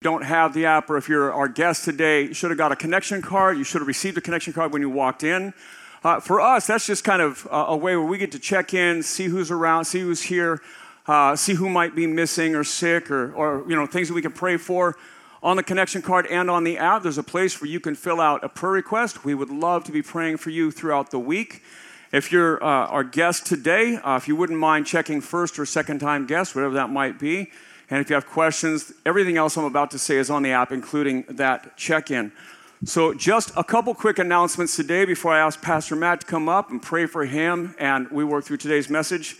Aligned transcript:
don't 0.00 0.22
have 0.22 0.54
the 0.54 0.64
app 0.64 0.88
or 0.90 0.96
if 0.96 1.08
you're 1.08 1.32
our 1.32 1.48
guest 1.48 1.84
today, 1.84 2.22
you 2.22 2.34
should 2.34 2.50
have 2.50 2.58
got 2.58 2.70
a 2.70 2.76
connection 2.76 3.20
card. 3.20 3.58
You 3.58 3.64
should 3.64 3.80
have 3.80 3.88
received 3.88 4.16
a 4.16 4.20
connection 4.20 4.52
card 4.52 4.72
when 4.72 4.80
you 4.80 4.88
walked 4.88 5.24
in. 5.24 5.52
Uh, 6.04 6.20
for 6.20 6.40
us, 6.40 6.68
that's 6.68 6.86
just 6.86 7.02
kind 7.02 7.20
of 7.20 7.48
a 7.50 7.76
way 7.76 7.96
where 7.96 8.06
we 8.06 8.16
get 8.16 8.30
to 8.30 8.38
check 8.38 8.72
in, 8.72 9.02
see 9.02 9.24
who's 9.24 9.50
around, 9.50 9.84
see 9.84 9.98
who's 9.98 10.22
here, 10.22 10.62
uh, 11.08 11.34
see 11.34 11.54
who 11.54 11.68
might 11.68 11.96
be 11.96 12.06
missing 12.06 12.54
or 12.54 12.62
sick 12.62 13.10
or, 13.10 13.32
or 13.32 13.68
you 13.68 13.74
know 13.74 13.86
things 13.86 14.06
that 14.06 14.14
we 14.14 14.22
can 14.22 14.30
pray 14.30 14.56
for. 14.56 14.96
On 15.42 15.56
the 15.56 15.62
connection 15.64 16.00
card 16.00 16.26
and 16.26 16.48
on 16.48 16.62
the 16.62 16.78
app, 16.78 17.02
there's 17.02 17.18
a 17.18 17.22
place 17.24 17.60
where 17.60 17.68
you 17.68 17.80
can 17.80 17.96
fill 17.96 18.20
out 18.20 18.44
a 18.44 18.48
prayer 18.48 18.72
request. 18.72 19.24
We 19.24 19.34
would 19.34 19.50
love 19.50 19.82
to 19.84 19.92
be 19.92 20.02
praying 20.02 20.36
for 20.36 20.50
you 20.50 20.70
throughout 20.70 21.10
the 21.10 21.18
week. 21.18 21.62
If 22.12 22.30
you're 22.30 22.62
uh, 22.62 22.86
our 22.86 23.04
guest 23.04 23.46
today, 23.46 23.96
uh, 23.96 24.16
if 24.16 24.28
you 24.28 24.36
wouldn't 24.36 24.58
mind 24.58 24.86
checking 24.86 25.20
first 25.20 25.58
or 25.58 25.66
second 25.66 25.98
time 25.98 26.26
guest, 26.26 26.54
whatever 26.54 26.74
that 26.74 26.90
might 26.90 27.18
be, 27.18 27.50
and 27.90 28.00
if 28.00 28.10
you 28.10 28.14
have 28.14 28.26
questions, 28.26 28.92
everything 29.06 29.36
else 29.36 29.56
I'm 29.56 29.64
about 29.64 29.90
to 29.92 29.98
say 29.98 30.16
is 30.16 30.30
on 30.30 30.42
the 30.42 30.52
app, 30.52 30.72
including 30.72 31.24
that 31.28 31.76
check 31.76 32.10
in. 32.10 32.32
So, 32.84 33.12
just 33.12 33.50
a 33.56 33.64
couple 33.64 33.92
quick 33.94 34.20
announcements 34.20 34.76
today 34.76 35.04
before 35.04 35.32
I 35.32 35.40
ask 35.40 35.60
Pastor 35.60 35.96
Matt 35.96 36.20
to 36.20 36.26
come 36.26 36.48
up 36.48 36.70
and 36.70 36.80
pray 36.80 37.06
for 37.06 37.24
him 37.24 37.74
and 37.78 38.08
we 38.10 38.22
work 38.22 38.44
through 38.44 38.58
today's 38.58 38.88
message. 38.88 39.36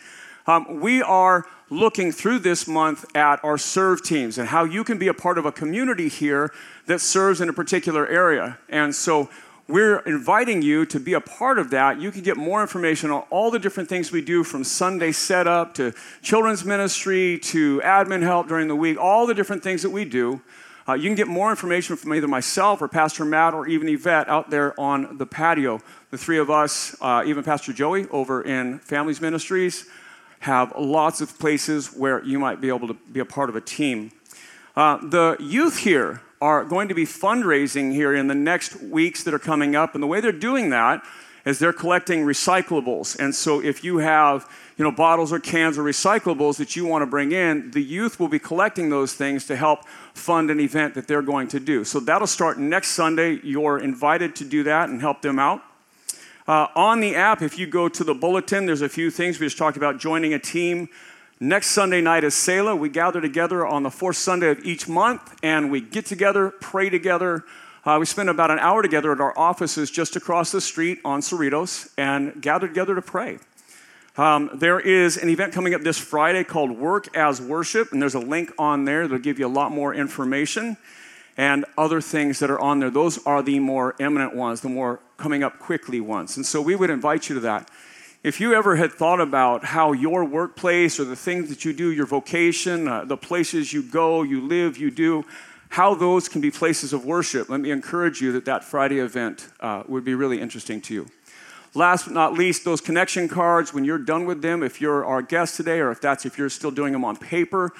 Um, 0.47 0.80
we 0.80 1.03
are 1.03 1.45
looking 1.70 2.11
through 2.11 2.41
this 2.41 2.66
month 2.66 3.05
at 3.15 3.39
our 3.45 3.59
serve 3.59 4.03
teams 4.03 4.39
and 4.39 4.48
how 4.48 4.65
you 4.65 4.83
can 4.83 4.98
be 4.98 5.06
a 5.06 5.15
part 5.15 5.39
of 5.39 5.45
a 5.45 5.53
community 5.53 6.09
here 6.09 6.51
that 6.87 7.01
serves 7.01 7.41
in 7.41 7.48
a 7.48 7.53
particular 7.53 8.09
area. 8.09 8.59
And 8.69 8.95
so, 8.95 9.28
we're 9.69 9.99
inviting 10.01 10.63
you 10.63 10.87
to 10.87 10.99
be 10.99 11.13
a 11.13 11.21
part 11.21 11.59
of 11.59 11.71
that. 11.71 12.01
You 12.01 12.11
can 12.11 12.23
get 12.23 12.39
more 12.39 12.63
information 12.63 13.11
on 13.11 13.21
all 13.29 13.51
the 13.51 13.59
different 13.59 13.89
things 13.89 14.11
we 14.11 14.23
do 14.23 14.43
from 14.43 14.65
Sunday 14.65 15.13
setup 15.13 15.75
to 15.75 15.93
children's 16.23 16.65
ministry 16.65 17.39
to 17.41 17.81
admin 17.85 18.23
help 18.23 18.49
during 18.49 18.67
the 18.67 18.75
week, 18.75 18.99
all 18.99 19.27
the 19.27 19.35
different 19.35 19.62
things 19.62 19.83
that 19.83 19.91
we 19.91 20.07
do. 20.07 20.41
Uh, 20.89 20.95
you 20.95 21.05
can 21.05 21.15
get 21.15 21.29
more 21.29 21.51
information 21.51 21.97
from 21.97 22.15
either 22.15 22.27
myself 22.27 22.81
or 22.81 22.89
Pastor 22.89 23.27
Matt 23.27 23.53
or 23.53 23.69
even 23.69 23.91
Yvette 23.91 24.27
out 24.27 24.49
there 24.49 24.79
on 24.81 25.19
the 25.19 25.27
patio. 25.27 25.83
The 26.11 26.17
three 26.17 26.39
of 26.39 26.48
us, 26.48 26.97
uh, 27.03 27.23
even 27.27 27.45
Pastor 27.45 27.75
Joey 27.75 28.09
over 28.09 28.41
in 28.41 28.79
Families 28.79 29.20
Ministries, 29.20 29.87
have 30.41 30.73
lots 30.79 31.20
of 31.20 31.39
places 31.39 31.89
where 31.89 32.25
you 32.25 32.39
might 32.39 32.62
be 32.62 32.69
able 32.69 32.89
to 32.89 32.95
be 32.95 33.20
a 33.20 33.27
part 33.27 33.51
of 33.51 33.57
a 33.57 33.61
team. 33.61 34.12
Uh, 34.75 34.97
the 35.03 35.37
youth 35.39 35.81
here 35.81 36.23
are 36.41 36.64
going 36.64 36.89
to 36.89 36.94
be 36.94 37.05
fundraising 37.05 37.92
here 37.92 38.14
in 38.14 38.28
the 38.28 38.34
next 38.34 38.81
weeks 38.81 39.22
that 39.25 39.34
are 39.34 39.39
coming 39.39 39.75
up. 39.75 39.94
And 39.94 40.03
the 40.03 40.06
way 40.06 40.20
they're 40.20 40.33
doing 40.33 40.70
that 40.70 41.03
is 41.45 41.58
they're 41.58 41.72
collecting 41.72 42.25
recyclables. 42.25 43.19
And 43.19 43.34
so 43.34 43.62
if 43.62 43.83
you 43.83 43.98
have, 43.98 44.50
you 44.77 44.84
know, 44.84 44.92
bottles 44.92 45.33
or 45.33 45.41
cans 45.41 45.78
or 45.78 45.83
recyclables 45.83 46.58
that 46.58 46.77
you 46.77 46.84
want 46.84 47.03
to 47.03 47.06
bring 47.06 47.33
in, 47.33 47.70
the 47.70 47.83
youth 47.83 48.20
will 48.20 48.28
be 48.28 48.39
collecting 48.39 48.91
those 48.91 49.14
things 49.14 49.47
to 49.47 49.56
help 49.56 49.89
fund 50.14 50.50
an 50.50 50.61
event 50.61 50.95
that 50.95 51.08
they're 51.08 51.22
going 51.22 51.48
to 51.48 51.61
do. 51.61 51.84
So 51.84 52.00
that'll 52.00 52.27
start 52.27 52.58
next 52.58 52.89
Sunday. 52.89 53.41
You're 53.42 53.78
invited 53.78 54.36
to 54.36 54.45
do 54.45 54.62
that 54.64 54.91
and 54.91 55.00
help 55.00 55.23
them 55.23 55.39
out. 55.39 55.62
Uh, 56.47 56.67
on 56.75 57.00
the 57.00 57.14
app, 57.14 57.42
if 57.42 57.58
you 57.58 57.67
go 57.67 57.89
to 57.89 58.05
the 58.05 58.14
bulletin, 58.14 58.67
there's 58.67 58.83
a 58.83 58.89
few 58.89 59.11
things. 59.11 59.39
We 59.39 59.47
just 59.47 59.58
talked 59.58 59.77
about 59.77 59.98
joining 59.98 60.34
a 60.34 60.39
team. 60.39 60.89
Next 61.41 61.69
Sunday 61.69 62.00
night 62.00 62.25
is 62.25 62.34
Selah. 62.34 62.75
We 62.75 62.89
gather 62.89 63.20
together 63.20 63.64
on 63.64 63.84
the 63.84 63.92
fourth 63.92 64.17
Sunday 64.17 64.50
of 64.50 64.64
each 64.64 64.89
month 64.89 65.39
and 65.41 65.70
we 65.70 65.80
get 65.80 66.05
together, 66.05 66.50
pray 66.61 66.91
together. 66.91 67.45
Uh, 67.84 67.97
we 68.00 68.06
spend 68.06 68.28
about 68.28 68.50
an 68.50 68.58
hour 68.58 68.83
together 68.83 69.12
at 69.12 69.20
our 69.20 69.39
offices 69.39 69.89
just 69.89 70.17
across 70.17 70.50
the 70.50 70.61
street 70.61 70.98
on 71.05 71.20
Cerritos 71.20 71.92
and 71.97 72.42
gather 72.42 72.67
together 72.67 72.97
to 72.97 73.03
pray. 73.03 73.39
Um, 74.17 74.50
there 74.53 74.80
is 74.80 75.17
an 75.17 75.28
event 75.28 75.53
coming 75.53 75.75
up 75.75 75.83
this 75.83 75.97
Friday 75.97 76.42
called 76.42 76.72
Work 76.72 77.17
as 77.17 77.41
Worship, 77.41 77.92
and 77.92 78.02
there's 78.02 78.17
a 78.17 78.19
link 78.19 78.52
on 78.58 78.84
there 78.84 79.06
that'll 79.06 79.23
give 79.23 79.39
you 79.39 79.47
a 79.47 79.48
lot 79.48 79.70
more 79.70 79.95
information 79.95 80.77
and 81.36 81.64
other 81.78 82.00
things 82.00 82.41
that 82.41 82.50
are 82.50 82.58
on 82.58 82.80
there. 82.80 82.91
Those 82.91 83.25
are 83.25 83.45
the 83.45 83.61
more 83.61 83.95
eminent 84.00 84.34
ones, 84.34 84.61
the 84.61 84.69
more 84.69 84.98
coming 85.19 85.45
up 85.45 85.61
quickly 85.61 86.00
ones. 86.00 86.36
And 86.36 86.45
so 86.45 86.61
we 86.61 86.75
would 86.75 86.91
invite 86.91 87.28
you 87.28 87.36
to 87.36 87.41
that. 87.42 87.70
If 88.29 88.41
you 88.41 88.53
ever 88.53 88.77
had 88.77 88.92
thought 88.92 89.23
about 89.23 89.64
how 89.64 89.92
your 89.92 90.23
workplace 90.23 91.01
or 91.01 91.05
the 91.05 91.17
things 91.17 91.48
that 91.48 91.64
you 91.64 91.73
do, 91.73 91.91
your 91.91 92.05
vocation, 92.05 92.86
uh, 92.86 93.07
the 93.07 93.17
places 93.17 93.73
you 93.73 93.83
go, 93.83 94.23
you 94.23 94.42
live, 94.42 94.77
you 94.77 94.91
do, 94.91 95.25
how 95.70 95.95
those 95.95 96.29
can 96.29 96.42
be 96.42 96.51
places 96.51 96.92
of 96.92 97.07
worship, 97.07 97.48
let 97.48 97.58
me 97.58 97.70
encourage 97.70 98.20
you 98.20 98.33
that 98.33 98.45
that 98.45 98.64
Friday 98.64 98.98
event 98.98 99.48
uh, 99.61 99.83
would 99.89 100.05
be 100.05 100.14
really 100.14 100.42
interesting 100.42 100.83
to 100.83 100.92
you. 100.92 101.07
Last 101.73 102.05
but 102.05 102.13
not 102.13 102.35
least, 102.35 102.67
those 102.67 102.83
connection 102.83 103.29
cards, 103.30 103.73
when 103.73 103.86
you're 103.86 103.97
done 103.97 104.27
with 104.27 104.42
them, 104.42 104.63
if 104.63 104.79
you're 104.79 105.07
our 105.07 105.23
guest 105.23 105.57
today, 105.57 105.81
or 105.81 105.91
if 105.91 106.02
that's 106.02 106.27
if 106.27 106.36
you're 106.36 106.51
still 106.51 106.70
doing 106.70 106.92
them 106.92 107.07
on 107.07 107.17
paper, 107.17 107.73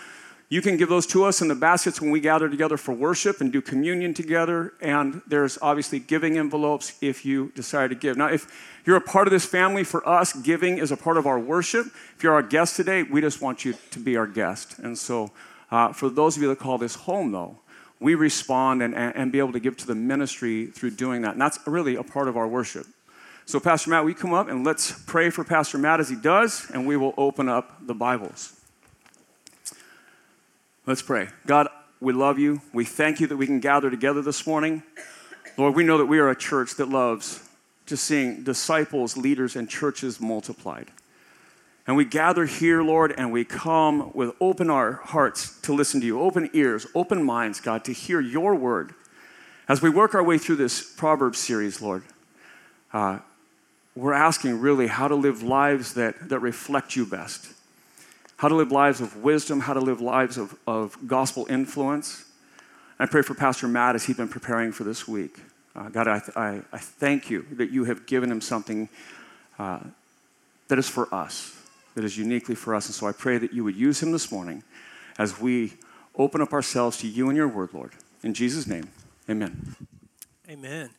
you 0.51 0.63
can 0.63 0.79
give 0.79 0.89
those 0.89 1.07
to 1.09 1.25
us 1.25 1.43
in 1.43 1.49
the 1.49 1.55
baskets 1.55 2.01
when 2.01 2.11
we 2.11 2.21
gather 2.21 2.49
together 2.49 2.79
for 2.79 2.93
worship 2.93 3.43
and 3.43 3.53
do 3.53 3.61
communion 3.61 4.15
together. 4.15 4.73
And 4.81 5.21
there's 5.27 5.59
obviously 5.61 5.99
giving 5.99 6.39
envelopes 6.39 6.97
if 7.03 7.27
you 7.27 7.53
decide 7.55 7.91
to 7.91 7.97
give. 7.97 8.17
Now, 8.17 8.29
if 8.29 8.51
you're 8.89 8.97
a 8.97 9.03
part 9.03 9.29
of 9.29 9.33
this 9.33 9.45
family, 9.45 9.85
for 9.85 10.09
us, 10.09 10.33
giving 10.33 10.79
is 10.79 10.91
a 10.91 10.97
part 10.97 11.19
of 11.19 11.27
our 11.27 11.39
worship. 11.39 11.89
If 12.17 12.23
you're 12.23 12.33
our 12.33 12.43
guest 12.43 12.75
today, 12.75 13.03
we 13.03 13.21
just 13.21 13.43
want 13.43 13.63
you 13.63 13.75
to 13.91 13.99
be 13.99 14.17
our 14.17 14.27
guest. 14.27 14.79
And 14.79 14.97
so, 14.97 15.31
uh, 15.71 15.93
for 15.93 16.09
those 16.09 16.39
of 16.39 16.43
you 16.43 16.49
that 16.49 16.59
call 16.59 16.79
this 16.79 16.95
home, 16.95 17.31
though, 17.31 17.59
we 18.01 18.15
respond 18.15 18.83
and, 18.83 18.95
and 18.95 19.31
be 19.31 19.41
able 19.41 19.53
to 19.53 19.61
give 19.61 19.77
to 19.77 19.87
the 19.87 19.95
ministry 19.95 20.69
through 20.69 20.93
doing 20.93 21.21
that. 21.21 21.33
And 21.33 21.41
that's 21.41 21.59
really 21.67 21.97
a 21.97 22.03
part 22.03 22.29
of 22.29 22.39
our 22.39 22.49
worship. 22.49 22.87
So, 23.45 23.61
Pastor 23.61 23.91
Matt, 23.91 24.07
we 24.07 24.15
come 24.15 24.33
up 24.33 24.49
and 24.49 24.65
let's 24.65 24.91
pray 25.05 25.29
for 25.29 25.45
Pastor 25.45 25.77
Matt 25.77 26.01
as 26.01 26.09
he 26.09 26.17
does, 26.17 26.71
and 26.73 26.87
we 26.87 26.97
will 26.97 27.13
open 27.19 27.47
up 27.47 27.87
the 27.87 27.95
Bibles. 27.95 28.59
Let's 30.87 31.03
pray. 31.03 31.29
God, 31.45 31.69
we 32.01 32.15
love 32.15 32.39
you. 32.39 32.63
We 32.73 32.87
thank 32.87 33.21
you 33.21 33.27
that 33.27 33.37
we 33.37 33.45
can 33.45 33.61
gather 33.61 33.91
together 33.91 34.23
this 34.23 34.47
morning. 34.47 34.83
Lord, 35.59 35.77
we 35.77 35.85
know 35.85 35.99
that 35.99 36.07
we 36.07 36.21
are 36.21 36.31
a 36.31 36.37
church 36.37 36.77
that 36.77 36.89
loves 36.89 37.45
just 37.89 38.05
seeing 38.05 38.45
disciples, 38.45 39.17
leaders, 39.17 39.57
and 39.57 39.69
churches 39.69 40.21
multiplied. 40.21 40.87
And 41.87 41.97
we 41.97 42.05
gather 42.05 42.45
here, 42.45 42.83
Lord, 42.83 43.15
and 43.17 43.33
we 43.33 43.45
come 43.45 44.13
with 44.15 44.35
open 44.41 44.69
our 44.71 44.93
hearts 44.93 45.61
to 45.63 45.73
listen 45.73 46.01
to 46.03 46.07
you, 46.07 46.21
open 46.21 46.51
ears, 46.53 46.87
open 46.95 47.23
minds, 47.23 47.61
God, 47.61 47.85
to 47.87 47.93
hear 47.93 48.21
your 48.21 48.55
word. 48.55 48.95
As 49.69 49.83
we 49.83 49.91
work 49.91 50.15
our 50.15 50.23
way 50.23 50.39
through 50.39 50.57
this 50.57 50.83
Proverbs 50.83 51.39
series, 51.39 51.81
Lord, 51.81 52.05
uh, 52.93 53.19
we're 53.97 54.13
asking 54.13 54.61
really 54.61 54.87
how 54.87 55.09
to 55.09 55.15
live 55.15 55.43
lives 55.43 55.95
that, 55.95 56.29
that 56.29 56.39
reflect 56.39 56.95
you 56.95 57.05
best 57.05 57.55
how 58.39 58.47
to 58.47 58.55
live 58.55 58.71
lives 58.71 59.01
of 59.01 59.17
wisdom, 59.17 59.59
how 59.59 59.73
to 59.73 59.81
live 59.81 60.01
lives 60.01 60.39
of, 60.39 60.57
of 60.65 60.97
gospel 61.09 61.45
influence. 61.51 62.25
I 62.99 63.07
pray 63.07 63.23
for 63.23 63.35
Pastor 63.35 63.67
Matt 63.67 63.97
as 63.97 64.05
he's 64.05 64.17
been 64.17 64.29
preparing 64.29 64.71
for 64.71 64.85
this 64.85 65.09
week. 65.09 65.41
Uh, 65.79 65.89
God, 65.91 66.09
I, 66.09 66.21
I, 66.35 66.63
I, 66.73 66.79
thank 66.79 67.31
you 67.31 67.47
that 67.53 67.71
you 67.71 67.85
have 67.85 68.05
given 68.07 68.33
him 68.33 68.41
something 68.41 68.89
uh, 69.61 69.79
that 70.67 70.77
is 70.77 70.89
for 70.89 71.13
us, 71.15 71.55
that 71.95 72.03
is 72.03 72.19
uniquely 72.19 72.57
for 72.57 72.75
us. 72.75 72.87
And 72.87 72.95
so 72.97 73.07
I 73.07 73.13
pray 73.13 73.39
that 73.39 73.53
you 73.53 73.63
would 73.63 73.77
use 73.77 74.03
him 74.03 74.11
this 74.11 74.33
morning 74.33 74.65
as 75.19 75.41
we 75.41 75.75
open 76.17 76.41
up 76.41 76.53
ourselves 76.53 76.97
to 76.99 77.07
you 77.07 77.29
and 77.29 77.37
your 77.37 77.47
word, 77.47 77.71
Lord. 77.73 77.93
In 78.25 78.35
Jesus' 78.35 78.67
name, 78.67 78.91
amen. 79.31 79.77
Amen. 80.51 80.91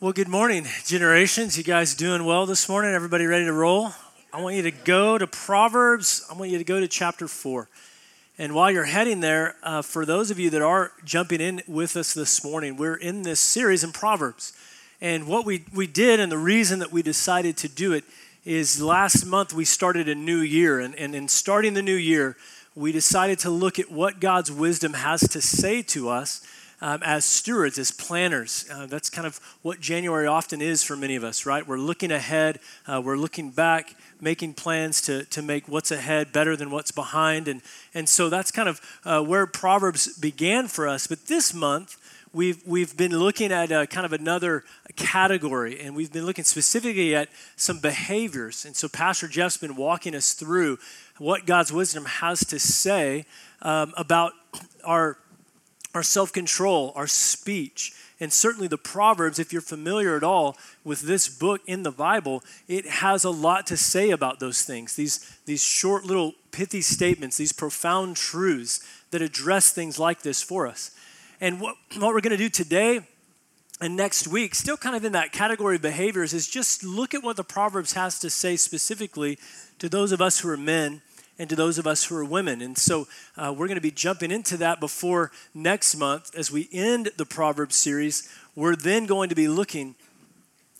Well, 0.00 0.12
good 0.12 0.28
morning, 0.28 0.66
generations. 0.84 1.56
You 1.56 1.62
guys 1.62 1.94
doing 1.94 2.24
well 2.24 2.46
this 2.46 2.68
morning? 2.68 2.92
Everybody 2.92 3.26
ready 3.26 3.44
to 3.44 3.52
roll? 3.52 3.92
I 4.32 4.40
want 4.40 4.56
you 4.56 4.62
to 4.62 4.72
go 4.72 5.16
to 5.16 5.28
Proverbs. 5.28 6.26
I 6.28 6.34
want 6.34 6.50
you 6.50 6.58
to 6.58 6.64
go 6.64 6.80
to 6.80 6.88
chapter 6.88 7.28
4. 7.28 7.68
And 8.40 8.54
while 8.54 8.70
you're 8.70 8.84
heading 8.84 9.20
there, 9.20 9.56
uh, 9.62 9.82
for 9.82 10.06
those 10.06 10.30
of 10.30 10.38
you 10.38 10.48
that 10.48 10.62
are 10.62 10.92
jumping 11.04 11.42
in 11.42 11.60
with 11.68 11.94
us 11.94 12.14
this 12.14 12.42
morning, 12.42 12.78
we're 12.78 12.94
in 12.94 13.20
this 13.20 13.38
series 13.38 13.84
in 13.84 13.92
Proverbs. 13.92 14.54
And 14.98 15.26
what 15.26 15.44
we, 15.44 15.66
we 15.74 15.86
did, 15.86 16.20
and 16.20 16.32
the 16.32 16.38
reason 16.38 16.78
that 16.78 16.90
we 16.90 17.02
decided 17.02 17.58
to 17.58 17.68
do 17.68 17.92
it, 17.92 18.02
is 18.46 18.80
last 18.80 19.26
month 19.26 19.52
we 19.52 19.66
started 19.66 20.08
a 20.08 20.14
new 20.14 20.38
year. 20.38 20.80
And, 20.80 20.94
and 20.94 21.14
in 21.14 21.28
starting 21.28 21.74
the 21.74 21.82
new 21.82 21.94
year, 21.94 22.34
we 22.74 22.92
decided 22.92 23.38
to 23.40 23.50
look 23.50 23.78
at 23.78 23.90
what 23.92 24.20
God's 24.20 24.50
wisdom 24.50 24.94
has 24.94 25.20
to 25.20 25.42
say 25.42 25.82
to 25.82 26.08
us 26.08 26.40
um, 26.80 27.02
as 27.02 27.24
stewards, 27.24 27.78
as 27.78 27.90
planners. 27.90 28.66
Uh, 28.72 28.86
that's 28.86 29.10
kind 29.10 29.26
of 29.26 29.38
what 29.62 29.80
January 29.80 30.26
often 30.26 30.62
is 30.62 30.82
for 30.82 30.96
many 30.96 31.16
of 31.16 31.24
us, 31.24 31.46
right? 31.46 31.66
We're 31.66 31.78
looking 31.78 32.10
ahead, 32.10 32.58
uh, 32.86 33.00
we're 33.04 33.16
looking 33.16 33.50
back, 33.50 33.94
making 34.20 34.54
plans 34.54 35.00
to, 35.02 35.24
to 35.26 35.42
make 35.42 35.68
what's 35.68 35.90
ahead 35.90 36.32
better 36.32 36.56
than 36.56 36.70
what's 36.70 36.90
behind. 36.90 37.48
And, 37.48 37.62
and 37.94 38.08
so 38.08 38.28
that's 38.28 38.50
kind 38.50 38.68
of 38.68 38.80
uh, 39.04 39.22
where 39.22 39.46
Proverbs 39.46 40.16
began 40.18 40.68
for 40.68 40.88
us. 40.88 41.06
But 41.06 41.26
this 41.26 41.52
month, 41.54 41.96
we've, 42.32 42.66
we've 42.66 42.96
been 42.96 43.18
looking 43.18 43.52
at 43.52 43.72
a, 43.72 43.86
kind 43.86 44.06
of 44.06 44.12
another 44.12 44.64
category, 44.96 45.80
and 45.80 45.94
we've 45.94 46.12
been 46.12 46.26
looking 46.26 46.44
specifically 46.44 47.14
at 47.14 47.28
some 47.56 47.78
behaviors. 47.78 48.64
And 48.64 48.76
so 48.76 48.88
Pastor 48.88 49.28
Jeff's 49.28 49.56
been 49.56 49.76
walking 49.76 50.14
us 50.14 50.32
through 50.32 50.78
what 51.18 51.46
God's 51.46 51.72
wisdom 51.72 52.04
has 52.06 52.40
to 52.46 52.58
say 52.58 53.26
um, 53.62 53.92
about 53.96 54.32
our 54.84 55.18
our 55.94 56.02
self 56.02 56.32
control, 56.32 56.92
our 56.94 57.06
speech. 57.06 57.92
And 58.22 58.30
certainly 58.30 58.68
the 58.68 58.76
Proverbs, 58.76 59.38
if 59.38 59.50
you're 59.50 59.62
familiar 59.62 60.14
at 60.14 60.22
all 60.22 60.56
with 60.84 61.00
this 61.00 61.26
book 61.28 61.62
in 61.66 61.84
the 61.84 61.90
Bible, 61.90 62.42
it 62.68 62.86
has 62.86 63.24
a 63.24 63.30
lot 63.30 63.66
to 63.68 63.78
say 63.78 64.10
about 64.10 64.40
those 64.40 64.62
things. 64.62 64.94
These, 64.94 65.38
these 65.46 65.62
short 65.62 66.04
little 66.04 66.34
pithy 66.52 66.82
statements, 66.82 67.38
these 67.38 67.52
profound 67.52 68.16
truths 68.16 68.80
that 69.10 69.22
address 69.22 69.72
things 69.72 69.98
like 69.98 70.20
this 70.20 70.42
for 70.42 70.66
us. 70.66 70.90
And 71.40 71.60
what, 71.60 71.76
what 71.96 72.12
we're 72.12 72.20
going 72.20 72.32
to 72.32 72.36
do 72.36 72.50
today 72.50 73.00
and 73.80 73.96
next 73.96 74.28
week, 74.28 74.54
still 74.54 74.76
kind 74.76 74.94
of 74.94 75.06
in 75.06 75.12
that 75.12 75.32
category 75.32 75.76
of 75.76 75.82
behaviors, 75.82 76.34
is 76.34 76.46
just 76.46 76.84
look 76.84 77.14
at 77.14 77.22
what 77.22 77.36
the 77.36 77.44
Proverbs 77.44 77.94
has 77.94 78.18
to 78.18 78.28
say 78.28 78.56
specifically 78.56 79.38
to 79.78 79.88
those 79.88 80.12
of 80.12 80.20
us 80.20 80.40
who 80.40 80.50
are 80.50 80.58
men 80.58 81.00
and 81.40 81.48
to 81.48 81.56
those 81.56 81.78
of 81.78 81.86
us 81.86 82.04
who 82.04 82.14
are 82.14 82.24
women. 82.24 82.60
And 82.60 82.76
so 82.76 83.08
uh, 83.34 83.50
we're 83.56 83.66
going 83.66 83.76
to 83.76 83.80
be 83.80 83.90
jumping 83.90 84.30
into 84.30 84.58
that 84.58 84.78
before 84.78 85.32
next 85.54 85.96
month 85.96 86.34
as 86.36 86.52
we 86.52 86.68
end 86.70 87.12
the 87.16 87.24
Proverbs 87.24 87.76
series. 87.76 88.30
We're 88.54 88.76
then 88.76 89.06
going 89.06 89.30
to 89.30 89.34
be 89.34 89.48
looking 89.48 89.94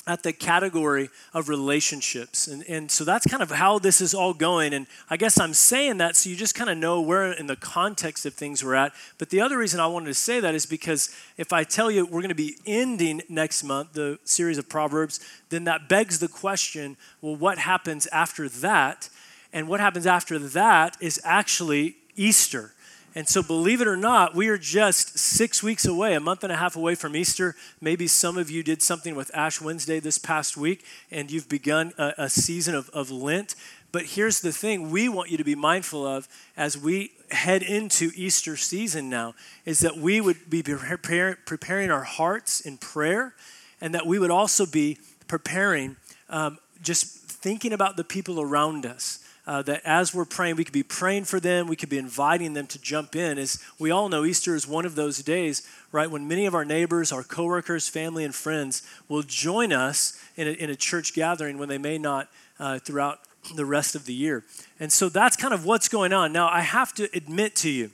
at 0.06 0.22
the 0.22 0.34
category 0.34 1.08
of 1.32 1.48
relationships. 1.48 2.46
And, 2.46 2.62
and 2.68 2.90
so 2.90 3.04
that's 3.04 3.26
kind 3.26 3.42
of 3.42 3.50
how 3.52 3.78
this 3.78 4.02
is 4.02 4.12
all 4.12 4.34
going. 4.34 4.74
And 4.74 4.86
I 5.08 5.16
guess 5.16 5.40
I'm 5.40 5.54
saying 5.54 5.96
that 5.96 6.14
so 6.14 6.28
you 6.28 6.36
just 6.36 6.54
kind 6.54 6.68
of 6.68 6.76
know 6.76 7.00
where 7.00 7.32
in 7.32 7.46
the 7.46 7.56
context 7.56 8.26
of 8.26 8.34
things 8.34 8.62
we're 8.62 8.74
at. 8.74 8.92
But 9.16 9.30
the 9.30 9.40
other 9.40 9.56
reason 9.56 9.80
I 9.80 9.86
wanted 9.86 10.06
to 10.06 10.14
say 10.14 10.40
that 10.40 10.54
is 10.54 10.66
because 10.66 11.08
if 11.38 11.54
I 11.54 11.64
tell 11.64 11.90
you 11.90 12.04
we're 12.04 12.20
going 12.20 12.28
to 12.28 12.34
be 12.34 12.56
ending 12.66 13.22
next 13.30 13.64
month 13.64 13.94
the 13.94 14.18
series 14.24 14.58
of 14.58 14.68
Proverbs, 14.68 15.20
then 15.48 15.64
that 15.64 15.88
begs 15.88 16.18
the 16.18 16.28
question 16.28 16.98
well, 17.22 17.36
what 17.36 17.56
happens 17.56 18.06
after 18.08 18.46
that? 18.50 19.08
And 19.52 19.69
what 19.69 19.81
happens 19.81 20.06
after 20.06 20.38
that 20.38 20.97
is 21.00 21.20
actually 21.25 21.97
Easter. 22.17 22.73
And 23.14 23.29
so, 23.29 23.43
believe 23.43 23.81
it 23.81 23.88
or 23.88 23.97
not, 23.97 24.37
we 24.37 24.49
are 24.49 24.58
just 24.58 25.19
six 25.19 25.64
weeks 25.64 25.85
away, 25.85 26.14
a 26.14 26.20
month 26.20 26.44
and 26.44 26.52
a 26.52 26.56
half 26.56 26.76
away 26.76 26.94
from 26.94 27.17
Easter. 27.17 27.56
Maybe 27.81 28.06
some 28.06 28.38
of 28.38 28.50
you 28.50 28.62
did 28.62 28.82
something 28.82 29.17
with 29.17 29.35
Ash 29.35 29.61
Wednesday 29.61 29.99
this 29.99 30.17
past 30.17 30.56
week, 30.56 30.85
and 31.11 31.29
you've 31.29 31.49
begun 31.49 31.93
a, 31.99 32.12
a 32.17 32.31
season 32.31 32.76
of, 32.76 32.88
of 32.91 33.11
Lent. 33.11 33.56
But 33.91 34.05
here's 34.05 34.41
the 34.41 34.52
thing 34.52 34.91
we 34.91 35.08
want 35.08 35.29
you 35.29 35.37
to 35.38 35.44
be 35.44 35.56
mindful 35.56 36.06
of 36.06 36.29
as 36.56 36.79
we 36.79 37.11
head 37.32 37.64
into 37.64 38.12
Easter 38.14 38.56
season 38.56 39.11
now 39.11 39.35
is 39.64 39.81
that 39.81 39.97
we 39.97 40.20
would 40.20 40.49
be 40.49 40.62
prepare, 40.62 41.37
preparing 41.47 41.91
our 41.91 42.05
hearts 42.05 42.61
in 42.61 42.79
prayer, 42.79 43.35
and 43.81 43.93
that 43.93 44.06
we 44.06 44.20
would 44.20 44.31
also 44.31 44.67
be 44.67 44.99
preparing, 45.26 45.97
um, 46.29 46.58
just 46.81 47.06
thinking 47.06 47.73
about 47.73 47.97
the 47.97 48.05
people 48.05 48.41
around 48.41 48.87
us 48.87 49.19
uh, 49.50 49.62
that 49.62 49.82
as 49.85 50.14
we're 50.14 50.25
praying, 50.25 50.55
we 50.55 50.62
could 50.62 50.73
be 50.73 50.85
praying 50.85 51.25
for 51.25 51.41
them, 51.41 51.67
we 51.67 51.75
could 51.75 51.88
be 51.88 51.99
inviting 51.99 52.55
them 52.55 52.69
to 52.69 52.81
jump 52.81 53.17
in. 53.17 53.37
As 53.37 53.61
we 53.81 53.91
all 53.91 54.08
know, 54.08 54.25
Easter 54.25 54.55
is 54.55 54.64
one 54.64 54.87
of 54.87 54.94
those 54.94 55.25
days, 55.25 55.67
right, 55.91 56.08
when 56.08 56.29
many 56.29 56.47
of 56.47 56.55
our 56.55 56.64
neighbors, 56.64 57.11
our 57.11 57.25
coworkers, 57.25 57.88
family, 57.88 58.25
and 58.25 58.32
friends 58.32 58.85
will 59.08 59.25
join 59.25 59.73
us 59.73 60.23
in 60.37 60.47
a, 60.47 60.52
in 60.52 60.70
a 60.70 60.76
church 60.76 61.14
gathering 61.14 61.58
when 61.58 61.69
they 61.69 61.79
may 61.79 61.99
not 61.99 62.29
uh, 62.61 62.79
throughout 62.79 63.23
the 63.56 63.64
rest 63.64 63.97
of 63.97 64.06
the 64.06 64.14
year. 64.14 64.44
And 64.79 64.93
so 64.93 65.08
that's 65.08 65.37
kind 65.37 65.52
of 65.52 65.64
what's 65.64 65.88
going 65.88 66.12
on. 66.12 66.32
Now, 66.32 66.49
I 66.49 66.61
have 66.61 66.94
to 66.94 67.08
admit 67.12 67.56
to 67.56 67.70
you 67.70 67.91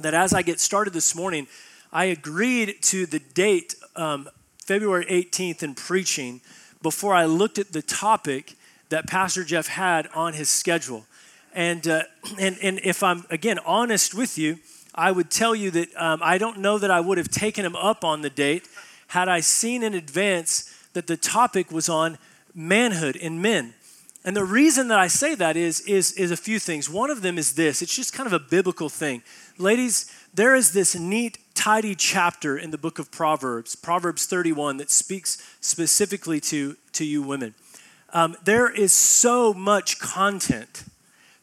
that 0.00 0.12
as 0.12 0.34
I 0.34 0.42
get 0.42 0.58
started 0.58 0.92
this 0.92 1.14
morning, 1.14 1.46
I 1.92 2.06
agreed 2.06 2.82
to 2.82 3.06
the 3.06 3.20
date, 3.20 3.76
um, 3.94 4.28
February 4.64 5.04
18th, 5.04 5.62
in 5.62 5.76
preaching 5.76 6.40
before 6.82 7.14
I 7.14 7.26
looked 7.26 7.60
at 7.60 7.70
the 7.72 7.82
topic 7.82 8.56
that 8.88 9.06
Pastor 9.06 9.44
Jeff 9.44 9.68
had 9.68 10.08
on 10.14 10.32
his 10.34 10.48
schedule. 10.48 11.06
And, 11.54 11.86
uh, 11.86 12.02
and, 12.38 12.58
and 12.62 12.80
if 12.82 13.02
I'm, 13.02 13.24
again, 13.30 13.58
honest 13.60 14.14
with 14.14 14.38
you, 14.38 14.58
I 14.94 15.12
would 15.12 15.30
tell 15.30 15.54
you 15.54 15.70
that 15.72 15.88
um, 15.96 16.20
I 16.22 16.38
don't 16.38 16.58
know 16.58 16.78
that 16.78 16.90
I 16.90 17.00
would 17.00 17.18
have 17.18 17.28
taken 17.28 17.64
him 17.64 17.76
up 17.76 18.04
on 18.04 18.22
the 18.22 18.30
date 18.30 18.68
had 19.08 19.28
I 19.28 19.40
seen 19.40 19.82
in 19.82 19.94
advance 19.94 20.74
that 20.92 21.06
the 21.06 21.16
topic 21.16 21.70
was 21.70 21.88
on 21.88 22.18
manhood 22.54 23.16
in 23.16 23.40
men. 23.40 23.74
And 24.24 24.36
the 24.36 24.44
reason 24.44 24.88
that 24.88 24.98
I 24.98 25.06
say 25.06 25.34
that 25.36 25.56
is, 25.56 25.80
is, 25.82 26.12
is 26.12 26.30
a 26.30 26.36
few 26.36 26.58
things. 26.58 26.90
One 26.90 27.10
of 27.10 27.22
them 27.22 27.38
is 27.38 27.54
this 27.54 27.80
it's 27.80 27.94
just 27.94 28.12
kind 28.12 28.26
of 28.26 28.32
a 28.32 28.38
biblical 28.38 28.88
thing. 28.88 29.22
Ladies, 29.56 30.12
there 30.34 30.54
is 30.54 30.72
this 30.72 30.94
neat, 30.94 31.38
tidy 31.54 31.94
chapter 31.94 32.58
in 32.58 32.70
the 32.70 32.78
book 32.78 32.98
of 32.98 33.10
Proverbs, 33.10 33.76
Proverbs 33.76 34.26
31, 34.26 34.76
that 34.78 34.90
speaks 34.90 35.42
specifically 35.60 36.40
to, 36.40 36.76
to 36.92 37.04
you 37.04 37.22
women. 37.22 37.54
Um, 38.12 38.36
there 38.44 38.70
is 38.70 38.92
so 38.92 39.52
much 39.52 39.98
content 39.98 40.84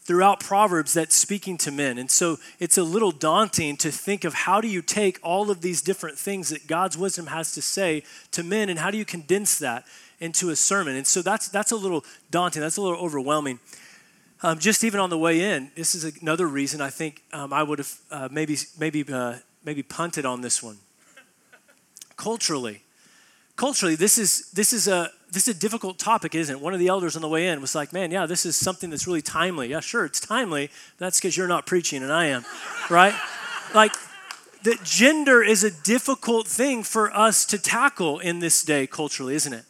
throughout 0.05 0.39
Proverbs 0.39 0.93
that's 0.93 1.15
speaking 1.15 1.57
to 1.57 1.71
men. 1.71 1.97
And 1.97 2.11
so 2.11 2.37
it's 2.59 2.77
a 2.77 2.83
little 2.83 3.11
daunting 3.11 3.75
to 3.77 3.91
think 3.91 4.23
of 4.23 4.33
how 4.33 4.61
do 4.61 4.67
you 4.67 4.83
take 4.83 5.19
all 5.23 5.49
of 5.49 5.61
these 5.61 5.81
different 5.81 6.17
things 6.17 6.49
that 6.49 6.67
God's 6.67 6.95
wisdom 6.95 7.27
has 7.27 7.53
to 7.53 7.61
say 7.61 8.03
to 8.31 8.43
men 8.43 8.69
and 8.69 8.77
how 8.77 8.91
do 8.91 8.99
you 8.99 9.05
condense 9.05 9.57
that 9.59 9.83
into 10.19 10.49
a 10.49 10.55
sermon. 10.55 10.95
And 10.95 11.07
so 11.07 11.23
that's, 11.23 11.49
that's 11.49 11.71
a 11.71 11.75
little 11.75 12.05
daunting, 12.29 12.61
that's 12.61 12.77
a 12.77 12.81
little 12.81 12.99
overwhelming. 12.99 13.59
Um, 14.43 14.59
just 14.59 14.83
even 14.83 14.99
on 14.99 15.09
the 15.09 15.17
way 15.17 15.41
in, 15.41 15.71
this 15.75 15.95
is 15.95 16.03
another 16.21 16.47
reason 16.47 16.81
I 16.81 16.91
think 16.91 17.23
um, 17.33 17.51
I 17.51 17.63
would 17.63 17.79
have 17.79 17.99
uh, 18.11 18.29
maybe, 18.31 18.57
maybe, 18.79 19.03
uh, 19.11 19.37
maybe 19.63 19.81
punted 19.81 20.25
on 20.25 20.41
this 20.41 20.61
one. 20.61 20.77
Culturally, 22.15 22.83
culturally, 23.55 23.95
this 23.95 24.19
is, 24.19 24.51
this 24.51 24.71
is 24.71 24.87
a, 24.87 25.09
this 25.35 25.49
is 25.49 25.55
a 25.55 25.59
difficult 25.59 25.99
topic, 25.99 26.33
isn't 26.33 26.55
it? 26.55 26.61
One 26.61 26.73
of 26.73 26.79
the 26.79 26.87
elders 26.87 27.17
on 27.17 27.21
the 27.21 27.27
way 27.27 27.49
in 27.49 27.59
was 27.59 27.75
like, 27.75 27.91
man, 27.91 28.09
yeah, 28.09 28.25
this 28.25 28.45
is 28.45 28.55
something 28.55 28.89
that's 28.89 29.05
really 29.05 29.21
timely. 29.21 29.67
Yeah, 29.67 29.81
sure, 29.81 30.05
it's 30.05 30.21
timely. 30.21 30.71
That's 30.97 31.19
because 31.19 31.35
you're 31.35 31.47
not 31.47 31.65
preaching 31.65 32.01
and 32.01 32.11
I 32.11 32.27
am, 32.27 32.45
right? 32.89 33.13
Like, 33.73 33.93
that 34.63 34.83
gender 34.83 35.43
is 35.43 35.63
a 35.63 35.71
difficult 35.71 36.47
thing 36.47 36.83
for 36.83 37.11
us 37.13 37.45
to 37.47 37.57
tackle 37.57 38.19
in 38.19 38.39
this 38.39 38.63
day 38.63 38.87
culturally, 38.87 39.35
isn't 39.35 39.51
it? 39.51 39.65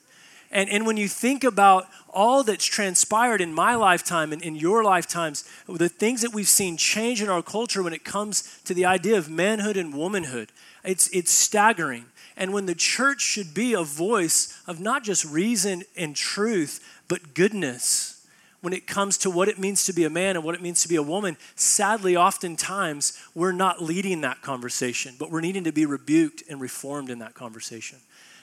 And, 0.51 0.69
and 0.69 0.85
when 0.85 0.97
you 0.97 1.07
think 1.07 1.43
about 1.43 1.87
all 2.09 2.43
that's 2.43 2.65
transpired 2.65 3.41
in 3.41 3.53
my 3.53 3.73
lifetime 3.73 4.31
and 4.31 4.41
in 4.41 4.55
your 4.55 4.83
lifetimes, 4.83 5.43
the 5.67 5.89
things 5.89 6.21
that 6.21 6.33
we've 6.33 6.47
seen 6.47 6.77
change 6.77 7.21
in 7.21 7.29
our 7.29 7.41
culture 7.41 7.81
when 7.81 7.93
it 7.93 8.03
comes 8.03 8.59
to 8.65 8.73
the 8.73 8.85
idea 8.85 9.17
of 9.17 9.29
manhood 9.29 9.77
and 9.77 9.93
womanhood, 9.93 10.51
it's, 10.83 11.07
it's 11.07 11.31
staggering 11.31 12.05
and 12.37 12.53
when 12.53 12.65
the 12.65 12.75
church 12.75 13.21
should 13.21 13.53
be 13.53 13.73
a 13.73 13.83
voice 13.83 14.61
of 14.67 14.79
not 14.79 15.03
just 15.03 15.25
reason 15.25 15.83
and 15.95 16.15
truth, 16.15 17.01
but 17.07 17.33
goodness 17.33 18.15
when 18.65 18.73
it 18.73 18.87
comes 18.87 19.19
to 19.19 19.29
what 19.29 19.47
it 19.47 19.59
means 19.59 19.85
to 19.85 19.93
be 19.93 20.05
a 20.05 20.09
man 20.09 20.35
and 20.35 20.43
what 20.43 20.55
it 20.55 20.61
means 20.61 20.81
to 20.81 20.87
be 20.87 20.95
a 20.95 21.03
woman, 21.03 21.37
sadly, 21.53 22.17
oftentimes 22.17 23.15
we're 23.35 23.51
not 23.51 23.79
leading 23.79 24.21
that 24.21 24.41
conversation, 24.41 25.13
but 25.19 25.29
we're 25.29 25.39
needing 25.39 25.63
to 25.65 25.71
be 25.71 25.85
rebuked 25.85 26.41
and 26.49 26.59
reformed 26.59 27.11
in 27.11 27.19
that 27.19 27.35
conversation. 27.35 27.99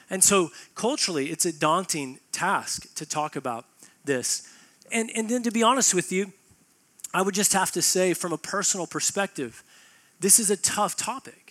And 0.09 0.23
so, 0.23 0.51
culturally, 0.75 1.29
it's 1.29 1.45
a 1.45 1.51
daunting 1.51 2.19
task 2.31 2.95
to 2.95 3.05
talk 3.05 3.35
about 3.35 3.65
this. 4.05 4.49
And, 4.93 5.09
and 5.13 5.27
then, 5.27 5.43
to 5.43 5.51
be 5.51 5.61
honest 5.61 5.93
with 5.93 6.09
you, 6.09 6.31
I 7.13 7.21
would 7.21 7.35
just 7.35 7.51
have 7.51 7.73
to 7.73 7.81
say, 7.81 8.13
from 8.13 8.31
a 8.31 8.37
personal 8.37 8.87
perspective, 8.87 9.61
this 10.21 10.39
is 10.39 10.49
a 10.49 10.55
tough 10.55 10.95
topic. 10.95 11.42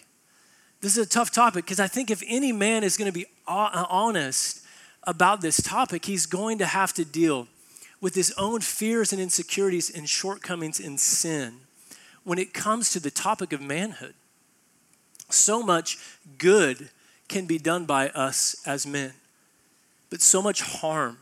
This 0.83 0.97
is 0.97 1.07
a 1.07 1.09
tough 1.09 1.31
topic 1.31 1.65
because 1.65 1.79
I 1.79 1.87
think 1.87 2.11
if 2.11 2.25
any 2.27 2.51
man 2.51 2.83
is 2.83 2.97
going 2.97 3.07
to 3.07 3.13
be 3.13 3.27
uh, 3.47 3.87
honest 3.89 4.65
about 5.05 5.41
this 5.41 5.63
topic, 5.63 6.05
he's 6.05 6.27
going 6.27 6.59
to 6.59 6.67
have 6.67 6.93
to 6.95 7.05
deal 7.05 7.47
with 8.01 8.17
his 8.17 8.35
own 8.37 8.61
fears 8.61 9.13
and 9.13 9.23
insecurities 9.23 9.89
and 9.89 10.09
shortcomings 10.09 10.81
in 10.81 10.99
sin 10.99 11.55
when 12.25 12.37
it 12.37 12.53
comes 12.53 12.91
to 12.91 13.01
the 13.01 13.13
topic 13.13 13.53
of 13.53 13.61
manhood. 13.61 14.15
So 15.31 15.63
much 15.63 15.99
good 16.37 16.91
can 17.29 17.47
be 17.47 17.59
done 17.59 17.87
by 17.87 18.09
us 18.09 18.57
as 18.67 18.85
men, 18.85 19.13
but 20.11 20.21
so 20.21 20.43
much 20.43 20.63
harm 20.63 21.19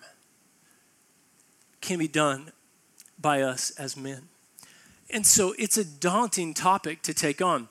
can 1.82 1.98
be 1.98 2.08
done 2.08 2.52
by 3.20 3.42
us 3.42 3.72
as 3.72 3.94
men. 3.94 4.22
And 5.10 5.26
so 5.26 5.54
it's 5.58 5.76
a 5.76 5.84
daunting 5.84 6.54
topic 6.54 7.02
to 7.02 7.12
take 7.12 7.42
on. 7.42 7.68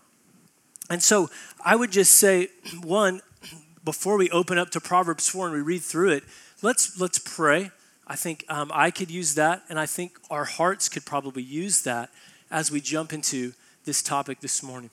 And 0.89 1.03
so 1.03 1.29
I 1.63 1.75
would 1.75 1.91
just 1.91 2.13
say, 2.13 2.47
one, 2.83 3.21
before 3.85 4.17
we 4.17 4.29
open 4.31 4.57
up 4.57 4.71
to 4.71 4.81
Proverbs 4.81 5.29
4 5.29 5.47
and 5.47 5.55
we 5.55 5.61
read 5.61 5.81
through 5.81 6.11
it, 6.11 6.23
let's, 6.61 6.99
let's 6.99 7.19
pray. 7.19 7.71
I 8.07 8.15
think 8.15 8.43
um, 8.49 8.71
I 8.73 8.89
could 8.89 9.11
use 9.11 9.35
that, 9.35 9.61
and 9.69 9.79
I 9.79 9.85
think 9.85 10.17
our 10.31 10.45
hearts 10.45 10.89
could 10.89 11.05
probably 11.05 11.43
use 11.43 11.83
that 11.83 12.09
as 12.49 12.71
we 12.71 12.81
jump 12.81 13.13
into 13.13 13.53
this 13.85 14.01
topic 14.01 14.39
this 14.39 14.63
morning. 14.63 14.89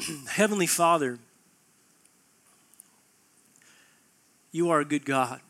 Heavenly 0.28 0.66
Father, 0.66 1.20
you 4.50 4.70
are 4.70 4.80
a 4.80 4.84
good 4.84 5.04
God. 5.04 5.40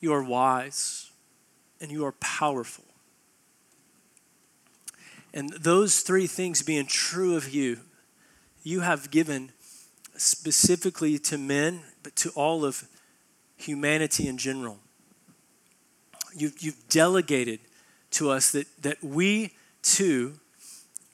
You 0.00 0.12
are 0.12 0.22
wise 0.22 1.05
and 1.80 1.90
you 1.90 2.04
are 2.04 2.12
powerful. 2.12 2.84
And 5.34 5.50
those 5.50 6.00
three 6.00 6.26
things 6.26 6.62
being 6.62 6.86
true 6.86 7.36
of 7.36 7.52
you, 7.52 7.80
you 8.62 8.80
have 8.80 9.10
given 9.10 9.52
specifically 10.16 11.18
to 11.18 11.36
men, 11.36 11.82
but 12.02 12.16
to 12.16 12.30
all 12.30 12.64
of 12.64 12.88
humanity 13.56 14.28
in 14.28 14.38
general. 14.38 14.78
You've, 16.34 16.60
you've 16.60 16.88
delegated 16.88 17.60
to 18.12 18.30
us 18.30 18.50
that, 18.52 18.66
that 18.82 19.02
we 19.02 19.52
too 19.82 20.40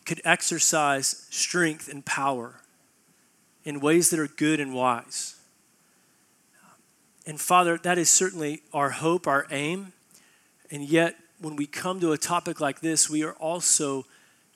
could 0.05 0.21
exercise 0.25 1.27
strength 1.31 1.89
and 1.89 2.05
power 2.05 2.61
in 3.65 3.81
ways 3.81 4.11
that 4.11 4.19
are 4.19 4.29
good 4.29 4.61
and 4.61 4.75
wise. 4.75 5.37
And 7.27 7.41
Father, 7.41 7.79
that 7.79 7.99
is 7.99 8.11
certainly 8.11 8.63
our 8.73 8.91
hope, 8.91 9.27
our 9.27 9.47
aim. 9.51 9.93
And 10.73 10.83
yet, 10.83 11.17
when 11.39 11.55
we 11.55 11.67
come 11.67 12.01
to 12.01 12.13
a 12.13 12.19
topic 12.19 12.59
like 12.59 12.81
this, 12.81 13.11
we 13.11 13.23
are 13.23 13.35
also 13.35 14.07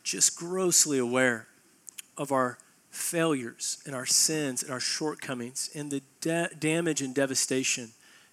just 0.02 0.36
grossly 0.36 0.98
aware 0.98 1.46
of 2.16 2.32
our 2.32 2.56
failures 2.90 3.82
and 3.84 3.94
our 3.94 4.06
sins 4.06 4.62
and 4.62 4.72
our 4.72 4.80
shortcomings 4.80 5.68
and 5.74 5.90
the 5.90 6.02
da- 6.22 6.48
damage 6.58 7.02
and 7.02 7.14
devastation 7.14 7.90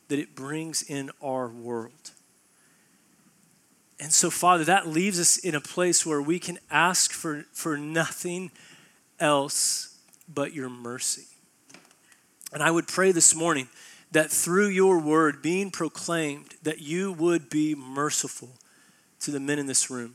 that 0.08 0.18
it 0.18 0.34
brings 0.34 0.82
in 0.82 1.12
our 1.22 1.50
world. 1.50 2.12
And 4.00 4.14
so, 4.14 4.30
Father, 4.30 4.64
that 4.64 4.88
leaves 4.88 5.20
us 5.20 5.38
in 5.38 5.54
a 5.54 5.62
place 5.62 6.06
where 6.06 6.22
we 6.22 6.40
can 6.40 6.60
ask 6.72 7.12
for, 7.12 7.46
for 7.52 7.78
nothing 7.78 8.52
else 9.20 9.98
but 10.34 10.54
your 10.54 10.70
mercy. 10.70 11.26
And 12.54 12.64
I 12.64 12.72
would 12.72 12.88
pray 12.88 13.12
this 13.12 13.36
morning 13.36 13.68
that 14.14 14.30
through 14.30 14.68
your 14.68 15.00
word 15.00 15.42
being 15.42 15.72
proclaimed, 15.72 16.54
that 16.62 16.80
you 16.80 17.12
would 17.12 17.50
be 17.50 17.74
merciful 17.74 18.50
to 19.20 19.32
the 19.32 19.40
men 19.40 19.58
in 19.58 19.66
this 19.66 19.90
room, 19.90 20.14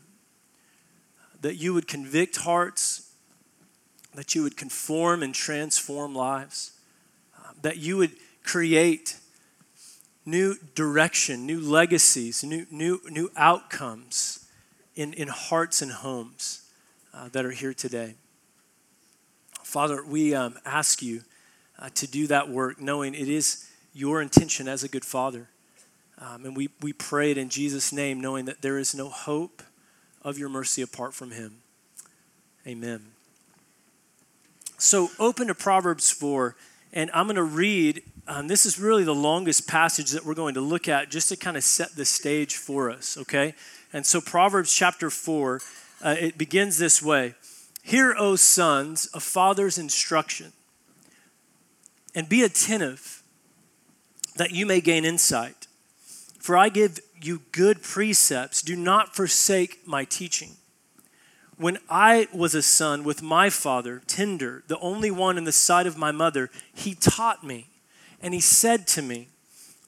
that 1.41 1.57
you 1.57 1.75
would 1.75 1.89
convict 1.89 2.37
hearts, 2.37 3.11
that 4.15 4.37
you 4.37 4.43
would 4.45 4.57
conform 4.57 5.23
and 5.23 5.35
transform 5.35 6.15
lives, 6.15 6.79
that 7.63 7.79
you 7.79 7.97
would 7.97 8.13
create 8.45 9.17
new 10.25 10.55
direction, 10.77 11.45
new 11.45 11.61
legacies, 11.61 12.45
new, 12.45 12.67
new, 12.71 13.01
new 13.11 13.29
outcomes 13.37 14.47
in, 14.95 15.13
in 15.15 15.27
hearts 15.27 15.83
and 15.83 15.91
homes 15.91 16.71
uh, 17.13 17.29
that 17.31 17.45
are 17.45 17.51
here 17.51 17.75
today. 17.75 18.15
Father, 19.65 20.05
we 20.05 20.37
um, 20.37 20.57
ask 20.65 21.03
you 21.03 21.23
uh, 21.81 21.89
to 21.97 22.07
do 22.07 22.29
that 22.29 22.49
work, 22.49 22.81
knowing 22.81 23.15
it 23.15 23.29
is 23.29 23.68
your 23.93 24.23
intention 24.23 24.69
as 24.69 24.85
a 24.85 24.89
good 24.89 25.05
father. 25.05 25.49
Um, 26.21 26.45
and 26.45 26.57
we, 26.57 26.69
we 26.81 26.93
pray 26.93 27.31
it 27.31 27.39
in 27.39 27.49
Jesus' 27.49 27.93
name, 27.93 28.21
knowing 28.21 28.45
that 28.47 28.63
there 28.63 28.79
is 28.79 28.95
no 28.95 29.09
hope 29.09 29.63
of 30.23 30.39
your 30.39 30.49
mercy 30.49 30.83
apart 30.83 31.15
from 31.15 31.31
him. 31.31 31.59
Amen. 32.67 33.13
So 34.79 35.11
open 35.19 35.49
to 35.49 35.55
Proverbs 35.55 36.11
4, 36.11 36.55
and 36.93 37.11
I'm 37.15 37.27
going 37.27 37.37
to 37.37 37.43
read. 37.43 38.03
Um, 38.27 38.47
this 38.47 38.67
is 38.67 38.79
really 38.79 39.05
the 39.05 39.15
longest 39.15 39.67
passage 39.67 40.11
that 40.11 40.25
we're 40.25 40.35
going 40.35 40.55
to 40.55 40.61
look 40.61 40.87
at 40.87 41.11
just 41.11 41.31
to 41.31 41.37
kind 41.37 41.57
of 41.57 41.65
set 41.65 41.97
the 41.97 42.05
stage 42.05 42.57
for 42.57 42.91
us, 42.91 43.17
okay? 43.17 43.55
And 43.93 44.05
so, 44.05 44.21
Proverbs 44.21 44.73
chapter 44.75 45.09
4, 45.09 45.61
uh, 46.05 46.17
it 46.19 46.37
begins 46.37 46.79
this 46.79 47.03
way 47.03 47.35
Hear, 47.83 48.15
O 48.19 48.37
sons, 48.37 49.09
a 49.15 49.21
father's 49.21 49.79
instruction, 49.79 50.53
and 52.15 52.29
be 52.29 52.43
attentive 52.43 53.18
that 54.39 54.53
you 54.53 54.65
may 54.67 54.81
gain 54.81 55.05
insight. 55.05 55.67
For 56.39 56.57
I 56.57 56.71
give 56.71 57.01
you 57.21 57.43
good 57.53 57.83
precepts. 57.83 58.63
Do 58.63 58.75
not 58.75 59.15
forsake 59.15 59.87
my 59.87 60.05
teaching. 60.05 60.57
When 61.57 61.79
I 61.91 62.29
was 62.33 62.55
a 62.55 62.63
son 62.63 63.03
with 63.03 63.21
my 63.21 63.51
father, 63.51 64.01
tender, 64.07 64.63
the 64.69 64.79
only 64.79 65.11
one 65.11 65.37
in 65.37 65.45
the 65.45 65.53
sight 65.53 65.87
of 65.87 65.99
my 65.99 66.13
mother, 66.13 66.51
he 66.73 66.95
taught 66.95 67.43
me, 67.43 67.67
and 68.23 68.33
he 68.33 68.41
said 68.41 68.87
to 68.89 69.03
me, 69.03 69.29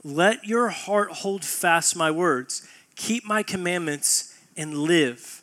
Let 0.02 0.45
your 0.45 0.71
heart 0.71 1.12
hold 1.12 1.45
fast 1.45 1.95
my 1.95 2.11
words, 2.11 2.66
keep 2.97 3.25
my 3.25 3.45
commandments, 3.45 4.37
and 4.57 4.78
live. 4.78 5.42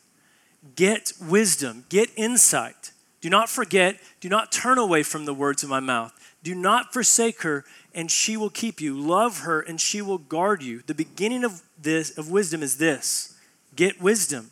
Get 0.76 1.14
wisdom, 1.22 1.86
get 1.88 2.10
insight. 2.18 2.92
Do 3.22 3.30
not 3.30 3.50
forget, 3.50 3.98
do 4.20 4.28
not 4.28 4.52
turn 4.52 4.78
away 4.78 5.04
from 5.04 5.26
the 5.26 5.34
words 5.34 5.64
of 5.64 5.70
my 5.70 5.80
mouth. 5.80 6.14
Do 6.44 6.56
not 6.56 6.94
forsake 6.94 7.41
her, 7.41 7.65
and 7.94 8.10
she 8.10 8.38
will 8.38 8.50
keep 8.50 8.79
you. 8.79 8.98
Love 8.98 9.39
her, 9.39 9.60
and 9.60 9.82
she 9.82 10.01
will 10.01 10.17
guard 10.17 10.63
you. 10.63 10.82
The 10.86 10.96
beginning 10.96 11.44
of 11.44 11.63
this 11.82 12.17
of 12.17 12.29
wisdom 12.29 12.63
is 12.63 12.77
this: 12.77 13.38
get 13.75 14.01
wisdom, 14.01 14.51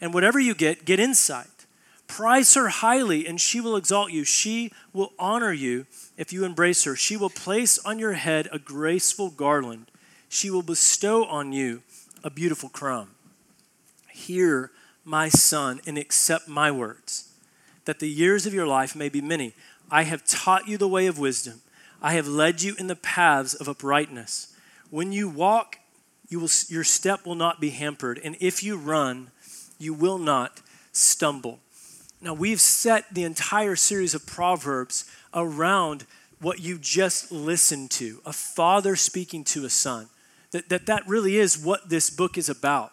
and 0.00 0.12
whatever 0.12 0.40
you 0.40 0.54
get, 0.54 0.84
get 0.84 0.98
insight. 0.98 1.46
Prize 2.06 2.54
her 2.54 2.68
highly, 2.68 3.26
and 3.26 3.38
she 3.38 3.60
will 3.60 3.76
exalt 3.76 4.10
you. 4.10 4.24
She 4.24 4.72
will 4.94 5.12
honor 5.18 5.52
you 5.52 5.86
if 6.16 6.32
you 6.32 6.44
embrace 6.44 6.84
her. 6.84 6.96
She 6.96 7.18
will 7.18 7.28
place 7.30 7.78
on 7.78 7.98
your 7.98 8.14
head 8.14 8.48
a 8.50 8.58
graceful 8.58 9.28
garland. 9.28 9.90
She 10.30 10.50
will 10.50 10.62
bestow 10.62 11.24
on 11.26 11.52
you 11.52 11.82
a 12.24 12.30
beautiful 12.30 12.70
crown. 12.70 13.08
Hear, 14.10 14.70
my 15.04 15.28
son, 15.28 15.80
and 15.86 15.98
accept 15.98 16.48
my 16.48 16.70
words, 16.70 17.30
that 17.84 18.00
the 18.00 18.08
years 18.08 18.46
of 18.46 18.54
your 18.54 18.66
life 18.66 18.96
may 18.96 19.10
be 19.10 19.20
many. 19.20 19.54
I 19.90 20.02
have 20.02 20.26
taught 20.26 20.68
you 20.68 20.76
the 20.76 20.88
way 20.88 21.06
of 21.06 21.18
wisdom. 21.18 21.62
I 22.00 22.12
have 22.14 22.28
led 22.28 22.62
you 22.62 22.74
in 22.78 22.86
the 22.86 22.96
paths 22.96 23.54
of 23.54 23.68
uprightness. 23.68 24.54
When 24.90 25.12
you 25.12 25.28
walk, 25.28 25.78
you 26.28 26.40
will, 26.40 26.50
your 26.68 26.84
step 26.84 27.26
will 27.26 27.34
not 27.34 27.60
be 27.60 27.70
hampered, 27.70 28.20
and 28.22 28.36
if 28.40 28.62
you 28.62 28.76
run, 28.76 29.30
you 29.78 29.94
will 29.94 30.18
not 30.18 30.60
stumble. 30.92 31.60
Now, 32.20 32.34
we've 32.34 32.60
set 32.60 33.14
the 33.14 33.24
entire 33.24 33.76
series 33.76 34.14
of 34.14 34.26
Proverbs 34.26 35.10
around 35.32 36.04
what 36.40 36.60
you 36.60 36.78
just 36.78 37.32
listened 37.32 37.90
to 37.92 38.20
a 38.24 38.32
father 38.32 38.96
speaking 38.96 39.44
to 39.44 39.64
a 39.64 39.70
son. 39.70 40.08
That, 40.50 40.68
that 40.68 40.86
that 40.86 41.06
really 41.06 41.36
is 41.36 41.58
what 41.58 41.88
this 41.90 42.10
book 42.10 42.38
is 42.38 42.48
about. 42.48 42.92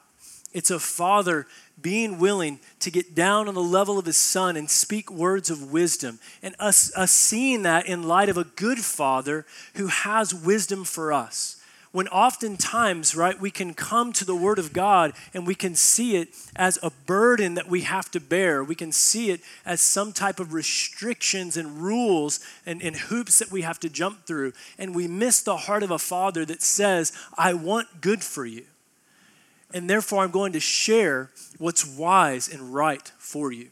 It's 0.53 0.71
a 0.71 0.79
father 0.79 1.47
being 1.81 2.19
willing 2.19 2.59
to 2.79 2.91
get 2.91 3.15
down 3.15 3.47
on 3.47 3.53
the 3.53 3.61
level 3.61 3.99
of 3.99 4.05
his 4.05 4.17
son 4.17 4.55
and 4.55 4.69
speak 4.69 5.11
words 5.11 5.49
of 5.49 5.71
wisdom. 5.71 6.19
And 6.41 6.55
us, 6.59 6.91
us 6.95 7.11
seeing 7.11 7.63
that 7.63 7.85
in 7.85 8.03
light 8.03 8.29
of 8.29 8.37
a 8.37 8.43
good 8.43 8.79
father 8.79 9.45
who 9.75 9.87
has 9.87 10.33
wisdom 10.33 10.83
for 10.83 11.11
us. 11.11 11.61
When 11.91 12.09
oftentimes, 12.09 13.15
right, 13.15 13.39
we 13.39 13.51
can 13.51 13.73
come 13.73 14.11
to 14.13 14.25
the 14.25 14.35
Word 14.35 14.59
of 14.59 14.73
God 14.73 15.13
and 15.33 15.47
we 15.47 15.55
can 15.55 15.75
see 15.75 16.17
it 16.17 16.27
as 16.53 16.77
a 16.83 16.91
burden 17.05 17.53
that 17.53 17.69
we 17.69 17.81
have 17.81 18.11
to 18.11 18.19
bear. 18.19 18.65
We 18.65 18.75
can 18.75 18.91
see 18.91 19.29
it 19.29 19.39
as 19.65 19.79
some 19.79 20.11
type 20.11 20.41
of 20.41 20.53
restrictions 20.53 21.55
and 21.55 21.81
rules 21.81 22.41
and, 22.65 22.83
and 22.83 22.97
hoops 22.97 23.39
that 23.39 23.49
we 23.49 23.61
have 23.61 23.79
to 23.79 23.89
jump 23.89 24.25
through. 24.25 24.51
And 24.77 24.93
we 24.93 25.07
miss 25.07 25.41
the 25.41 25.55
heart 25.55 25.83
of 25.83 25.91
a 25.91 25.97
father 25.97 26.43
that 26.43 26.61
says, 26.61 27.13
I 27.37 27.53
want 27.53 28.01
good 28.01 28.23
for 28.23 28.45
you 28.45 28.65
and 29.75 29.89
therefore 29.89 30.23
I'm 30.23 30.31
going 30.31 30.53
to 30.53 30.59
share 30.61 31.29
what's 31.57 31.85
wise 31.85 32.47
and 32.51 32.73
right 32.73 33.11
for 33.17 33.51
you. 33.51 33.71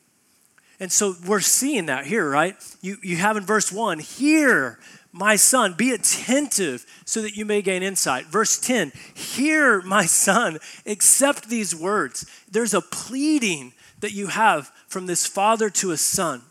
And 0.79 0.91
so 0.91 1.15
we're 1.25 1.39
seeing 1.39 1.85
that 1.85 2.05
here, 2.05 2.29
right? 2.29 2.55
You, 2.81 2.97
you 3.01 3.15
have 3.15 3.37
in 3.37 3.45
verse 3.45 3.71
1 3.71 3.99
Hear, 3.99 4.79
my 5.13 5.37
son, 5.37 5.75
be 5.77 5.91
attentive 5.91 6.85
so 7.05 7.21
that 7.21 7.37
you 7.37 7.45
may 7.45 7.61
gain 7.61 7.83
insight. 7.83 8.25
Verse 8.25 8.59
10 8.59 8.91
Hear, 9.13 9.81
my 9.81 10.05
son, 10.05 10.59
accept 10.85 11.47
these 11.47 11.73
words. 11.73 12.29
There's 12.51 12.73
a 12.73 12.81
pleading 12.81 13.71
that 14.01 14.11
you 14.11 14.27
have 14.27 14.71
from 14.89 15.05
this 15.05 15.25
father 15.25 15.69
to 15.69 15.91
a 15.91 15.97
son. 15.97 16.41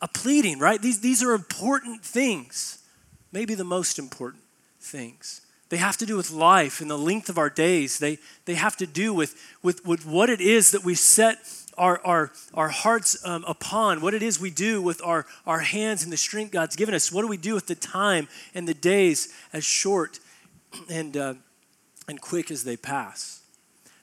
A 0.00 0.06
pleading, 0.06 0.60
right? 0.60 0.80
These, 0.80 1.00
these 1.00 1.22
are 1.24 1.32
important 1.32 2.04
things, 2.04 2.78
maybe 3.32 3.56
the 3.56 3.64
most 3.64 3.98
important 3.98 4.44
things. 4.78 5.43
They 5.70 5.78
have 5.78 5.96
to 5.98 6.06
do 6.06 6.16
with 6.16 6.30
life 6.30 6.80
and 6.80 6.90
the 6.90 6.98
length 6.98 7.28
of 7.28 7.38
our 7.38 7.50
days. 7.50 7.98
They, 7.98 8.18
they 8.44 8.54
have 8.54 8.76
to 8.76 8.86
do 8.86 9.14
with, 9.14 9.34
with, 9.62 9.84
with 9.86 10.06
what 10.06 10.30
it 10.30 10.40
is 10.40 10.70
that 10.72 10.84
we 10.84 10.94
set 10.94 11.38
our, 11.76 12.00
our, 12.04 12.30
our 12.52 12.68
hearts 12.68 13.24
um, 13.26 13.44
upon, 13.46 14.00
what 14.00 14.14
it 14.14 14.22
is 14.22 14.38
we 14.38 14.50
do 14.50 14.80
with 14.80 15.02
our, 15.02 15.26
our 15.46 15.60
hands 15.60 16.04
and 16.04 16.12
the 16.12 16.16
strength 16.16 16.52
God's 16.52 16.76
given 16.76 16.94
us. 16.94 17.10
What 17.10 17.22
do 17.22 17.28
we 17.28 17.36
do 17.36 17.54
with 17.54 17.66
the 17.66 17.74
time 17.74 18.28
and 18.54 18.68
the 18.68 18.74
days 18.74 19.34
as 19.52 19.64
short 19.64 20.20
and, 20.90 21.16
uh, 21.16 21.34
and 22.08 22.20
quick 22.20 22.50
as 22.50 22.64
they 22.64 22.76
pass? 22.76 23.40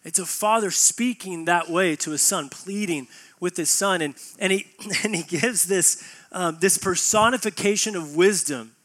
It's 0.04 0.20
a 0.20 0.26
father 0.26 0.72
speaking 0.72 1.46
that 1.46 1.70
way 1.70 1.96
to 1.98 2.12
his 2.12 2.24
son, 2.24 2.50
pleading 2.50 3.08
with 3.40 3.56
his 3.56 3.70
son. 3.70 4.02
And, 4.02 4.16
and, 4.40 4.52
he, 4.52 4.66
and 5.04 5.16
he 5.16 5.24
gives 5.24 5.66
this, 5.66 6.04
um, 6.32 6.58
this 6.60 6.78
personification 6.78 7.96
of 7.96 8.16
wisdom 8.16 8.76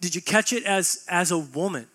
did 0.00 0.14
you 0.14 0.20
catch 0.20 0.52
it 0.52 0.64
as, 0.64 1.04
as 1.08 1.30
a 1.30 1.38
woman? 1.38 1.86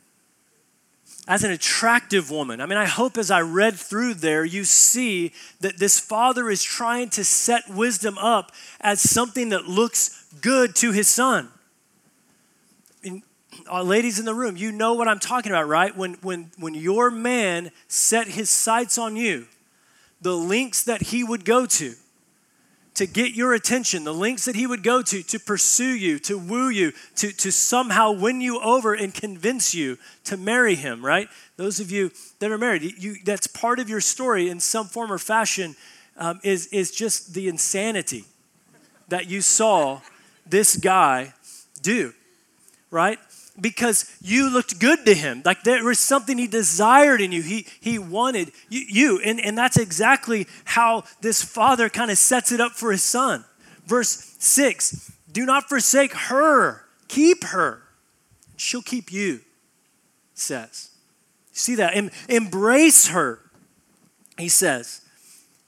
As 1.27 1.43
an 1.43 1.51
attractive 1.51 2.31
woman. 2.31 2.59
I 2.59 2.65
mean, 2.65 2.77
I 2.77 2.85
hope 2.85 3.17
as 3.17 3.29
I 3.29 3.41
read 3.41 3.75
through 3.75 4.15
there, 4.15 4.43
you 4.43 4.63
see 4.63 5.33
that 5.59 5.77
this 5.77 5.99
father 5.99 6.49
is 6.49 6.63
trying 6.63 7.09
to 7.11 7.23
set 7.23 7.69
wisdom 7.69 8.17
up 8.17 8.51
as 8.79 9.01
something 9.01 9.49
that 9.49 9.65
looks 9.65 10.25
good 10.41 10.75
to 10.77 10.91
his 10.91 11.07
son. 11.07 11.49
And, 13.03 13.21
uh, 13.71 13.83
ladies 13.83 14.17
in 14.17 14.25
the 14.25 14.33
room, 14.33 14.57
you 14.57 14.71
know 14.71 14.93
what 14.93 15.07
I'm 15.07 15.19
talking 15.19 15.51
about, 15.51 15.67
right? 15.67 15.95
When, 15.95 16.15
when, 16.15 16.51
when 16.57 16.73
your 16.73 17.11
man 17.11 17.71
set 17.87 18.27
his 18.27 18.49
sights 18.49 18.97
on 18.97 19.15
you, 19.15 19.45
the 20.21 20.35
links 20.35 20.83
that 20.83 21.01
he 21.03 21.23
would 21.23 21.45
go 21.45 21.65
to, 21.65 21.93
to 22.95 23.07
get 23.07 23.33
your 23.33 23.53
attention, 23.53 24.03
the 24.03 24.13
lengths 24.13 24.45
that 24.45 24.55
he 24.55 24.67
would 24.67 24.83
go 24.83 25.01
to 25.01 25.23
to 25.23 25.39
pursue 25.39 25.95
you, 25.95 26.19
to 26.19 26.37
woo 26.37 26.69
you, 26.69 26.91
to, 27.15 27.31
to 27.31 27.51
somehow 27.51 28.11
win 28.11 28.41
you 28.41 28.59
over 28.59 28.93
and 28.93 29.13
convince 29.13 29.73
you 29.73 29.97
to 30.25 30.35
marry 30.35 30.75
him, 30.75 31.03
right? 31.05 31.29
Those 31.55 31.79
of 31.79 31.89
you 31.89 32.11
that 32.39 32.51
are 32.51 32.57
married, 32.57 32.83
you, 32.97 33.15
that's 33.23 33.47
part 33.47 33.79
of 33.79 33.89
your 33.89 34.01
story 34.01 34.49
in 34.49 34.59
some 34.59 34.87
form 34.87 35.11
or 35.11 35.17
fashion 35.17 35.75
um, 36.17 36.39
is, 36.43 36.67
is 36.67 36.91
just 36.91 37.33
the 37.33 37.47
insanity 37.47 38.25
that 39.07 39.29
you 39.29 39.41
saw 39.41 40.01
this 40.45 40.75
guy 40.75 41.33
do, 41.81 42.13
right? 42.89 43.19
Because 43.59 44.17
you 44.21 44.49
looked 44.49 44.79
good 44.79 45.05
to 45.05 45.13
him. 45.13 45.41
Like 45.45 45.63
there 45.63 45.83
was 45.83 45.99
something 45.99 46.37
he 46.37 46.47
desired 46.47 47.21
in 47.21 47.31
you. 47.31 47.41
He, 47.41 47.67
he 47.79 47.99
wanted 47.99 48.51
you. 48.69 48.85
you. 48.87 49.21
And, 49.23 49.39
and 49.39 49.57
that's 49.57 49.77
exactly 49.77 50.47
how 50.65 51.03
this 51.21 51.43
father 51.43 51.89
kind 51.89 52.09
of 52.09 52.17
sets 52.17 52.51
it 52.51 52.61
up 52.61 52.71
for 52.71 52.91
his 52.91 53.03
son. 53.03 53.45
Verse 53.85 54.35
6 54.39 55.11
Do 55.31 55.45
not 55.45 55.69
forsake 55.69 56.13
her, 56.13 56.85
keep 57.07 57.43
her. 57.45 57.83
She'll 58.55 58.83
keep 58.83 59.11
you, 59.11 59.41
says. 60.35 60.91
See 61.51 61.75
that? 61.75 61.95
Em- 61.95 62.11
embrace 62.29 63.07
her, 63.07 63.39
he 64.37 64.49
says. 64.49 65.01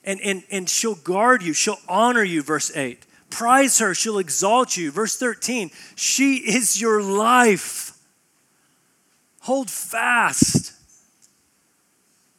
And, 0.03 0.21
and, 0.21 0.43
and 0.51 0.69
she'll 0.69 0.95
guard 0.95 1.41
you, 1.41 1.53
she'll 1.53 1.79
honor 1.87 2.23
you, 2.23 2.43
verse 2.43 2.75
8. 2.75 3.05
Prize 3.33 3.79
her, 3.79 3.95
she'll 3.95 4.19
exalt 4.19 4.77
you. 4.77 4.91
Verse 4.91 5.17
13, 5.17 5.71
she 5.95 6.35
is 6.35 6.79
your 6.79 7.01
life. 7.01 7.97
Hold 9.41 9.71
fast, 9.71 10.73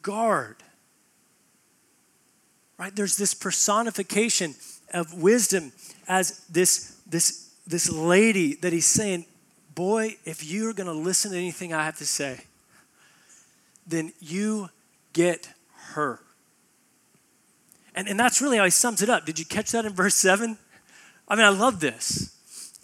guard. 0.02 0.54
Right? 2.78 2.94
There's 2.94 3.16
this 3.16 3.34
personification 3.34 4.54
of 4.92 5.20
wisdom 5.20 5.72
as 6.06 6.38
this, 6.46 7.00
this, 7.08 7.50
this 7.66 7.90
lady 7.90 8.54
that 8.56 8.72
he's 8.72 8.86
saying, 8.86 9.26
Boy, 9.74 10.16
if 10.24 10.44
you're 10.44 10.72
going 10.72 10.86
to 10.86 10.92
listen 10.92 11.32
to 11.32 11.36
anything 11.36 11.74
I 11.74 11.84
have 11.84 11.98
to 11.98 12.06
say, 12.06 12.38
then 13.84 14.12
you 14.20 14.70
get 15.12 15.52
her. 15.94 16.20
And, 17.96 18.06
and 18.06 18.18
that's 18.18 18.40
really 18.40 18.58
how 18.58 18.64
he 18.64 18.70
sums 18.70 19.02
it 19.02 19.10
up. 19.10 19.26
Did 19.26 19.40
you 19.40 19.44
catch 19.44 19.72
that 19.72 19.84
in 19.84 19.92
verse 19.92 20.14
7? 20.14 20.56
I 21.28 21.36
mean, 21.36 21.44
I 21.44 21.50
love 21.50 21.80
this. 21.80 22.34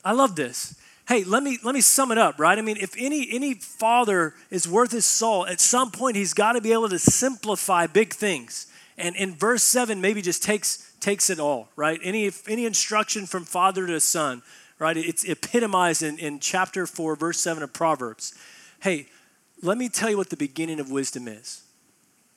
I 0.05 0.13
love 0.13 0.37
this. 0.37 0.77
Hey, 1.09 1.25
let 1.25 1.43
me 1.43 1.59
let 1.65 1.75
me 1.75 1.81
sum 1.81 2.13
it 2.13 2.19
up, 2.19 2.39
right? 2.39 2.57
I 2.57 2.63
mean, 2.63 2.77
if 2.77 2.95
any 2.97 3.29
any 3.33 3.55
father 3.55 4.35
is 4.49 4.69
worth 4.69 4.93
his 4.93 5.05
salt, 5.05 5.49
at 5.49 5.61
some 5.61 5.91
point 5.91 6.17
he's 6.17 6.35
got 6.35 6.53
to 6.53 6.61
be 6.61 6.73
able 6.73 6.89
to 6.89 6.99
simplify 6.99 7.87
big 7.87 8.15
things. 8.15 8.67
And 8.97 9.17
in 9.17 9.35
verse 9.35 9.63
7 9.63 10.01
maybe 10.01 10.23
just 10.23 10.43
takes 10.43 10.95
takes 11.01 11.29
it 11.29 11.41
all, 11.41 11.69
right? 11.75 11.99
Any 12.03 12.31
any 12.47 12.65
instruction 12.65 13.27
from 13.27 13.45
father 13.45 13.87
to 13.87 13.99
son, 13.99 14.43
right? 14.79 14.97
It's 14.97 15.25
epitomized 15.29 16.03
in, 16.03 16.19
in 16.19 16.39
chapter 16.39 16.87
4, 16.87 17.17
verse 17.17 17.41
7 17.41 17.63
of 17.63 17.73
Proverbs. 17.73 18.35
Hey, 18.81 19.09
let 19.63 19.77
me 19.77 19.89
tell 19.89 20.11
you 20.11 20.17
what 20.17 20.31
the 20.31 20.37
beginning 20.37 20.81
of 20.81 20.91
wisdom 20.91 21.29
is. 21.29 21.63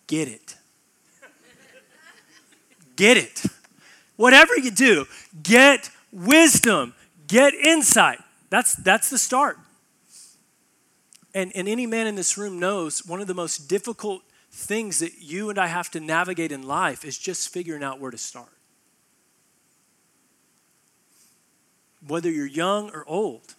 Get 0.07 0.27
it. 0.27 0.55
Get 2.95 3.17
it. 3.17 3.43
Whatever 4.15 4.57
you 4.57 4.71
do, 4.71 5.05
get 5.41 5.89
wisdom, 6.13 6.93
get 7.27 7.53
insight. 7.53 8.19
That's, 8.49 8.73
that's 8.75 9.09
the 9.09 9.17
start. 9.17 9.57
And, 11.33 11.51
and 11.55 11.67
any 11.67 11.87
man 11.87 12.05
in 12.05 12.15
this 12.15 12.37
room 12.37 12.59
knows 12.59 13.05
one 13.05 13.19
of 13.19 13.27
the 13.27 13.33
most 13.33 13.67
difficult 13.67 14.21
things 14.51 14.99
that 14.99 15.13
you 15.19 15.49
and 15.49 15.57
I 15.57 15.67
have 15.67 15.89
to 15.91 15.99
navigate 15.99 16.51
in 16.51 16.61
life 16.61 17.03
is 17.03 17.17
just 17.17 17.49
figuring 17.49 17.83
out 17.83 17.99
where 17.99 18.11
to 18.11 18.17
start. 18.17 18.49
Whether 22.07 22.29
you're 22.29 22.45
young 22.45 22.91
or 22.91 23.03
old, 23.07 23.55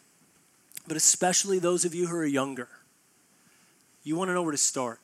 but 0.87 0.97
especially 0.97 1.59
those 1.59 1.85
of 1.85 1.95
you 1.95 2.07
who 2.07 2.15
are 2.15 2.25
younger, 2.25 2.69
you 4.05 4.17
want 4.17 4.29
to 4.29 4.35
know 4.35 4.43
where 4.43 4.53
to 4.53 4.59
start. 4.59 5.01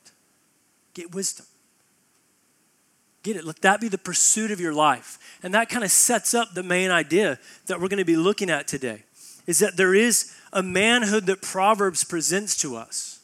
Get 0.93 1.13
wisdom. 1.13 1.45
Get 3.23 3.35
it. 3.35 3.45
Let 3.45 3.61
that 3.61 3.79
be 3.79 3.87
the 3.87 3.97
pursuit 3.97 4.51
of 4.51 4.59
your 4.59 4.73
life. 4.73 5.19
And 5.43 5.53
that 5.53 5.69
kind 5.69 5.83
of 5.83 5.91
sets 5.91 6.33
up 6.33 6.53
the 6.53 6.63
main 6.63 6.89
idea 6.89 7.39
that 7.67 7.79
we're 7.79 7.87
going 7.87 7.99
to 7.99 8.05
be 8.05 8.15
looking 8.15 8.49
at 8.49 8.67
today 8.67 9.03
is 9.47 9.59
that 9.59 9.77
there 9.77 9.93
is 9.93 10.35
a 10.53 10.63
manhood 10.63 11.25
that 11.25 11.41
Proverbs 11.41 12.03
presents 12.03 12.55
to 12.57 12.75
us, 12.75 13.19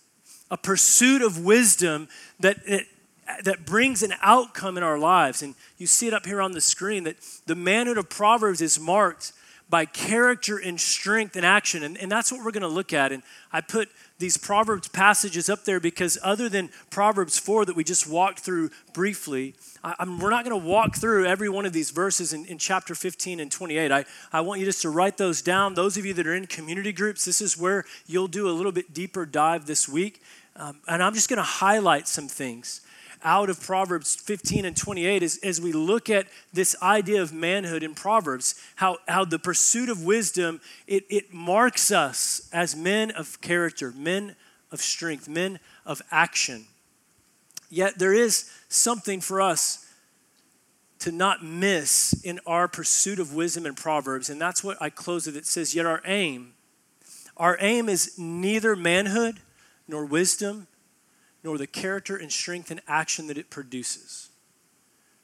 a 0.50 0.58
pursuit 0.58 1.22
of 1.22 1.44
wisdom 1.44 2.08
that, 2.40 2.66
that, 2.66 2.84
that 3.44 3.66
brings 3.66 4.04
an 4.04 4.14
outcome 4.22 4.78
in 4.78 4.84
our 4.84 4.98
lives. 4.98 5.42
And 5.42 5.56
you 5.78 5.88
see 5.88 6.08
it 6.08 6.14
up 6.14 6.26
here 6.26 6.42
on 6.42 6.54
the 6.54 6.62
screen 6.62 7.04
that 7.04 7.18
the 7.46 7.56
manhood 7.56 7.98
of 7.98 8.10
Proverbs 8.10 8.62
is 8.62 8.80
marked 8.80 9.34
by 9.70 9.86
character 9.86 10.58
and 10.58 10.80
strength 10.80 11.36
and 11.36 11.46
action. 11.46 11.84
And, 11.84 11.98
and 11.98 12.12
that's 12.12 12.32
what 12.32 12.44
we're 12.44 12.52
going 12.52 12.62
to 12.62 12.68
look 12.68 12.94
at. 12.94 13.12
And 13.12 13.22
I 13.52 13.62
put 13.62 13.90
these 14.20 14.38
Proverbs 14.38 14.88
passages 14.88 15.50
up 15.50 15.64
there 15.66 15.80
because 15.80 16.18
other 16.24 16.50
than 16.50 16.70
Proverbs 16.90 17.38
4 17.38 17.66
that 17.66 17.76
we 17.76 17.84
just 17.84 18.08
walked 18.08 18.40
through 18.40 18.72
briefly, 18.94 19.54
I, 19.84 19.96
we're 20.06 20.32
not 20.32 20.44
going 20.44 20.60
to 20.60 20.68
walk 20.68 20.96
through 20.96 21.26
every 21.26 21.50
one 21.50 21.66
of 21.66 21.74
these 21.74 21.92
verses 21.92 22.34
in, 22.34 22.46
in 22.46 22.58
chapter 22.58 22.96
15 22.96 23.40
and 23.40 23.52
28. 23.52 23.92
I, 23.92 24.06
I 24.34 24.42
want 24.42 24.60
you 24.60 24.66
just 24.66 24.82
to 24.82 24.90
write 24.90 25.18
those 25.18 25.42
down. 25.42 25.76
Those 25.76 25.98
of 25.98 26.06
you 26.06 26.14
that 26.16 26.26
are 26.26 26.34
in 26.34 26.48
community 26.48 26.92
groups, 26.92 27.26
this 27.26 27.42
is 27.42 27.58
where 27.58 27.86
you'll 28.08 28.28
do 28.28 28.50
a 28.50 28.52
little 28.52 28.72
bit 28.72 28.94
deeper 28.94 29.26
dive 29.26 29.66
this 29.68 29.88
week. 29.88 30.22
Um, 30.56 30.80
and 30.88 31.04
I'm 31.04 31.14
just 31.14 31.30
going 31.30 31.38
to 31.38 31.44
highlight 31.44 32.08
some 32.08 32.28
things 32.28 32.82
out 33.24 33.50
of 33.50 33.62
Proverbs 33.62 34.16
15 34.16 34.66
and 34.66 34.76
28 34.76 35.24
as, 35.24 35.38
as 35.44 35.62
we 35.62 35.72
look 35.72 36.10
at 36.10 36.28
this 36.54 36.76
idea 36.82 37.22
of 37.22 37.34
manhood 37.34 37.84
in 37.84 37.96
Proverbs, 37.96 38.56
how, 38.76 38.98
how 39.08 39.26
the 39.26 39.40
pursuit 39.40 39.90
of 39.90 40.04
wisdom, 40.04 40.62
it, 40.88 41.06
it 41.10 41.34
marks 41.34 41.92
us 41.92 42.50
as 42.52 42.76
men 42.76 43.12
of 43.12 43.40
character, 43.42 43.94
men 43.96 44.36
of 44.72 44.82
strength, 44.82 45.28
men 45.28 45.60
of 45.86 46.02
action. 46.12 46.66
Yet 47.70 48.00
there 48.00 48.14
is 48.14 48.50
something 48.70 49.22
for 49.22 49.42
us 49.42 49.86
to 51.00 51.12
not 51.12 51.44
miss 51.44 52.14
in 52.24 52.40
our 52.48 52.68
pursuit 52.68 53.20
of 53.20 53.34
wisdom 53.34 53.66
in 53.66 53.76
Proverbs, 53.76 54.30
and 54.30 54.42
that's 54.42 54.64
what 54.64 54.82
I 54.82 54.90
close 54.90 55.28
with. 55.28 55.38
It 55.38 55.46
says, 55.46 55.76
Yet 55.76 55.86
our 55.86 56.02
aim, 56.06 56.54
our 57.36 57.58
aim 57.60 57.88
is 57.88 58.18
neither 58.18 58.76
manhood 58.76 59.40
nor 59.88 60.06
wisdom 60.06 60.68
nor 61.48 61.58
the 61.58 61.66
character 61.66 62.18
and 62.18 62.30
strength 62.30 62.72
and 62.72 62.82
action 62.90 63.28
that 63.28 63.38
it 63.38 63.50
produces. 63.50 64.28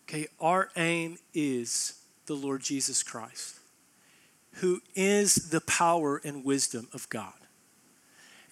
Okay, 0.07 0.25
our 0.39 0.69
aim 0.77 1.17
is 1.33 1.99
the 2.27 2.33
Lord 2.33 2.61
Jesus 2.61 3.03
Christ, 3.03 3.59
who 4.53 4.79
is 4.95 5.49
the 5.49 5.59
power 5.59 6.21
and 6.23 6.45
wisdom 6.45 6.87
of 6.93 7.09
God. 7.09 7.33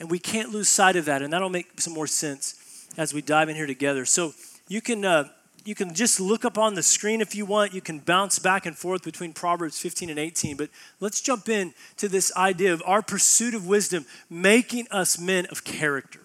And 0.02 0.12
we 0.12 0.20
can't 0.20 0.50
lose 0.50 0.68
sight 0.68 0.98
of 0.98 1.06
that, 1.06 1.22
and 1.22 1.32
that'll 1.32 1.48
make 1.48 1.80
some 1.80 1.94
more 1.94 2.08
sense 2.08 2.90
as 2.98 3.14
we 3.14 3.22
dive 3.22 3.48
in 3.48 3.56
here 3.56 3.68
together. 3.68 4.04
So 4.04 4.34
you 4.68 4.82
can. 4.82 5.06
Uh, 5.06 5.30
you 5.64 5.76
can 5.76 5.94
just 5.94 6.20
look 6.20 6.44
up 6.44 6.58
on 6.58 6.74
the 6.74 6.82
screen 6.82 7.22
if 7.22 7.36
you 7.36 7.46
want. 7.46 7.72
You 7.72 7.82
can 7.82 8.00
bounce 8.00 8.40
back 8.40 8.66
and 8.66 8.76
forth 8.76 9.04
between 9.04 9.32
Proverbs 9.32 9.78
15 9.78 10.10
and 10.10 10.18
18. 10.18 10.58
But 10.58 10.72
let's 11.00 11.22
jump 11.22 11.50
in 11.50 11.76
to 11.98 12.10
this 12.10 12.36
idea 12.36 12.74
of 12.74 12.82
our 12.84 13.04
pursuit 13.04 13.54
of 13.54 13.68
wisdom 13.68 14.08
making 14.28 14.88
us 14.90 15.20
men 15.20 15.46
of 15.52 15.64
character. 15.64 16.22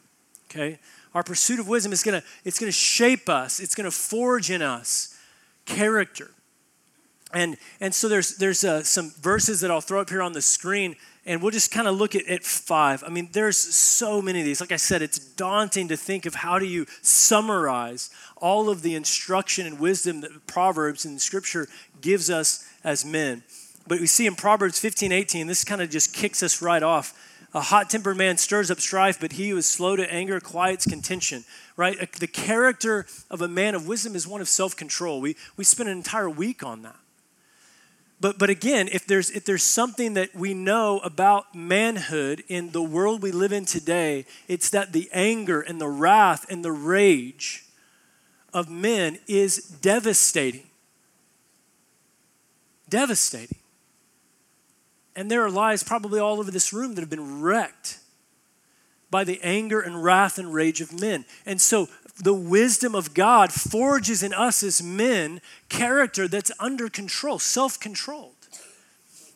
Okay? 0.51 0.79
Our 1.15 1.23
pursuit 1.23 1.61
of 1.61 1.69
wisdom 1.69 1.93
is 1.93 2.03
going 2.03 2.21
to 2.21 2.27
it's 2.45 2.59
going 2.59 2.69
to 2.69 2.77
shape 2.77 3.29
us. 3.29 3.61
It's 3.61 3.75
going 3.75 3.87
to 3.87 3.91
forge 3.91 4.51
in 4.51 4.63
us 4.63 5.17
character. 5.67 6.31
And, 7.33 7.57
and 7.81 7.95
so 7.95 8.09
there's, 8.09 8.37
there's 8.37 8.65
uh, 8.65 8.83
some 8.83 9.11
verses 9.21 9.61
that 9.61 9.71
I'll 9.71 9.81
throw 9.81 10.01
up 10.01 10.09
here 10.09 10.23
on 10.23 10.33
the 10.33 10.41
screen, 10.41 10.95
and 11.27 11.43
we'll 11.43 11.51
just 11.51 11.73
kind 11.73 11.89
of 11.89 11.97
look 11.97 12.15
at, 12.15 12.27
at 12.27 12.45
five. 12.45 13.03
I 13.05 13.11
mean, 13.11 13.29
there's 13.33 13.59
so 13.59 14.23
many 14.23 14.41
of 14.41 14.47
these. 14.47 14.61
Like 14.61 14.73
I 14.73 14.77
said, 14.77 15.03
it's 15.03 15.19
daunting 15.19 15.89
to 15.89 15.97
think 15.97 16.25
of 16.25 16.37
how 16.37 16.59
do 16.59 16.67
you 16.67 16.87
summarize 17.03 18.11
all 18.37 18.71
of 18.71 18.83
the 18.83 18.95
instruction 18.95 19.67
and 19.67 19.81
wisdom 19.81 20.21
that 20.21 20.47
Proverbs 20.47 21.05
and 21.05 21.21
Scripture 21.21 21.69
gives 22.01 22.31
us 22.31 22.65
as 22.85 23.05
men. 23.05 23.43
But 23.89 24.01
we 24.01 24.07
see 24.07 24.27
in 24.27 24.35
Proverbs 24.35 24.79
15, 24.79 25.11
18, 25.13 25.47
this 25.47 25.65
kind 25.65 25.83
of 25.83 25.91
just 25.91 26.15
kicks 26.15 26.43
us 26.43 26.63
right 26.63 26.83
off. 26.83 27.13
A 27.57 27.61
hot 27.63 27.89
tempered 27.89 28.19
man 28.19 28.37
stirs 28.37 28.71
up 28.71 28.81
strife, 28.81 29.19
but 29.19 29.33
he 29.33 29.49
who 29.49 29.57
is 29.57 29.65
slow 29.65 29.97
to 29.97 30.13
anger 30.13 30.41
quiets 30.41 30.85
contention. 30.85 31.43
Right? 31.75 32.13
The 32.13 32.27
character 32.27 33.07
of 33.31 33.41
a 33.41 33.49
man 33.49 33.75
of 33.75 33.89
wisdom 33.89 34.15
is 34.15 34.27
one 34.27 34.43
of 34.43 34.49
self 34.49 34.77
control. 34.77 35.23
We, 35.23 35.37
we 35.57 35.65
spend 35.65 35.89
an 35.89 35.97
entire 35.97 36.29
week 36.29 36.63
on 36.63 36.83
that. 36.83 36.97
But, 38.21 38.39
but 38.39 38.51
again, 38.51 38.91
if 38.93 39.07
there's, 39.07 39.31
if 39.31 39.47
there's 39.47 39.63
something 39.63 40.13
that 40.15 40.35
we 40.35 40.53
know 40.53 40.99
about 40.99 41.55
manhood 41.55 42.45
in 42.47 42.73
the 42.73 42.83
world 42.83 43.23
we 43.23 43.33
live 43.33 43.53
in 43.53 43.65
today, 43.65 44.27
it's 44.49 44.69
that 44.71 44.93
the 44.93 45.09
anger 45.15 45.63
and 45.63 45.81
the 45.81 45.89
wrath 45.89 46.45
and 46.51 46.63
the 46.63 46.73
rage 46.73 47.65
of 48.53 48.69
men 48.69 49.19
is 49.27 49.57
devastating. 49.57 50.67
Devastating. 52.91 53.59
And 55.17 55.31
there 55.31 55.43
are 55.43 55.51
lives 55.51 55.83
probably 55.83 56.21
all 56.21 56.39
over 56.39 56.51
this 56.51 56.75
room 56.75 56.95
that 56.95 57.01
have 57.01 57.11
been 57.11 57.41
wrecked 57.41 57.99
by 59.11 59.25
the 59.25 59.41
anger 59.43 59.81
and 59.81 60.05
wrath 60.05 60.39
and 60.39 60.53
rage 60.53 60.83
of 60.83 61.01
men. 61.01 61.25
And 61.47 61.59
so 61.59 61.89
the 62.23 62.35
wisdom 62.35 62.95
of 62.95 63.15
God 63.15 63.51
forges 63.53 64.23
in 64.23 64.35
us 64.35 64.63
as 64.63 64.83
men 64.83 65.41
character 65.71 66.29
that's 66.29 66.53
under 66.61 66.91
control, 66.91 67.39
self 67.39 67.81
controlled. 67.81 68.35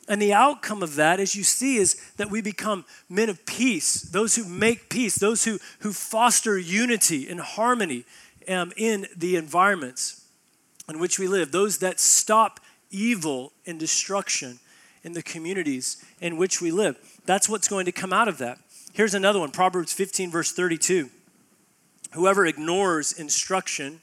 And 0.07 0.21
the 0.21 0.35
outcome 0.35 0.83
of 0.83 0.97
that, 0.97 1.21
as 1.21 1.37
you 1.37 1.45
see, 1.45 1.77
is 1.77 1.95
that 2.17 2.31
we 2.31 2.43
become 2.43 2.85
men 3.09 3.29
of 3.29 3.47
peace, 3.47 4.03
those 4.03 4.35
who 4.35 4.45
make 4.45 4.91
peace, 4.91 5.15
those 5.15 5.45
who, 5.45 5.59
who 5.79 5.93
foster 5.93 6.59
unity 6.59 7.29
and 7.29 7.41
harmony 7.41 8.05
um, 8.49 8.73
in 8.77 9.07
the 9.17 9.37
environments 9.37 10.27
in 10.89 10.99
which 10.99 11.19
we 11.19 11.29
live, 11.29 11.53
those 11.53 11.79
that 11.79 12.01
stop 12.01 12.59
evil 12.91 13.53
and 13.67 13.79
destruction 13.79 14.59
in 15.03 15.13
the 15.13 15.23
communities 15.23 16.05
in 16.21 16.37
which 16.37 16.61
we 16.61 16.71
live. 16.71 16.97
that's 17.27 17.49
what's 17.49 17.69
going 17.69 17.87
to 17.87 17.93
come 17.93 18.13
out 18.13 18.29
of 18.29 18.39
that. 18.39 18.59
Here's 18.93 19.15
another 19.15 19.39
one 19.39 19.51
Proverbs 19.51 19.93
15, 19.93 20.31
verse 20.31 20.53
32. 20.53 21.11
Whoever 22.13 22.45
ignores 22.45 23.13
instruction 23.13 24.01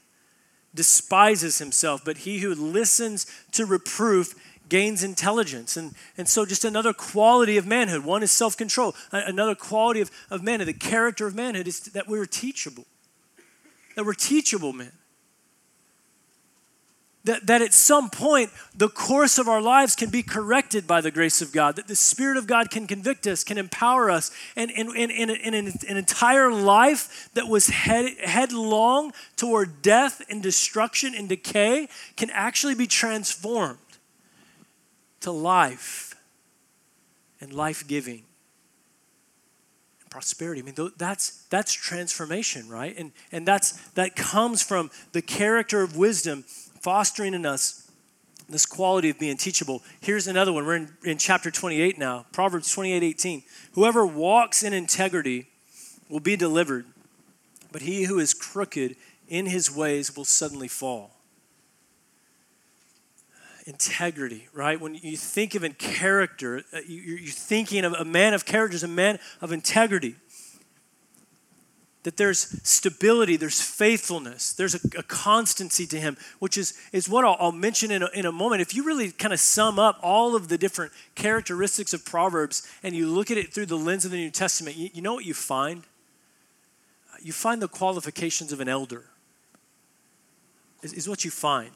despises 0.74 1.58
himself, 1.58 2.02
but 2.04 2.18
he 2.18 2.38
who 2.38 2.54
listens 2.54 3.26
to 3.52 3.66
reproof 3.66 4.34
gains 4.68 5.02
intelligence. 5.02 5.76
And, 5.76 5.94
and 6.16 6.28
so, 6.28 6.44
just 6.46 6.64
another 6.64 6.92
quality 6.92 7.56
of 7.56 7.66
manhood. 7.66 8.04
One 8.04 8.22
is 8.22 8.30
self 8.30 8.56
control, 8.56 8.94
another 9.12 9.54
quality 9.54 10.00
of, 10.00 10.10
of 10.30 10.42
manhood, 10.42 10.68
the 10.68 10.72
character 10.72 11.26
of 11.26 11.34
manhood 11.34 11.68
is 11.68 11.80
that 11.80 12.08
we're 12.08 12.26
teachable, 12.26 12.86
that 13.96 14.04
we're 14.04 14.14
teachable 14.14 14.72
men. 14.72 14.92
That, 17.28 17.46
that 17.46 17.60
at 17.60 17.74
some 17.74 18.08
point 18.08 18.48
the 18.74 18.88
course 18.88 19.36
of 19.36 19.48
our 19.48 19.60
lives 19.60 19.94
can 19.94 20.08
be 20.08 20.22
corrected 20.22 20.86
by 20.86 21.02
the 21.02 21.10
grace 21.10 21.42
of 21.42 21.52
God, 21.52 21.76
that 21.76 21.86
the 21.86 21.94
Spirit 21.94 22.38
of 22.38 22.46
God 22.46 22.70
can 22.70 22.86
convict 22.86 23.26
us, 23.26 23.44
can 23.44 23.58
empower 23.58 24.10
us, 24.10 24.30
and 24.56 24.70
in, 24.70 24.96
in, 24.96 25.10
in, 25.10 25.28
in 25.28 25.52
an, 25.52 25.72
an, 25.86 25.98
entire 25.98 26.50
life 26.50 27.28
that 27.34 27.46
was 27.46 27.66
head, 27.68 28.16
headlong 28.24 29.12
toward 29.36 29.82
death 29.82 30.22
and 30.30 30.42
destruction 30.42 31.14
and 31.14 31.28
decay 31.28 31.88
can 32.16 32.30
actually 32.30 32.74
be 32.74 32.86
transformed 32.86 33.76
to 35.20 35.30
life 35.30 36.14
and 37.42 37.52
life 37.52 37.86
giving 37.86 38.22
and 40.00 40.10
prosperity. 40.10 40.62
I 40.62 40.64
mean, 40.64 40.92
that's, 40.96 41.44
that's 41.50 41.74
transformation, 41.74 42.70
right? 42.70 42.96
And, 42.96 43.12
and 43.30 43.46
that's, 43.46 43.72
that 43.90 44.16
comes 44.16 44.62
from 44.62 44.90
the 45.12 45.20
character 45.20 45.82
of 45.82 45.94
wisdom 45.94 46.46
fostering 46.88 47.34
in 47.34 47.44
us 47.44 47.90
this 48.48 48.64
quality 48.64 49.10
of 49.10 49.18
being 49.18 49.36
teachable. 49.36 49.82
Here's 50.00 50.26
another 50.26 50.54
one. 50.54 50.64
We're 50.64 50.76
in, 50.76 50.96
in 51.04 51.18
chapter 51.18 51.50
28 51.50 51.98
now, 51.98 52.24
Proverbs 52.32 52.72
28 52.72 53.02
18. 53.02 53.42
Whoever 53.72 54.06
walks 54.06 54.62
in 54.62 54.72
integrity 54.72 55.48
will 56.08 56.20
be 56.20 56.34
delivered, 56.34 56.86
but 57.70 57.82
he 57.82 58.04
who 58.04 58.18
is 58.18 58.32
crooked 58.32 58.96
in 59.28 59.44
his 59.44 59.70
ways 59.70 60.16
will 60.16 60.24
suddenly 60.24 60.66
fall 60.66 61.10
integrity, 63.66 64.48
right? 64.54 64.80
When 64.80 64.94
you 64.94 65.18
think 65.18 65.54
of 65.54 65.62
in 65.62 65.74
character, 65.74 66.62
uh, 66.72 66.78
you're 66.86 67.18
thinking 67.18 67.84
of 67.84 67.92
a 67.92 68.04
man 68.04 68.32
of 68.32 68.46
character 68.46 68.74
as 68.74 68.82
a 68.82 68.88
man 68.88 69.18
of 69.42 69.52
integrity. 69.52 70.16
That 72.04 72.16
there's 72.16 72.60
stability, 72.66 73.36
there's 73.36 73.60
faithfulness, 73.60 74.52
there's 74.52 74.74
a, 74.74 74.80
a 74.98 75.02
constancy 75.02 75.86
to 75.88 75.98
him, 75.98 76.16
which 76.38 76.56
is, 76.56 76.78
is 76.92 77.08
what 77.08 77.24
I'll, 77.24 77.36
I'll 77.40 77.52
mention 77.52 77.90
in 77.90 78.02
a, 78.02 78.08
in 78.14 78.24
a 78.24 78.32
moment. 78.32 78.62
If 78.62 78.74
you 78.74 78.84
really 78.84 79.10
kind 79.10 79.34
of 79.34 79.40
sum 79.40 79.78
up 79.78 79.98
all 80.00 80.36
of 80.36 80.48
the 80.48 80.56
different 80.56 80.92
characteristics 81.16 81.92
of 81.92 82.04
Proverbs 82.04 82.66
and 82.82 82.94
you 82.94 83.08
look 83.08 83.30
at 83.30 83.36
it 83.36 83.52
through 83.52 83.66
the 83.66 83.76
lens 83.76 84.04
of 84.04 84.12
the 84.12 84.16
New 84.16 84.30
Testament, 84.30 84.76
you, 84.76 84.90
you 84.94 85.02
know 85.02 85.12
what 85.12 85.26
you 85.26 85.34
find? 85.34 85.82
You 87.20 87.32
find 87.32 87.60
the 87.60 87.68
qualifications 87.68 88.52
of 88.52 88.60
an 88.60 88.68
elder, 88.68 89.06
is, 90.82 90.92
is 90.92 91.08
what 91.08 91.24
you 91.24 91.32
find. 91.32 91.72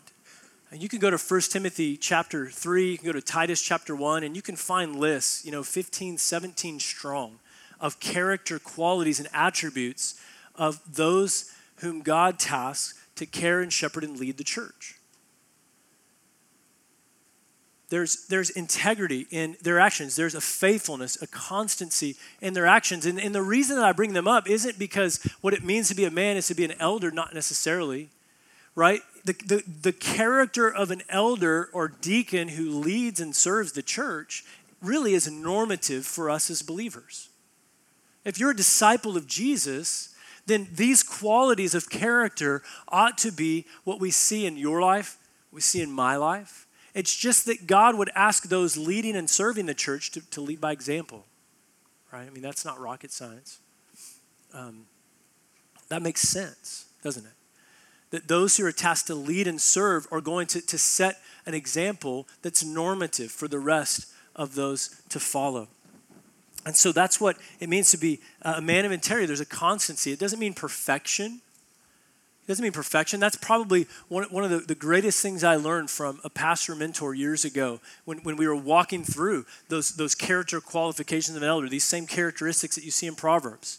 And 0.70 0.82
you 0.82 0.88
can 0.88 1.00
go 1.00 1.10
to 1.10 1.18
1 1.18 1.40
Timothy 1.50 1.96
chapter 1.96 2.46
3, 2.46 2.92
you 2.92 2.96
can 2.96 3.06
go 3.06 3.12
to 3.12 3.20
Titus 3.20 3.60
chapter 3.60 3.94
1, 3.94 4.22
and 4.22 4.36
you 4.36 4.40
can 4.40 4.56
find 4.56 4.96
lists, 4.96 5.44
you 5.44 5.50
know, 5.50 5.64
15, 5.64 6.16
17 6.16 6.80
strong 6.80 7.40
of 7.82 8.00
character 8.00 8.58
qualities 8.58 9.18
and 9.18 9.28
attributes 9.34 10.18
of 10.54 10.80
those 10.94 11.52
whom 11.76 12.00
God 12.00 12.38
tasks 12.38 12.98
to 13.16 13.26
care 13.26 13.60
and 13.60 13.70
shepherd 13.70 14.04
and 14.04 14.18
lead 14.18 14.38
the 14.38 14.44
church. 14.44 14.94
There's, 17.90 18.26
there's 18.28 18.48
integrity 18.48 19.26
in 19.30 19.56
their 19.60 19.78
actions. 19.78 20.16
There's 20.16 20.34
a 20.34 20.40
faithfulness, 20.40 21.20
a 21.20 21.26
constancy 21.26 22.16
in 22.40 22.54
their 22.54 22.66
actions. 22.66 23.04
And, 23.04 23.20
and 23.20 23.34
the 23.34 23.42
reason 23.42 23.76
that 23.76 23.84
I 23.84 23.92
bring 23.92 24.14
them 24.14 24.26
up 24.26 24.48
isn't 24.48 24.78
because 24.78 25.22
what 25.42 25.52
it 25.52 25.62
means 25.62 25.88
to 25.88 25.94
be 25.94 26.06
a 26.06 26.10
man 26.10 26.38
is 26.38 26.46
to 26.46 26.54
be 26.54 26.64
an 26.64 26.72
elder, 26.80 27.10
not 27.10 27.34
necessarily 27.34 28.08
right? 28.74 29.00
The, 29.24 29.32
the, 29.32 29.62
the 29.82 29.92
character 29.92 30.72
of 30.72 30.90
an 30.90 31.02
elder 31.08 31.68
or 31.72 31.88
deacon 31.88 32.48
who 32.48 32.70
leads 32.70 33.20
and 33.20 33.34
serves 33.34 33.72
the 33.72 33.82
church 33.82 34.44
really 34.80 35.14
is 35.14 35.30
normative 35.30 36.06
for 36.06 36.30
us 36.30 36.50
as 36.50 36.62
believers. 36.62 37.28
If 38.24 38.38
you're 38.38 38.50
a 38.50 38.56
disciple 38.56 39.16
of 39.16 39.26
Jesus, 39.26 40.14
then 40.46 40.68
these 40.72 41.02
qualities 41.02 41.74
of 41.74 41.90
character 41.90 42.62
ought 42.88 43.18
to 43.18 43.32
be 43.32 43.66
what 43.84 44.00
we 44.00 44.10
see 44.10 44.46
in 44.46 44.56
your 44.56 44.80
life, 44.80 45.18
we 45.50 45.60
see 45.60 45.80
in 45.80 45.90
my 45.90 46.16
life. 46.16 46.66
It's 46.94 47.14
just 47.14 47.46
that 47.46 47.66
God 47.66 47.96
would 47.96 48.10
ask 48.14 48.44
those 48.44 48.76
leading 48.76 49.16
and 49.16 49.28
serving 49.28 49.66
the 49.66 49.74
church 49.74 50.10
to, 50.12 50.30
to 50.30 50.40
lead 50.40 50.60
by 50.60 50.72
example, 50.72 51.24
right? 52.12 52.26
I 52.26 52.30
mean, 52.30 52.42
that's 52.42 52.64
not 52.64 52.78
rocket 52.78 53.12
science. 53.12 53.60
Um, 54.52 54.86
that 55.88 56.02
makes 56.02 56.22
sense, 56.22 56.86
doesn't 57.02 57.24
it? 57.24 57.32
that 58.12 58.28
those 58.28 58.56
who 58.56 58.66
are 58.66 58.72
tasked 58.72 59.08
to 59.08 59.14
lead 59.14 59.48
and 59.48 59.60
serve 59.60 60.06
are 60.12 60.20
going 60.20 60.46
to, 60.46 60.60
to 60.60 60.78
set 60.78 61.16
an 61.46 61.54
example 61.54 62.28
that's 62.42 62.62
normative 62.62 63.32
for 63.32 63.48
the 63.48 63.58
rest 63.58 64.06
of 64.36 64.54
those 64.54 65.00
to 65.08 65.18
follow. 65.18 65.66
And 66.64 66.76
so 66.76 66.92
that's 66.92 67.20
what 67.20 67.36
it 67.60 67.68
means 67.68 67.90
to 67.90 67.96
be 67.96 68.20
a 68.42 68.60
man 68.60 68.84
of 68.84 68.92
integrity. 68.92 69.26
There's 69.26 69.40
a 69.40 69.46
constancy. 69.46 70.12
It 70.12 70.18
doesn't 70.18 70.38
mean 70.38 70.54
perfection. 70.54 71.40
It 72.44 72.48
doesn't 72.48 72.62
mean 72.62 72.72
perfection. 72.72 73.20
That's 73.20 73.36
probably 73.36 73.86
one, 74.08 74.24
one 74.24 74.44
of 74.44 74.50
the, 74.50 74.58
the 74.58 74.74
greatest 74.74 75.20
things 75.22 75.44
I 75.44 75.56
learned 75.56 75.90
from 75.90 76.20
a 76.24 76.30
pastor 76.30 76.74
mentor 76.74 77.14
years 77.14 77.44
ago 77.44 77.80
when, 78.04 78.18
when 78.18 78.36
we 78.36 78.46
were 78.46 78.56
walking 78.56 79.04
through 79.04 79.46
those, 79.68 79.96
those 79.96 80.14
character 80.14 80.60
qualifications 80.60 81.36
of 81.36 81.42
an 81.42 81.48
elder, 81.48 81.68
these 81.68 81.84
same 81.84 82.06
characteristics 82.06 82.74
that 82.76 82.84
you 82.84 82.90
see 82.90 83.06
in 83.06 83.14
Proverbs. 83.14 83.78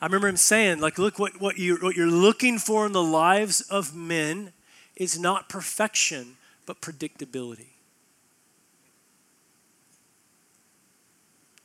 I 0.00 0.06
remember 0.06 0.28
him 0.28 0.36
saying, 0.36 0.80
like, 0.80 0.98
look, 0.98 1.18
what, 1.18 1.40
what, 1.40 1.58
you, 1.58 1.76
what 1.76 1.96
you're 1.96 2.06
looking 2.06 2.58
for 2.58 2.86
in 2.86 2.92
the 2.92 3.02
lives 3.02 3.60
of 3.60 3.94
men 3.94 4.52
is 4.96 5.18
not 5.18 5.48
perfection, 5.48 6.36
but 6.66 6.80
predictability. 6.80 7.66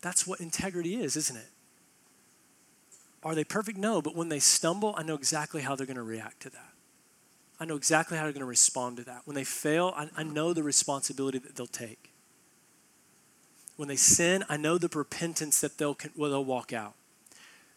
That's 0.06 0.28
what 0.28 0.40
integrity 0.40 0.98
is, 0.98 1.18
isn't 1.18 1.36
it? 1.36 1.50
Are 3.24 3.34
they 3.34 3.44
perfect? 3.44 3.80
No, 3.80 4.04
but 4.04 4.16
when 4.16 4.30
they 4.30 4.38
stumble, 4.38 4.94
I 4.96 5.02
know 5.02 5.16
exactly 5.16 5.64
how 5.64 5.76
they're 5.76 5.88
going 5.88 5.98
to 5.98 6.04
react 6.04 6.42
to 6.42 6.52
that. 6.52 6.74
I 7.60 7.66
know 7.66 7.76
exactly 7.76 8.16
how 8.16 8.26
they're 8.26 8.32
going 8.32 8.42
to 8.42 8.46
respond 8.46 8.98
to 8.98 9.04
that. 9.06 9.24
When 9.26 9.34
they 9.34 9.44
fail, 9.44 9.96
I, 9.98 10.10
I 10.16 10.22
know 10.22 10.54
the 10.54 10.62
responsibility 10.62 11.40
that 11.40 11.56
they'll 11.56 11.66
take. 11.66 12.12
When 13.78 13.88
they 13.88 13.96
sin, 13.96 14.44
I 14.48 14.58
know 14.58 14.78
the 14.78 14.90
repentance 14.96 15.60
that 15.62 15.80
they'll, 15.80 15.98
well, 16.16 16.30
they'll 16.30 16.46
walk 16.46 16.72
out. 16.72 16.94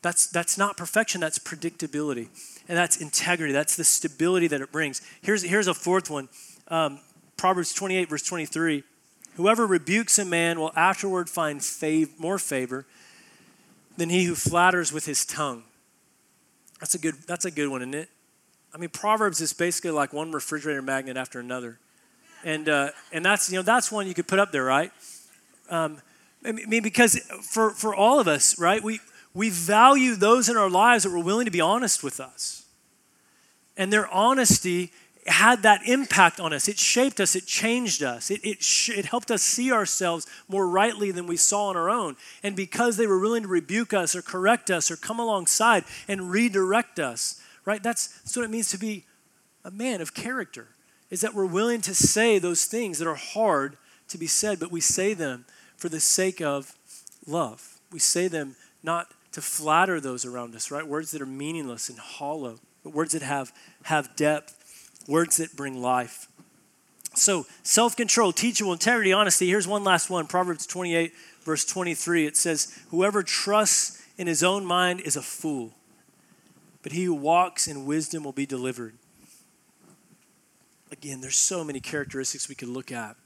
That's, 0.03 0.27
that's 0.27 0.59
not 0.59 0.77
perfection, 0.77 1.23
that's 1.23 1.39
predictability. 1.39 2.29
And 2.69 2.77
that's 2.77 2.99
integrity, 2.99 3.55
that's 3.55 3.75
the 3.75 3.85
stability 3.85 4.49
that 4.49 4.61
it 4.61 4.71
brings. 4.71 5.01
Here's, 5.23 5.43
here's 5.45 5.67
a 5.67 5.73
fourth 5.73 6.11
one 6.11 6.29
um, 6.69 7.01
Proverbs 7.39 7.73
28, 7.73 8.11
verse 8.11 8.23
23. 8.23 8.85
Whoever 9.39 9.69
rebukes 9.69 10.19
a 10.19 10.25
man 10.25 10.59
will 10.59 10.73
afterward 10.75 11.31
find 11.31 11.61
fav- 11.61 12.11
more 12.19 12.41
favor 12.41 12.85
than 13.97 14.11
he 14.11 14.25
who 14.25 14.35
flatters 14.35 14.93
with 14.93 15.07
his 15.07 15.25
tongue. 15.25 15.63
That's 16.81 16.97
a 16.97 16.99
good, 16.99 17.15
that's 17.25 17.45
a 17.45 17.53
good 17.53 17.69
one, 17.69 17.81
isn't 17.83 17.95
it? 17.95 18.09
I 18.75 18.79
mean, 18.79 18.91
Proverbs 18.91 19.41
is 19.41 19.53
basically 19.53 19.93
like 19.93 20.13
one 20.13 20.33
refrigerator 20.33 20.83
magnet 20.83 21.17
after 21.17 21.39
another. 21.39 21.79
And, 22.45 22.69
uh, 22.69 22.91
and 23.13 23.25
that's, 23.25 23.49
you 23.49 23.57
know, 23.57 23.63
that's 23.63 23.93
one 23.93 24.09
you 24.09 24.15
could 24.15 24.27
put 24.27 24.41
up 24.41 24.51
there, 24.51 24.65
right? 24.65 24.91
Um, 25.71 26.03
I 26.45 26.51
mean, 26.51 26.83
because 26.83 27.21
for, 27.41 27.71
for 27.71 27.95
all 27.95 28.19
of 28.19 28.27
us, 28.27 28.59
right, 28.59 28.83
we, 28.83 28.99
we 29.35 29.51
value 29.51 30.17
those 30.17 30.49
in 30.49 30.57
our 30.57 30.69
lives 30.69 31.05
that 31.05 31.11
were 31.11 31.23
willing 31.23 31.45
to 31.45 31.53
be 31.53 31.61
honest 31.61 32.03
with 32.03 32.19
us. 32.19 32.67
And 33.77 33.93
their 33.93 34.09
honesty 34.09 34.91
had 35.29 35.63
that 35.63 35.81
impact 35.87 36.41
on 36.41 36.53
us. 36.53 36.69
It 36.69 36.79
shaped 36.79 37.21
us, 37.21 37.35
it 37.35 37.47
changed 37.47 38.03
us, 38.03 38.31
it, 38.31 38.41
it, 38.45 38.63
sh- 38.63 38.91
it 38.91 39.07
helped 39.07 39.31
us 39.31 39.43
see 39.43 39.73
ourselves 39.73 40.27
more 40.49 40.69
rightly 40.69 41.11
than 41.11 41.27
we 41.27 41.37
saw 41.37 41.67
on 41.67 41.77
our 41.77 41.91
own. 41.91 42.17
And 42.43 42.55
because 42.55 42.97
they 42.97 43.07
were 43.07 43.19
willing 43.19 43.43
to 43.43 43.49
rebuke 43.49 43.93
us 43.93 44.15
or 44.15 44.23
correct 44.23 44.71
us 44.71 44.91
or 44.91 44.97
come 44.97 45.19
alongside 45.19 45.85
and 46.07 46.31
redirect 46.31 46.99
us, 46.99 47.41
right? 47.65 47.83
That's, 47.83 48.09
that's 48.21 48.37
what 48.37 48.45
it 48.45 48.51
means 48.51 48.71
to 48.71 48.79
be 48.79 49.05
a 49.65 49.71
man 49.71 50.01
of 50.01 50.15
character, 50.15 50.69
is 51.11 51.21
that 51.21 51.35
we're 51.35 51.47
willing 51.47 51.81
to 51.83 51.95
say 51.95 52.39
those 52.39 52.65
things 52.65 52.99
that 52.99 53.09
are 53.09 53.15
hard 53.15 53.77
to 54.09 54.19
be 54.19 54.27
said, 54.27 54.59
but 54.59 54.71
we 54.71 54.81
say 54.81 55.15
them 55.15 55.45
for 55.77 55.89
the 55.89 56.01
sake 56.01 56.41
of 56.41 56.75
love. 57.27 57.79
We 57.93 57.99
say 57.99 58.29
them 58.29 58.57
not 58.83 59.13
to 59.33 59.43
flatter 59.43 60.01
those 60.01 60.25
around 60.25 60.55
us, 60.55 60.71
right? 60.71 60.87
Words 60.87 61.11
that 61.11 61.21
are 61.21 61.27
meaningless 61.27 61.89
and 61.89 61.99
hollow, 61.99 62.59
but 62.83 62.95
words 62.95 63.13
that 63.13 63.23
have, 63.23 63.53
have 63.85 64.17
depth, 64.17 64.58
words 65.09 65.39
that 65.39 65.57
bring 65.57 65.83
life. 65.83 66.29
So, 67.15 67.47
self 67.65 67.97
control, 67.97 68.33
teachable, 68.33 68.73
integrity, 68.73 69.13
honesty. 69.13 69.49
Here's 69.49 69.67
one 69.67 69.83
last 69.83 70.09
one 70.09 70.29
Proverbs 70.29 70.67
28, 70.67 71.13
verse 71.43 71.65
23. 71.65 72.27
It 72.27 72.37
says, 72.37 72.79
Whoever 72.91 73.25
trusts 73.25 74.01
in 74.17 74.29
his 74.29 74.45
own 74.45 74.65
mind 74.65 75.01
is 75.01 75.17
a 75.17 75.23
fool, 75.23 75.73
but 76.83 76.93
he 76.93 77.05
who 77.05 77.15
walks 77.15 77.67
in 77.67 77.87
wisdom 77.87 78.23
will 78.23 78.33
be 78.33 78.47
delivered. 78.47 78.95
Again, 80.93 81.21
there's 81.21 81.37
so 81.37 81.65
many 81.65 81.81
characteristics 81.81 82.49
we 82.49 82.55
could 82.55 82.69
look 82.69 82.93
at. 82.93 83.17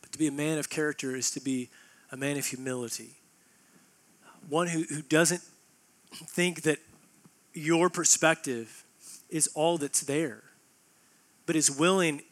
But 0.00 0.12
to 0.12 0.18
be 0.18 0.26
a 0.26 0.32
man 0.32 0.58
of 0.58 0.68
character 0.68 1.14
is 1.14 1.30
to 1.32 1.40
be 1.40 1.70
a 2.10 2.16
man 2.16 2.36
of 2.36 2.46
humility, 2.46 3.18
one 4.48 4.68
who, 4.68 4.84
who 4.84 5.02
doesn't 5.02 5.42
think 6.12 6.62
that 6.62 6.78
your 7.52 7.90
perspective 7.90 8.84
is 9.28 9.48
all 9.54 9.78
that's 9.78 10.00
there, 10.02 10.42
but 11.46 11.56
is 11.56 11.70
willing, 11.70 12.22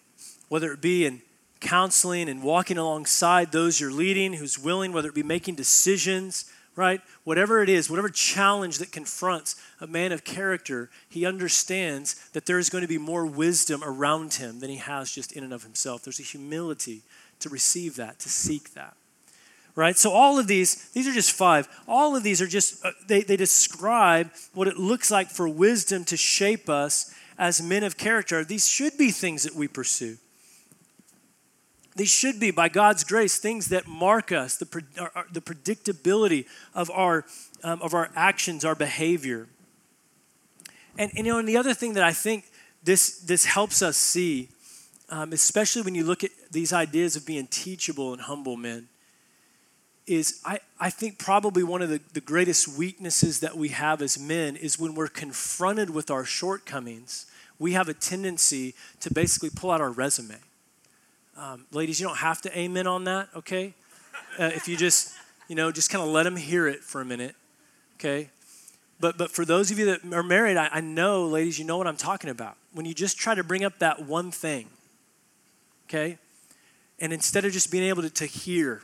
whether 0.48 0.72
it 0.72 0.80
be 0.80 1.06
in 1.06 1.22
counseling 1.60 2.28
and 2.28 2.42
walking 2.42 2.78
alongside 2.78 3.52
those 3.52 3.80
you're 3.80 3.92
leading, 3.92 4.34
who's 4.34 4.58
willing, 4.58 4.92
whether 4.92 5.08
it 5.08 5.14
be 5.14 5.22
making 5.22 5.54
decisions, 5.54 6.50
right? 6.76 7.00
Whatever 7.24 7.62
it 7.62 7.68
is, 7.68 7.88
whatever 7.88 8.10
challenge 8.10 8.78
that 8.78 8.92
confronts 8.92 9.56
a 9.80 9.86
man 9.86 10.12
of 10.12 10.24
character, 10.24 10.90
he 11.08 11.24
understands 11.24 12.28
that 12.30 12.44
there 12.44 12.58
is 12.58 12.68
going 12.68 12.82
to 12.82 12.88
be 12.88 12.98
more 12.98 13.24
wisdom 13.24 13.82
around 13.82 14.34
him 14.34 14.60
than 14.60 14.68
he 14.68 14.76
has 14.76 15.10
just 15.10 15.32
in 15.32 15.42
and 15.42 15.54
of 15.54 15.62
himself. 15.62 16.02
There's 16.02 16.20
a 16.20 16.24
humility 16.24 17.02
to 17.40 17.48
receive 17.48 17.96
that, 17.96 18.18
to 18.20 18.28
seek 18.28 18.74
that. 18.74 18.94
Right? 19.76 19.96
So, 19.96 20.10
all 20.10 20.38
of 20.38 20.46
these, 20.46 20.90
these 20.92 21.06
are 21.06 21.12
just 21.12 21.32
five. 21.32 21.68
All 21.86 22.16
of 22.16 22.22
these 22.22 22.40
are 22.40 22.46
just, 22.46 22.84
uh, 22.84 22.92
they, 23.06 23.20
they 23.20 23.36
describe 23.36 24.30
what 24.54 24.68
it 24.68 24.78
looks 24.78 25.10
like 25.10 25.28
for 25.28 25.46
wisdom 25.46 26.04
to 26.06 26.16
shape 26.16 26.70
us 26.70 27.14
as 27.38 27.62
men 27.62 27.84
of 27.84 27.98
character. 27.98 28.42
These 28.42 28.66
should 28.66 28.96
be 28.96 29.10
things 29.10 29.42
that 29.42 29.54
we 29.54 29.68
pursue. 29.68 30.16
These 31.94 32.10
should 32.10 32.40
be, 32.40 32.50
by 32.50 32.70
God's 32.70 33.04
grace, 33.04 33.36
things 33.36 33.68
that 33.68 33.86
mark 33.86 34.32
us, 34.32 34.56
the, 34.56 34.64
the 35.32 35.42
predictability 35.42 36.46
of 36.74 36.90
our, 36.90 37.26
um, 37.62 37.80
of 37.82 37.92
our 37.92 38.10
actions, 38.16 38.64
our 38.64 38.74
behavior. 38.74 39.46
And, 40.98 41.10
and, 41.16 41.26
you 41.26 41.32
know, 41.32 41.38
and 41.38 41.48
the 41.48 41.58
other 41.58 41.74
thing 41.74 41.92
that 41.94 42.04
I 42.04 42.12
think 42.12 42.44
this, 42.82 43.18
this 43.20 43.44
helps 43.44 43.82
us 43.82 43.98
see, 43.98 44.48
um, 45.10 45.32
especially 45.32 45.82
when 45.82 45.94
you 45.94 46.04
look 46.04 46.24
at 46.24 46.30
these 46.50 46.72
ideas 46.72 47.16
of 47.16 47.26
being 47.26 47.46
teachable 47.46 48.14
and 48.14 48.22
humble 48.22 48.56
men, 48.56 48.88
is 50.06 50.40
I, 50.44 50.60
I 50.78 50.90
think 50.90 51.18
probably 51.18 51.62
one 51.62 51.82
of 51.82 51.88
the, 51.88 52.00
the 52.12 52.20
greatest 52.20 52.68
weaknesses 52.68 53.40
that 53.40 53.56
we 53.56 53.68
have 53.70 54.00
as 54.02 54.18
men 54.18 54.56
is 54.56 54.78
when 54.78 54.94
we're 54.94 55.08
confronted 55.08 55.90
with 55.90 56.10
our 56.10 56.24
shortcomings, 56.24 57.26
we 57.58 57.72
have 57.72 57.88
a 57.88 57.94
tendency 57.94 58.74
to 59.00 59.12
basically 59.12 59.50
pull 59.50 59.70
out 59.70 59.80
our 59.80 59.90
resume 59.90 60.36
um, 61.38 61.66
ladies, 61.70 62.00
you 62.00 62.06
don't 62.06 62.18
have 62.18 62.40
to 62.42 62.58
amen 62.58 62.86
on 62.86 63.04
that, 63.04 63.28
okay? 63.36 63.74
Uh, 64.38 64.50
if 64.54 64.68
you 64.68 64.76
just, 64.76 65.12
you 65.48 65.54
know, 65.54 65.70
just 65.70 65.90
kind 65.90 66.02
of 66.02 66.08
let 66.08 66.22
them 66.22 66.36
hear 66.36 66.66
it 66.66 66.82
for 66.82 67.00
a 67.00 67.04
minute, 67.04 67.34
okay? 67.98 68.30
But, 69.00 69.18
but 69.18 69.30
for 69.30 69.44
those 69.44 69.70
of 69.70 69.78
you 69.78 69.84
that 69.86 70.00
are 70.14 70.22
married, 70.22 70.56
I, 70.56 70.68
I 70.72 70.80
know, 70.80 71.26
ladies, 71.26 71.58
you 71.58 71.66
know 71.66 71.76
what 71.76 71.86
I'm 71.86 71.96
talking 71.96 72.30
about. 72.30 72.56
When 72.72 72.86
you 72.86 72.94
just 72.94 73.18
try 73.18 73.34
to 73.34 73.44
bring 73.44 73.64
up 73.64 73.78
that 73.80 74.06
one 74.06 74.30
thing, 74.30 74.68
okay? 75.88 76.16
And 76.98 77.12
instead 77.12 77.44
of 77.44 77.52
just 77.52 77.70
being 77.70 77.84
able 77.84 78.02
to, 78.02 78.10
to 78.10 78.24
hear 78.24 78.82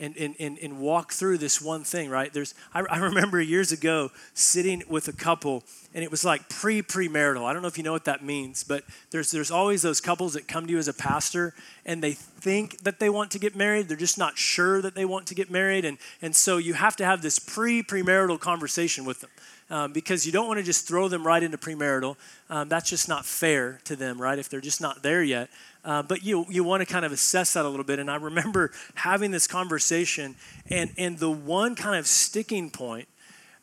and, 0.00 0.16
and, 0.16 0.34
and, 0.40 0.58
and 0.58 0.78
walk 0.80 1.12
through 1.12 1.38
this 1.38 1.60
one 1.60 1.84
thing, 1.84 2.08
right? 2.08 2.32
There's, 2.32 2.54
I, 2.74 2.80
I 2.90 2.98
remember 2.98 3.40
years 3.40 3.70
ago 3.70 4.10
sitting 4.34 4.82
with 4.88 5.06
a 5.08 5.12
couple, 5.12 5.62
and 5.94 6.02
it 6.02 6.10
was 6.10 6.24
like 6.24 6.48
pre 6.48 6.82
premarital. 6.82 7.44
I 7.44 7.52
don't 7.52 7.62
know 7.62 7.68
if 7.68 7.76
you 7.76 7.84
know 7.84 7.92
what 7.92 8.06
that 8.06 8.24
means, 8.24 8.64
but 8.64 8.82
there's, 9.10 9.30
there's 9.30 9.50
always 9.50 9.82
those 9.82 10.00
couples 10.00 10.32
that 10.32 10.48
come 10.48 10.66
to 10.66 10.72
you 10.72 10.78
as 10.78 10.88
a 10.88 10.94
pastor, 10.94 11.54
and 11.84 12.02
they 12.02 12.12
think 12.12 12.78
that 12.80 12.98
they 12.98 13.10
want 13.10 13.30
to 13.32 13.38
get 13.38 13.54
married. 13.54 13.88
They're 13.88 13.96
just 13.96 14.18
not 14.18 14.38
sure 14.38 14.80
that 14.80 14.94
they 14.94 15.04
want 15.04 15.26
to 15.26 15.34
get 15.34 15.50
married. 15.50 15.84
And, 15.84 15.98
and 16.22 16.34
so 16.34 16.56
you 16.56 16.74
have 16.74 16.96
to 16.96 17.04
have 17.04 17.20
this 17.20 17.38
pre 17.38 17.82
premarital 17.82 18.40
conversation 18.40 19.04
with 19.04 19.20
them. 19.20 19.30
Um, 19.70 19.92
because 19.92 20.26
you 20.26 20.32
don't 20.32 20.48
want 20.48 20.58
to 20.58 20.64
just 20.64 20.88
throw 20.88 21.06
them 21.06 21.24
right 21.24 21.42
into 21.42 21.56
premarital. 21.56 22.16
Um, 22.48 22.68
that's 22.68 22.90
just 22.90 23.08
not 23.08 23.24
fair 23.24 23.80
to 23.84 23.94
them, 23.94 24.20
right? 24.20 24.36
If 24.36 24.48
they're 24.48 24.60
just 24.60 24.80
not 24.80 25.02
there 25.02 25.22
yet. 25.22 25.48
Uh, 25.84 26.02
but 26.02 26.24
you, 26.24 26.44
you 26.48 26.64
want 26.64 26.80
to 26.80 26.86
kind 26.86 27.04
of 27.04 27.12
assess 27.12 27.52
that 27.52 27.64
a 27.64 27.68
little 27.68 27.84
bit. 27.84 28.00
And 28.00 28.10
I 28.10 28.16
remember 28.16 28.72
having 28.96 29.30
this 29.30 29.46
conversation, 29.46 30.34
and, 30.68 30.90
and 30.98 31.18
the 31.18 31.30
one 31.30 31.76
kind 31.76 31.96
of 31.96 32.08
sticking 32.08 32.68
point, 32.70 33.06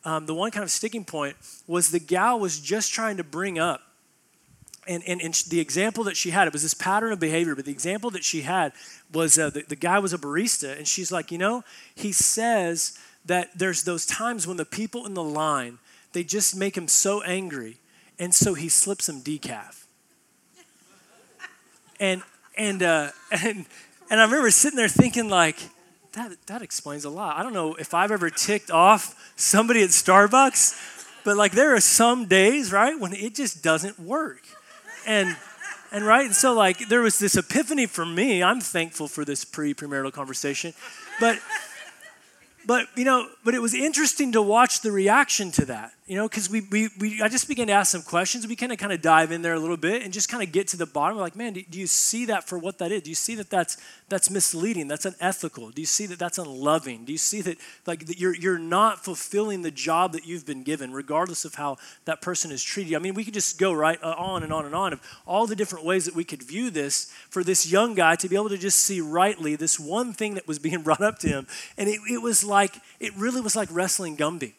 um, 0.04 0.24
the 0.24 0.34
one 0.34 0.50
kind 0.50 0.64
of 0.64 0.70
sticking 0.70 1.04
point 1.04 1.36
was 1.66 1.90
the 1.90 2.00
gal 2.00 2.40
was 2.40 2.58
just 2.58 2.92
trying 2.92 3.18
to 3.18 3.24
bring 3.24 3.58
up 3.58 3.82
and, 4.88 5.02
and, 5.06 5.20
and, 5.20 5.34
the 5.48 5.60
example 5.60 6.04
that 6.04 6.16
she 6.16 6.30
had, 6.30 6.46
it 6.46 6.52
was 6.52 6.62
this 6.62 6.74
pattern 6.74 7.12
of 7.12 7.20
behavior, 7.20 7.54
but 7.54 7.66
the 7.66 7.70
example 7.70 8.10
that 8.10 8.24
she 8.24 8.40
had 8.40 8.72
was 9.12 9.38
uh, 9.38 9.50
the, 9.50 9.62
the 9.68 9.76
guy 9.76 9.98
was 9.98 10.14
a 10.14 10.18
barista, 10.18 10.76
and 10.76 10.88
she's 10.88 11.12
like, 11.12 11.30
you 11.30 11.36
know, 11.36 11.62
he 11.94 12.10
says 12.10 12.98
that 13.26 13.50
there's 13.56 13.84
those 13.84 14.06
times 14.06 14.46
when 14.46 14.56
the 14.56 14.64
people 14.64 15.04
in 15.04 15.12
the 15.12 15.22
line, 15.22 15.78
they 16.12 16.24
just 16.24 16.56
make 16.56 16.76
him 16.76 16.88
so 16.88 17.22
angry, 17.22 17.78
and 18.18 18.34
so 18.34 18.54
he 18.54 18.68
slips 18.68 19.06
them 19.06 19.20
decaf 19.20 19.84
and 22.00 22.22
and 22.56 22.82
uh, 22.82 23.10
and 23.30 23.66
and 24.10 24.20
I 24.20 24.24
remember 24.24 24.50
sitting 24.50 24.76
there 24.76 24.88
thinking 24.88 25.28
like, 25.28 25.56
that 26.12 26.32
that 26.46 26.62
explains 26.62 27.04
a 27.04 27.10
lot. 27.10 27.36
I 27.36 27.42
don't 27.42 27.54
know 27.54 27.74
if 27.74 27.94
I've 27.94 28.10
ever 28.10 28.30
ticked 28.30 28.70
off 28.70 29.32
somebody 29.36 29.82
at 29.82 29.90
Starbucks, 29.90 31.06
but 31.24 31.36
like 31.36 31.52
there 31.52 31.74
are 31.74 31.80
some 31.80 32.26
days, 32.26 32.72
right, 32.72 32.98
when 32.98 33.12
it 33.12 33.34
just 33.34 33.62
doesn't 33.62 33.98
work, 33.98 34.42
and 35.06 35.36
and 35.92 36.04
right, 36.04 36.26
and 36.26 36.34
so 36.34 36.54
like 36.54 36.88
there 36.88 37.02
was 37.02 37.18
this 37.18 37.36
epiphany 37.36 37.86
for 37.86 38.04
me. 38.04 38.42
I'm 38.42 38.60
thankful 38.60 39.08
for 39.08 39.24
this 39.24 39.44
pre-premarital 39.44 40.12
conversation, 40.12 40.74
but 41.20 41.38
but 42.66 42.86
you 42.96 43.04
know, 43.04 43.28
but 43.48 43.54
it 43.54 43.62
was 43.62 43.72
interesting 43.72 44.30
to 44.30 44.42
watch 44.42 44.82
the 44.82 44.92
reaction 44.92 45.50
to 45.50 45.64
that 45.64 45.94
you 46.08 46.16
know, 46.16 46.26
because 46.26 46.48
we, 46.48 46.62
we, 46.70 46.88
we, 46.98 47.20
I 47.20 47.28
just 47.28 47.46
began 47.48 47.66
to 47.66 47.74
ask 47.74 47.92
some 47.92 48.00
questions. 48.00 48.46
We 48.46 48.56
kind 48.56 48.72
of 48.72 48.78
kind 48.78 48.94
of 48.94 49.02
dive 49.02 49.30
in 49.30 49.42
there 49.42 49.52
a 49.52 49.58
little 49.60 49.76
bit 49.76 50.02
and 50.02 50.10
just 50.10 50.30
kind 50.30 50.42
of 50.42 50.50
get 50.52 50.66
to 50.68 50.78
the 50.78 50.86
bottom. 50.86 51.18
We're 51.18 51.22
like, 51.22 51.36
man, 51.36 51.52
do, 51.52 51.62
do, 51.68 51.78
you 51.78 51.86
see 51.86 52.24
that 52.26 52.48
for 52.48 52.58
what 52.58 52.78
that 52.78 52.90
is? 52.90 53.02
Do 53.02 53.10
you 53.10 53.14
see 53.14 53.34
that 53.34 53.50
that's 53.50 53.76
that's 54.08 54.30
misleading? 54.30 54.88
That's 54.88 55.04
unethical. 55.04 55.68
Do 55.68 55.82
you 55.82 55.86
see 55.86 56.06
that 56.06 56.18
that's 56.18 56.38
unloving? 56.38 57.04
Do 57.04 57.12
you 57.12 57.18
see 57.18 57.42
that 57.42 57.58
like 57.86 58.06
that 58.06 58.18
you're 58.18 58.34
you're 58.34 58.58
not 58.58 59.04
fulfilling 59.04 59.60
the 59.60 59.70
job 59.70 60.12
that 60.14 60.26
you've 60.26 60.46
been 60.46 60.62
given, 60.62 60.94
regardless 60.94 61.44
of 61.44 61.56
how 61.56 61.76
that 62.06 62.22
person 62.22 62.52
is 62.52 62.64
treated? 62.64 62.94
I 62.94 63.00
mean, 63.00 63.12
we 63.12 63.22
could 63.22 63.34
just 63.34 63.58
go 63.58 63.74
right 63.74 64.02
uh, 64.02 64.14
on 64.16 64.42
and 64.42 64.50
on 64.50 64.64
and 64.64 64.74
on 64.74 64.94
of 64.94 65.02
all 65.26 65.46
the 65.46 65.56
different 65.56 65.84
ways 65.84 66.06
that 66.06 66.14
we 66.14 66.24
could 66.24 66.42
view 66.42 66.70
this 66.70 67.12
for 67.28 67.44
this 67.44 67.70
young 67.70 67.92
guy 67.92 68.16
to 68.16 68.30
be 68.30 68.34
able 68.34 68.48
to 68.48 68.56
just 68.56 68.78
see 68.78 69.02
rightly 69.02 69.56
this 69.56 69.78
one 69.78 70.14
thing 70.14 70.36
that 70.36 70.48
was 70.48 70.58
being 70.58 70.82
brought 70.84 71.02
up 71.02 71.18
to 71.18 71.28
him, 71.28 71.46
and 71.76 71.86
it, 71.86 72.00
it 72.08 72.22
was 72.22 72.42
like 72.42 72.80
it 72.98 73.14
really 73.14 73.37
was 73.42 73.56
like 73.56 73.68
wrestling 73.70 74.16
Gumby. 74.16 74.54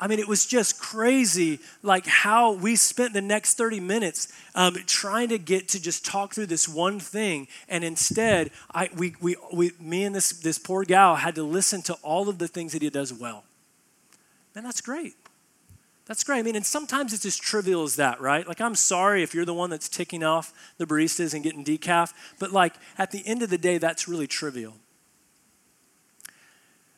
I 0.00 0.08
mean, 0.08 0.18
it 0.18 0.26
was 0.26 0.44
just 0.44 0.80
crazy, 0.80 1.60
like 1.82 2.06
how 2.06 2.52
we 2.52 2.74
spent 2.74 3.12
the 3.12 3.22
next 3.22 3.54
30 3.54 3.78
minutes 3.78 4.32
um, 4.54 4.74
trying 4.86 5.28
to 5.28 5.38
get 5.38 5.68
to 5.68 5.80
just 5.80 6.04
talk 6.04 6.34
through 6.34 6.46
this 6.46 6.68
one 6.68 6.98
thing. 6.98 7.46
And 7.68 7.84
instead, 7.84 8.50
I, 8.72 8.88
we, 8.96 9.14
we, 9.20 9.36
we, 9.52 9.70
me 9.80 10.04
and 10.04 10.14
this, 10.14 10.30
this 10.30 10.58
poor 10.58 10.84
gal 10.84 11.14
had 11.14 11.36
to 11.36 11.44
listen 11.44 11.80
to 11.82 11.94
all 12.02 12.28
of 12.28 12.38
the 12.38 12.48
things 12.48 12.72
that 12.72 12.82
he 12.82 12.90
does 12.90 13.14
well. 13.14 13.44
Man, 14.54 14.64
that's 14.64 14.80
great. 14.80 15.14
That's 16.06 16.22
great. 16.22 16.40
I 16.40 16.42
mean, 16.42 16.56
and 16.56 16.66
sometimes 16.66 17.14
it's 17.14 17.24
as 17.24 17.36
trivial 17.36 17.84
as 17.84 17.96
that, 17.96 18.20
right? 18.20 18.46
Like, 18.46 18.60
I'm 18.60 18.74
sorry 18.74 19.22
if 19.22 19.32
you're 19.32 19.46
the 19.46 19.54
one 19.54 19.70
that's 19.70 19.88
ticking 19.88 20.22
off 20.22 20.52
the 20.76 20.86
baristas 20.86 21.34
and 21.34 21.42
getting 21.42 21.64
decaf, 21.64 22.12
but 22.38 22.52
like 22.52 22.74
at 22.98 23.10
the 23.10 23.26
end 23.26 23.42
of 23.42 23.48
the 23.48 23.58
day, 23.58 23.78
that's 23.78 24.06
really 24.06 24.26
trivial. 24.26 24.74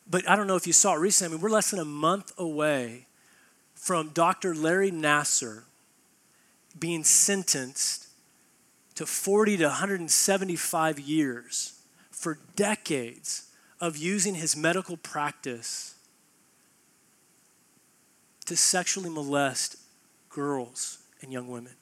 But 0.09 0.27
I 0.29 0.35
don't 0.35 0.47
know 0.47 0.55
if 0.55 0.67
you 0.67 0.73
saw 0.73 0.93
it 0.95 0.99
recently. 0.99 1.33
I 1.33 1.35
mean, 1.35 1.41
we're 1.41 1.49
less 1.49 1.71
than 1.71 1.79
a 1.79 1.85
month 1.85 2.31
away 2.37 3.07
from 3.73 4.09
Dr. 4.09 4.55
Larry 4.55 4.91
Nassar 4.91 5.63
being 6.77 7.03
sentenced 7.03 8.07
to 8.95 9.05
40 9.05 9.57
to 9.57 9.65
175 9.65 10.99
years 10.99 11.79
for 12.09 12.39
decades 12.55 13.51
of 13.79 13.97
using 13.97 14.35
his 14.35 14.55
medical 14.55 14.97
practice 14.97 15.95
to 18.45 18.55
sexually 18.55 19.09
molest 19.09 19.75
girls 20.29 20.99
and 21.21 21.31
young 21.31 21.47
women. 21.47 21.73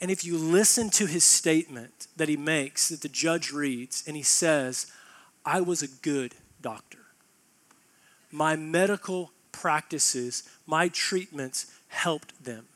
And 0.00 0.10
if 0.10 0.24
you 0.24 0.36
listen 0.36 0.90
to 0.90 1.06
his 1.06 1.22
statement 1.22 2.08
that 2.16 2.28
he 2.28 2.36
makes, 2.36 2.88
that 2.88 3.02
the 3.02 3.08
judge 3.08 3.52
reads, 3.52 4.02
and 4.06 4.16
he 4.16 4.22
says, 4.22 4.90
I 5.44 5.60
was 5.60 5.80
a 5.80 5.88
good 5.88 6.34
doctor. 6.62 6.98
My 8.30 8.56
medical 8.56 9.32
practices, 9.50 10.44
my 10.66 10.88
treatments 10.88 11.66
helped 11.88 12.44
them. 12.44 12.66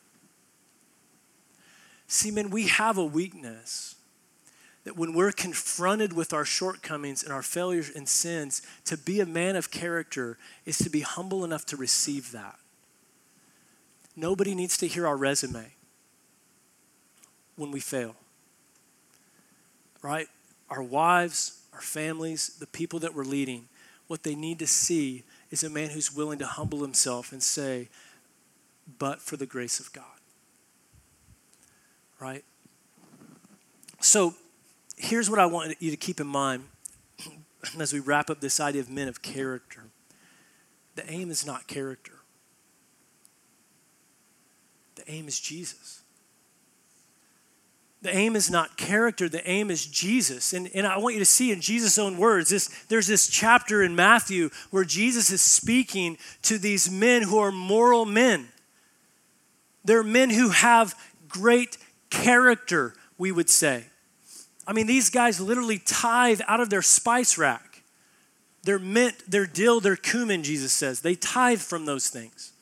See, 2.07 2.31
men, 2.31 2.51
we 2.51 2.69
have 2.69 2.99
a 2.99 3.05
weakness 3.05 3.97
that 4.85 4.97
when 4.97 5.15
we're 5.15 5.33
confronted 5.33 6.13
with 6.13 6.33
our 6.33 6.45
shortcomings 6.45 7.25
and 7.25 7.33
our 7.33 7.43
failures 7.43 7.91
and 7.91 8.09
sins, 8.09 8.63
to 8.85 8.97
be 8.97 9.19
a 9.19 9.27
man 9.27 9.57
of 9.57 9.73
character 9.73 10.39
is 10.65 10.79
to 10.79 10.89
be 10.89 11.01
humble 11.01 11.45
enough 11.45 11.67
to 11.67 11.77
receive 11.77 12.31
that. 12.31 12.57
Nobody 14.15 14.55
needs 14.55 14.79
to 14.79 14.87
hear 14.87 15.05
our 15.07 15.17
resume 15.17 15.73
when 17.57 17.73
we 17.73 17.81
fail. 17.81 18.15
Right? 20.03 20.29
Our 20.71 20.83
wives, 20.83 21.61
our 21.73 21.81
families, 21.81 22.57
the 22.61 22.69
people 22.69 23.01
that 23.01 23.13
we're 23.13 23.25
leading 23.25 23.69
what 24.07 24.23
they 24.23 24.35
need 24.35 24.59
to 24.61 24.67
see 24.67 25.25
is 25.51 25.63
a 25.63 25.71
man 25.71 25.91
who's 25.91 26.15
willing 26.15 26.39
to 26.39 26.47
humble 26.47 26.83
himself 26.83 27.33
and 27.33 27.43
say, 27.43 27.89
but 28.99 29.21
for 29.21 29.37
the 29.37 29.47
grace 29.47 29.81
of 29.81 29.93
God. 29.93 30.05
Right? 32.21 32.45
So 34.01 34.35
here's 34.97 35.29
what 35.29 35.39
I 35.39 35.47
want 35.47 35.77
you 35.81 35.91
to 35.91 35.97
keep 35.97 36.21
in 36.21 36.27
mind 36.27 36.65
as 37.79 37.93
we 37.93 38.01
wrap 38.01 38.31
up 38.31 38.41
this 38.41 38.61
idea 38.61 38.81
of 38.81 38.89
men 38.89 39.09
of 39.09 39.23
character. 39.23 39.85
The 40.95 41.11
aim 41.11 41.31
is 41.31 41.45
not 41.45 41.67
character, 41.67 42.15
the 44.95 45.11
aim 45.11 45.29
is 45.29 45.39
Jesus. 45.39 46.03
The 48.07 48.17
aim 48.17 48.37
is 48.37 48.49
not 48.49 48.77
character, 48.77 49.29
the 49.29 49.51
aim 49.51 49.69
is 49.69 49.85
Jesus. 49.85 50.53
And, 50.53 50.71
and 50.73 50.87
I 50.87 50.97
want 50.99 51.17
you 51.17 51.19
to 51.19 51.25
see 51.25 51.51
in 51.51 51.61
Jesus' 51.61 51.99
own 51.99 52.19
words, 52.19 52.51
this, 52.51 52.69
there's 52.85 53.09
this 53.09 53.27
chapter 53.27 53.83
in 53.83 53.97
Matthew 53.97 54.51
where 54.71 54.85
Jesus 54.85 55.31
is 55.31 55.43
speaking 55.43 56.17
to 56.43 56.57
these 56.57 56.89
men 56.89 57.23
who 57.23 57.41
are 57.41 57.51
moral 57.51 58.05
men. 58.05 58.47
They're 59.85 60.05
men 60.05 60.31
who 60.31 60.51
have 60.51 60.95
great 61.27 61.79
character, 62.09 62.95
we 63.19 63.33
would 63.33 63.51
say. 63.51 63.87
I 64.69 64.73
mean, 64.73 64.87
these 64.87 65.11
guys 65.11 65.41
literally 65.41 65.81
tithe 65.81 66.43
out 66.47 66.61
of 66.61 66.71
their 66.71 66.83
spice 66.83 67.37
rack. 67.37 67.83
Their 68.63 68.79
mint, 68.79 69.17
their 69.29 69.47
dill, 69.47 69.81
their 69.81 69.97
cumin, 69.97 70.45
Jesus 70.45 70.73
says. 70.73 71.01
They 71.01 71.17
tithe 71.17 71.59
from 71.59 71.87
those 71.87 72.09
things. 72.09 72.53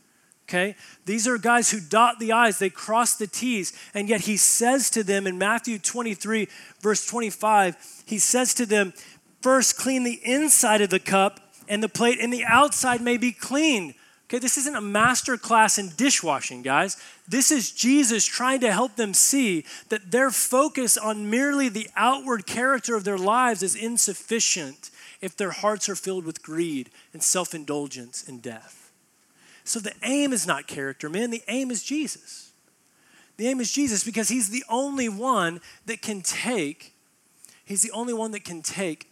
Okay? 0.48 0.76
These 1.06 1.26
are 1.26 1.38
guys 1.38 1.70
who 1.70 1.80
dot 1.80 2.18
the 2.18 2.32
I's, 2.32 2.58
they 2.58 2.70
cross 2.70 3.16
the 3.16 3.26
T's, 3.26 3.72
and 3.94 4.08
yet 4.08 4.22
he 4.22 4.36
says 4.36 4.90
to 4.90 5.02
them 5.02 5.26
in 5.26 5.38
Matthew 5.38 5.78
23, 5.78 6.48
verse 6.80 7.06
25, 7.06 8.02
he 8.06 8.18
says 8.18 8.52
to 8.54 8.66
them, 8.66 8.92
First, 9.40 9.76
clean 9.76 10.04
the 10.04 10.20
inside 10.24 10.80
of 10.80 10.90
the 10.90 10.98
cup 10.98 11.40
and 11.68 11.82
the 11.82 11.88
plate, 11.88 12.18
and 12.20 12.32
the 12.32 12.44
outside 12.44 13.00
may 13.00 13.16
be 13.16 13.32
cleaned. 13.32 13.94
Okay, 14.26 14.38
this 14.38 14.56
isn't 14.56 14.74
a 14.74 14.80
master 14.80 15.36
class 15.36 15.78
in 15.78 15.90
dishwashing, 15.96 16.62
guys. 16.62 16.96
This 17.28 17.50
is 17.50 17.70
Jesus 17.70 18.24
trying 18.24 18.60
to 18.60 18.72
help 18.72 18.96
them 18.96 19.12
see 19.12 19.64
that 19.90 20.10
their 20.10 20.30
focus 20.30 20.96
on 20.96 21.28
merely 21.28 21.68
the 21.68 21.90
outward 21.94 22.46
character 22.46 22.96
of 22.96 23.04
their 23.04 23.18
lives 23.18 23.62
is 23.62 23.76
insufficient 23.76 24.90
if 25.20 25.36
their 25.36 25.50
hearts 25.50 25.88
are 25.88 25.94
filled 25.94 26.24
with 26.24 26.42
greed 26.42 26.90
and 27.12 27.22
self 27.22 27.54
indulgence 27.54 28.26
and 28.26 28.40
death. 28.40 28.83
So 29.64 29.80
the 29.80 29.94
aim 30.02 30.32
is 30.32 30.46
not 30.46 30.66
character, 30.66 31.08
man. 31.08 31.30
The 31.30 31.42
aim 31.48 31.70
is 31.70 31.82
Jesus. 31.82 32.52
The 33.36 33.48
aim 33.48 33.60
is 33.60 33.72
Jesus 33.72 34.04
because 34.04 34.28
he's 34.28 34.50
the 34.50 34.64
only 34.68 35.08
one 35.08 35.60
that 35.86 36.02
can 36.02 36.20
take, 36.20 36.92
he's 37.64 37.82
the 37.82 37.90
only 37.90 38.12
one 38.12 38.30
that 38.32 38.44
can 38.44 38.62
take 38.62 39.08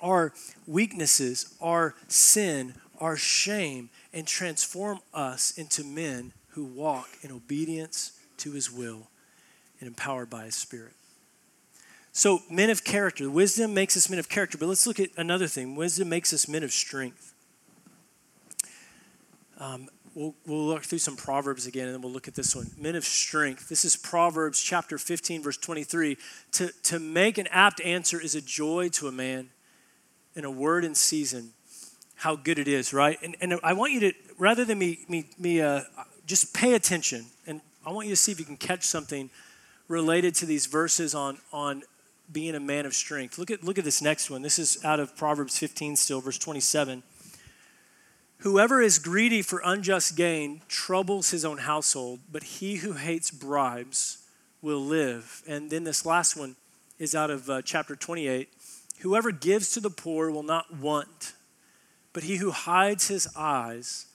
our 0.00 0.32
weaknesses, 0.66 1.54
our 1.60 1.94
sin, 2.08 2.74
our 3.00 3.16
shame, 3.16 3.90
and 4.12 4.26
transform 4.26 5.00
us 5.14 5.56
into 5.56 5.82
men 5.82 6.32
who 6.50 6.64
walk 6.64 7.08
in 7.22 7.32
obedience 7.32 8.12
to 8.36 8.52
his 8.52 8.70
will 8.70 9.08
and 9.80 9.88
empowered 9.88 10.28
by 10.28 10.44
his 10.44 10.54
spirit. 10.54 10.92
So, 12.12 12.42
men 12.50 12.68
of 12.68 12.84
character. 12.84 13.30
Wisdom 13.30 13.72
makes 13.72 13.96
us 13.96 14.10
men 14.10 14.18
of 14.18 14.28
character, 14.28 14.58
but 14.58 14.66
let's 14.66 14.86
look 14.86 15.00
at 15.00 15.08
another 15.16 15.46
thing. 15.46 15.74
Wisdom 15.76 16.10
makes 16.10 16.32
us 16.34 16.46
men 16.46 16.62
of 16.62 16.70
strength. 16.70 17.31
Um, 19.62 19.88
we'll, 20.16 20.34
we'll 20.44 20.66
look 20.66 20.82
through 20.82 20.98
some 20.98 21.14
Proverbs 21.14 21.68
again, 21.68 21.86
and 21.86 21.94
then 21.94 22.02
we'll 22.02 22.10
look 22.10 22.26
at 22.26 22.34
this 22.34 22.56
one. 22.56 22.68
Men 22.76 22.96
of 22.96 23.04
strength. 23.04 23.68
This 23.68 23.84
is 23.84 23.94
Proverbs 23.94 24.60
chapter 24.60 24.98
15, 24.98 25.40
verse 25.40 25.56
23. 25.56 26.18
To, 26.52 26.70
to 26.82 26.98
make 26.98 27.38
an 27.38 27.46
apt 27.46 27.80
answer 27.80 28.20
is 28.20 28.34
a 28.34 28.40
joy 28.40 28.88
to 28.94 29.06
a 29.06 29.12
man, 29.12 29.50
and 30.34 30.44
a 30.44 30.50
word 30.50 30.84
in 30.84 30.96
season 30.96 31.52
how 32.16 32.34
good 32.34 32.58
it 32.58 32.66
is, 32.66 32.92
right? 32.92 33.18
And, 33.22 33.36
and 33.40 33.60
I 33.62 33.72
want 33.72 33.92
you 33.92 34.00
to, 34.00 34.12
rather 34.36 34.64
than 34.64 34.78
me, 34.78 35.00
me, 35.08 35.26
me 35.38 35.60
uh, 35.60 35.82
just 36.26 36.52
pay 36.54 36.74
attention, 36.74 37.26
and 37.46 37.60
I 37.86 37.92
want 37.92 38.08
you 38.08 38.12
to 38.12 38.20
see 38.20 38.32
if 38.32 38.40
you 38.40 38.44
can 38.44 38.56
catch 38.56 38.82
something 38.82 39.30
related 39.86 40.34
to 40.36 40.46
these 40.46 40.66
verses 40.66 41.14
on, 41.14 41.38
on 41.52 41.82
being 42.32 42.54
a 42.56 42.60
man 42.60 42.86
of 42.86 42.94
strength. 42.94 43.38
Look 43.38 43.50
at, 43.50 43.62
look 43.62 43.78
at 43.78 43.84
this 43.84 44.02
next 44.02 44.28
one. 44.28 44.42
This 44.42 44.58
is 44.58 44.84
out 44.84 44.98
of 44.98 45.16
Proverbs 45.16 45.56
15 45.58 45.96
still, 45.96 46.20
verse 46.20 46.38
27. 46.38 47.02
Whoever 48.42 48.80
is 48.80 48.98
greedy 48.98 49.42
for 49.42 49.62
unjust 49.64 50.16
gain 50.16 50.62
troubles 50.68 51.30
his 51.30 51.44
own 51.44 51.58
household, 51.58 52.20
but 52.30 52.42
he 52.42 52.76
who 52.76 52.94
hates 52.94 53.30
bribes 53.30 54.18
will 54.60 54.80
live. 54.80 55.42
And 55.46 55.70
then 55.70 55.84
this 55.84 56.04
last 56.04 56.36
one 56.36 56.56
is 56.98 57.14
out 57.14 57.30
of 57.30 57.48
uh, 57.48 57.62
chapter 57.62 57.96
28. 57.96 58.48
Whoever 59.00 59.32
gives 59.32 59.72
to 59.72 59.80
the 59.80 59.90
poor 59.90 60.30
will 60.30 60.42
not 60.42 60.74
want 60.74 61.34
but 62.12 62.24
he 62.24 62.36
who 62.36 62.50
hides 62.50 63.08
his 63.08 63.28
eyes 63.36 64.06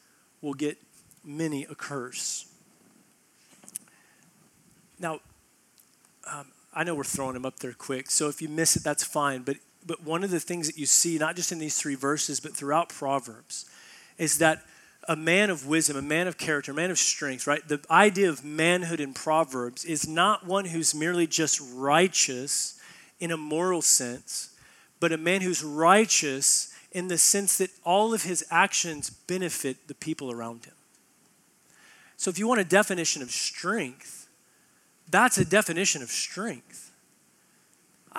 will 0.42 0.54
get 0.54 0.78
many 1.24 1.64
a 1.66 1.76
curse. 1.76 2.48
Now, 5.00 5.20
um, 6.32 6.48
I 6.74 6.84
know 6.84 6.96
we're 6.96 7.04
throwing 7.04 7.34
them 7.34 7.46
up 7.46 7.60
there 7.60 7.74
quick, 7.74 8.10
so 8.12 8.28
if 8.28 8.42
you 8.42 8.50
miss 8.50 8.76
it, 8.76 8.84
that's 8.84 9.04
fine. 9.04 9.42
But, 9.42 9.58
but 9.86 10.04
one 10.04 10.24
of 10.24 10.32
the 10.32 10.40
things 10.40 10.68
that 10.68 10.78
you 10.78 10.86
see, 10.86 11.18
not 11.18 11.36
just 11.36 11.52
in 11.52 11.60
these 11.60 11.78
three 11.78 11.96
verses, 11.96 12.40
but 12.40 12.56
throughout 12.56 12.90
Proverbs, 12.90 13.66
is 14.18 14.40
that 14.40 14.64
a 15.08 15.16
man 15.16 15.50
of 15.50 15.66
wisdom, 15.66 15.96
a 15.96 16.02
man 16.02 16.28
of 16.28 16.38
character, 16.38 16.72
a 16.72 16.76
man 16.76 16.92
of 16.92 17.00
strength, 17.00 17.48
right? 17.48 17.66
The 17.66 17.80
idea 17.90 18.30
of 18.30 18.44
manhood 18.44 19.00
in 19.00 19.14
Proverbs 19.14 19.86
is 19.86 20.08
not 20.08 20.46
one 20.46 20.66
who's 20.66 20.94
merely 20.94 21.28
just 21.28 21.62
righteous 21.74 22.80
in 23.20 23.32
a 23.32 23.38
moral 23.38 23.82
sense, 23.82 24.50
but 25.00 25.12
a 25.12 25.18
man 25.18 25.42
who's 25.42 25.64
righteous 25.64 26.74
in 26.92 27.08
the 27.08 27.18
sense 27.18 27.58
that 27.58 27.70
all 27.84 28.14
of 28.14 28.24
his 28.24 28.46
actions 28.50 29.10
benefit 29.10 29.88
the 29.88 29.96
people 29.96 30.32
around 30.32 30.66
him. 30.66 30.74
So, 32.18 32.30
if 32.30 32.40
you 32.40 32.48
want 32.48 32.60
a 32.60 32.66
definition 32.66 33.22
of 33.22 33.30
strength, 33.30 34.28
that's 35.10 35.38
a 35.38 35.46
definition 35.46 36.02
of 36.02 36.10
strength. 36.10 36.87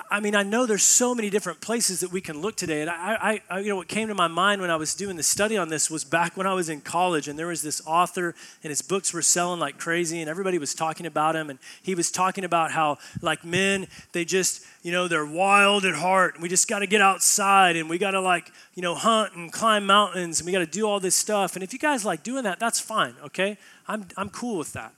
I 0.09 0.19
mean, 0.19 0.35
I 0.35 0.43
know 0.43 0.65
there's 0.65 0.83
so 0.83 1.15
many 1.15 1.29
different 1.29 1.61
places 1.61 1.99
that 1.99 2.11
we 2.11 2.21
can 2.21 2.41
look 2.41 2.55
today. 2.55 2.81
And 2.81 2.89
I, 2.89 3.41
I, 3.49 3.59
you 3.59 3.69
know, 3.69 3.75
what 3.75 3.87
came 3.87 4.07
to 4.07 4.15
my 4.15 4.27
mind 4.27 4.61
when 4.61 4.69
I 4.69 4.75
was 4.75 4.93
doing 4.95 5.15
the 5.15 5.23
study 5.23 5.57
on 5.57 5.69
this 5.69 5.89
was 5.89 6.03
back 6.03 6.37
when 6.37 6.47
I 6.47 6.53
was 6.53 6.69
in 6.69 6.81
college, 6.81 7.27
and 7.27 7.37
there 7.37 7.47
was 7.47 7.61
this 7.61 7.81
author, 7.85 8.35
and 8.63 8.69
his 8.69 8.81
books 8.81 9.13
were 9.13 9.21
selling 9.21 9.59
like 9.59 9.77
crazy, 9.77 10.21
and 10.21 10.29
everybody 10.29 10.57
was 10.57 10.73
talking 10.73 11.05
about 11.05 11.35
him. 11.35 11.49
And 11.49 11.59
he 11.81 11.95
was 11.95 12.11
talking 12.11 12.43
about 12.43 12.71
how, 12.71 12.97
like, 13.21 13.43
men, 13.43 13.87
they 14.11 14.25
just, 14.25 14.63
you 14.83 14.91
know, 14.91 15.07
they're 15.07 15.25
wild 15.25 15.85
at 15.85 15.95
heart, 15.95 16.35
and 16.35 16.43
we 16.43 16.49
just 16.49 16.67
got 16.67 16.79
to 16.79 16.87
get 16.87 17.01
outside, 17.01 17.75
and 17.75 17.89
we 17.89 17.97
got 17.97 18.11
to, 18.11 18.21
like, 18.21 18.51
you 18.75 18.81
know, 18.81 18.95
hunt 18.95 19.35
and 19.35 19.51
climb 19.51 19.85
mountains, 19.85 20.39
and 20.39 20.45
we 20.45 20.51
got 20.51 20.59
to 20.59 20.65
do 20.65 20.87
all 20.87 20.99
this 20.99 21.15
stuff. 21.15 21.55
And 21.55 21.63
if 21.63 21.73
you 21.73 21.79
guys 21.79 22.05
like 22.05 22.23
doing 22.23 22.43
that, 22.43 22.59
that's 22.59 22.79
fine, 22.79 23.15
okay? 23.23 23.57
I'm, 23.87 24.07
I'm 24.17 24.29
cool 24.29 24.57
with 24.57 24.73
that. 24.73 24.93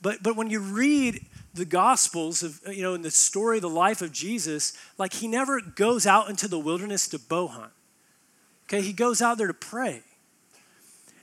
But, 0.00 0.22
but 0.22 0.36
when 0.36 0.48
you 0.48 0.60
read 0.60 1.26
the 1.58 1.64
Gospels 1.64 2.42
of, 2.42 2.60
you 2.66 2.82
know, 2.82 2.94
in 2.94 3.02
the 3.02 3.10
story, 3.10 3.60
the 3.60 3.68
life 3.68 4.00
of 4.00 4.12
Jesus, 4.12 4.72
like 4.96 5.12
he 5.12 5.28
never 5.28 5.60
goes 5.60 6.06
out 6.06 6.30
into 6.30 6.48
the 6.48 6.58
wilderness 6.58 7.08
to 7.08 7.18
bow 7.18 7.48
hunt. 7.48 7.72
Okay, 8.64 8.80
he 8.80 8.92
goes 8.92 9.20
out 9.20 9.38
there 9.38 9.46
to 9.46 9.54
pray. 9.54 10.02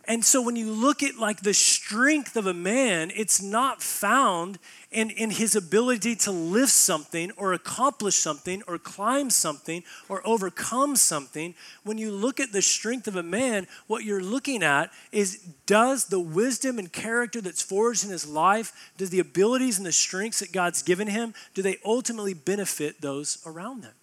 And 0.07 0.23
so 0.23 0.41
when 0.41 0.55
you 0.55 0.71
look 0.71 1.01
at 1.01 1.17
like 1.17 1.41
the 1.41 1.53
strength 1.53 2.35
of 2.35 2.45
a 2.45 2.53
man, 2.53 3.11
it's 3.15 3.41
not 3.41 3.81
found 3.81 4.59
in, 4.91 5.09
in 5.09 5.31
his 5.31 5.55
ability 5.55 6.15
to 6.17 6.31
lift 6.31 6.71
something 6.71 7.31
or 7.37 7.53
accomplish 7.53 8.15
something 8.15 8.61
or 8.67 8.77
climb 8.77 9.31
something 9.31 9.83
or 10.07 10.21
overcome 10.25 10.95
something. 10.95 11.55
When 11.83 11.97
you 11.97 12.11
look 12.11 12.39
at 12.39 12.51
the 12.51 12.61
strength 12.61 13.07
of 13.07 13.15
a 13.15 13.23
man, 13.23 13.65
what 13.87 14.03
you're 14.03 14.21
looking 14.21 14.61
at 14.61 14.91
is 15.11 15.37
does 15.65 16.05
the 16.05 16.19
wisdom 16.19 16.77
and 16.77 16.93
character 16.93 17.41
that's 17.41 17.63
forged 17.63 18.05
in 18.05 18.11
his 18.11 18.27
life, 18.27 18.91
does 18.97 19.09
the 19.09 19.19
abilities 19.19 19.77
and 19.77 19.87
the 19.87 19.91
strengths 19.91 20.39
that 20.39 20.51
God's 20.51 20.83
given 20.83 21.07
him, 21.07 21.33
do 21.55 21.63
they 21.63 21.77
ultimately 21.83 22.35
benefit 22.35 23.01
those 23.01 23.39
around 23.45 23.81
them? 23.81 23.93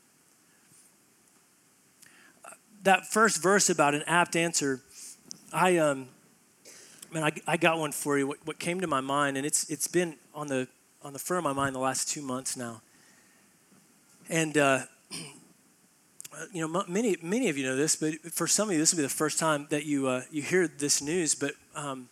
That 2.82 3.06
first 3.06 3.40
verse 3.40 3.70
about 3.70 3.94
an 3.94 4.02
apt 4.08 4.34
answer 4.34 4.80
I 5.52 5.76
um, 5.76 6.08
man, 7.12 7.24
I, 7.24 7.32
I 7.46 7.56
got 7.56 7.78
one 7.78 7.92
for 7.92 8.18
you. 8.18 8.26
What, 8.26 8.38
what 8.44 8.58
came 8.58 8.80
to 8.80 8.86
my 8.86 9.00
mind, 9.00 9.36
and 9.36 9.44
it's 9.44 9.68
it's 9.70 9.86
been 9.86 10.16
on 10.34 10.46
the 10.46 10.66
on 11.02 11.12
the 11.12 11.18
front 11.18 11.38
of 11.38 11.44
my 11.44 11.52
mind 11.52 11.74
the 11.74 11.80
last 11.80 12.08
two 12.08 12.22
months 12.22 12.56
now. 12.56 12.80
And 14.30 14.56
uh, 14.56 14.80
you 16.52 16.66
know, 16.66 16.84
many 16.88 17.16
many 17.22 17.48
of 17.48 17.58
you 17.58 17.64
know 17.64 17.76
this, 17.76 17.96
but 17.96 18.14
for 18.32 18.46
some 18.46 18.68
of 18.68 18.72
you, 18.72 18.78
this 18.78 18.92
will 18.92 18.98
be 18.98 19.02
the 19.02 19.08
first 19.08 19.38
time 19.38 19.66
that 19.70 19.84
you 19.84 20.08
uh, 20.08 20.22
you 20.30 20.42
hear 20.42 20.66
this 20.66 21.02
news. 21.02 21.34
But 21.34 21.52
um, 21.74 22.08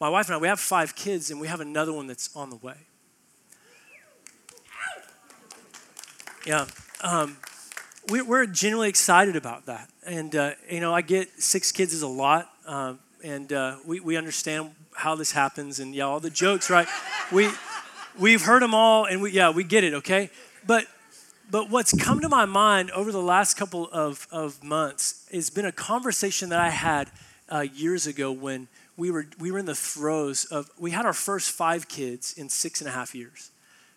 my 0.00 0.08
wife 0.08 0.26
and 0.28 0.36
I, 0.36 0.38
we 0.38 0.48
have 0.48 0.60
five 0.60 0.96
kids, 0.96 1.30
and 1.30 1.40
we 1.40 1.48
have 1.48 1.60
another 1.60 1.92
one 1.92 2.06
that's 2.06 2.34
on 2.34 2.48
the 2.48 2.56
way. 2.56 2.76
Yeah. 6.46 6.66
Um, 7.04 7.36
we're 8.08 8.46
genuinely 8.46 8.88
excited 8.88 9.36
about 9.36 9.66
that. 9.66 9.88
And, 10.04 10.34
uh, 10.34 10.52
you 10.68 10.80
know, 10.80 10.92
I 10.92 11.02
get 11.02 11.40
six 11.40 11.70
kids 11.70 11.92
is 11.92 12.02
a 12.02 12.08
lot. 12.08 12.51
Um, 12.66 12.98
and 13.24 13.52
uh, 13.52 13.76
we, 13.86 14.00
we 14.00 14.16
understand 14.16 14.74
how 14.94 15.14
this 15.14 15.32
happens 15.32 15.78
and 15.78 15.94
yeah 15.94 16.04
all 16.04 16.20
the 16.20 16.30
jokes 16.30 16.70
right? 16.70 16.88
We 17.32 17.48
we've 18.18 18.42
heard 18.42 18.60
them 18.62 18.74
all 18.74 19.06
and 19.06 19.22
we 19.22 19.30
yeah 19.30 19.50
we 19.50 19.64
get 19.64 19.84
it 19.84 19.94
okay? 19.94 20.30
But 20.66 20.86
but 21.50 21.70
what's 21.70 21.92
come 21.92 22.20
to 22.20 22.28
my 22.28 22.44
mind 22.44 22.90
over 22.90 23.10
the 23.10 23.22
last 23.22 23.56
couple 23.56 23.88
of, 23.90 24.26
of 24.30 24.62
months 24.62 25.26
has 25.32 25.50
been 25.50 25.66
a 25.66 25.72
conversation 25.72 26.48
that 26.50 26.60
i 26.60 26.70
had 26.70 27.10
uh, 27.50 27.60
years 27.60 28.06
ago 28.06 28.30
when 28.32 28.68
we 28.96 29.10
were 29.10 29.26
we 29.38 29.50
were 29.50 29.58
in 29.58 29.66
the 29.66 29.74
throes 29.74 30.44
of 30.46 30.70
we 30.78 30.90
had 30.90 31.06
our 31.06 31.12
first 31.12 31.50
five 31.50 31.88
kids 31.88 32.34
in 32.36 32.48
six 32.48 32.80
and 32.80 32.88
a 32.88 32.92
half 32.92 33.14
years 33.14 33.50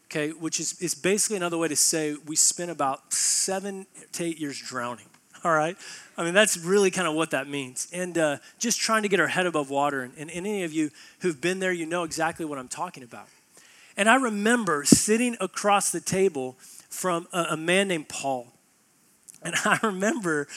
okay, 0.05 0.31
which 0.31 0.59
is, 0.59 0.79
is 0.81 0.95
basically 0.95 1.37
another 1.37 1.57
way 1.57 1.67
to 1.67 1.75
say 1.75 2.15
we 2.25 2.35
spent 2.35 2.71
about 2.71 3.13
seven 3.13 3.85
to 4.13 4.23
eight 4.23 4.39
years 4.39 4.59
drowning. 4.59 5.07
All 5.45 5.53
right? 5.53 5.77
I 6.17 6.23
mean, 6.23 6.33
that's 6.33 6.57
really 6.57 6.89
kind 6.89 7.07
of 7.07 7.13
what 7.13 7.29
that 7.29 7.47
means. 7.47 7.87
And 7.93 8.17
uh, 8.17 8.37
just 8.57 8.79
trying 8.79 9.03
to 9.03 9.09
get 9.09 9.19
our 9.19 9.27
head 9.27 9.45
above 9.45 9.69
water. 9.69 10.01
And, 10.01 10.11
and 10.17 10.31
any 10.31 10.63
of 10.63 10.73
you 10.73 10.89
who've 11.19 11.39
been 11.39 11.59
there, 11.59 11.71
you 11.71 11.85
know 11.85 12.03
exactly 12.03 12.45
what 12.45 12.57
I'm 12.57 12.67
talking 12.67 13.03
about. 13.03 13.27
And 13.95 14.09
I 14.09 14.15
remember 14.15 14.83
sitting 14.85 15.37
across 15.39 15.91
the 15.91 16.01
table 16.01 16.55
from 16.89 17.27
a, 17.31 17.45
a 17.51 17.57
man 17.57 17.87
named 17.87 18.09
Paul. 18.09 18.47
And 19.43 19.53
I 19.63 19.77
remember 19.83 20.47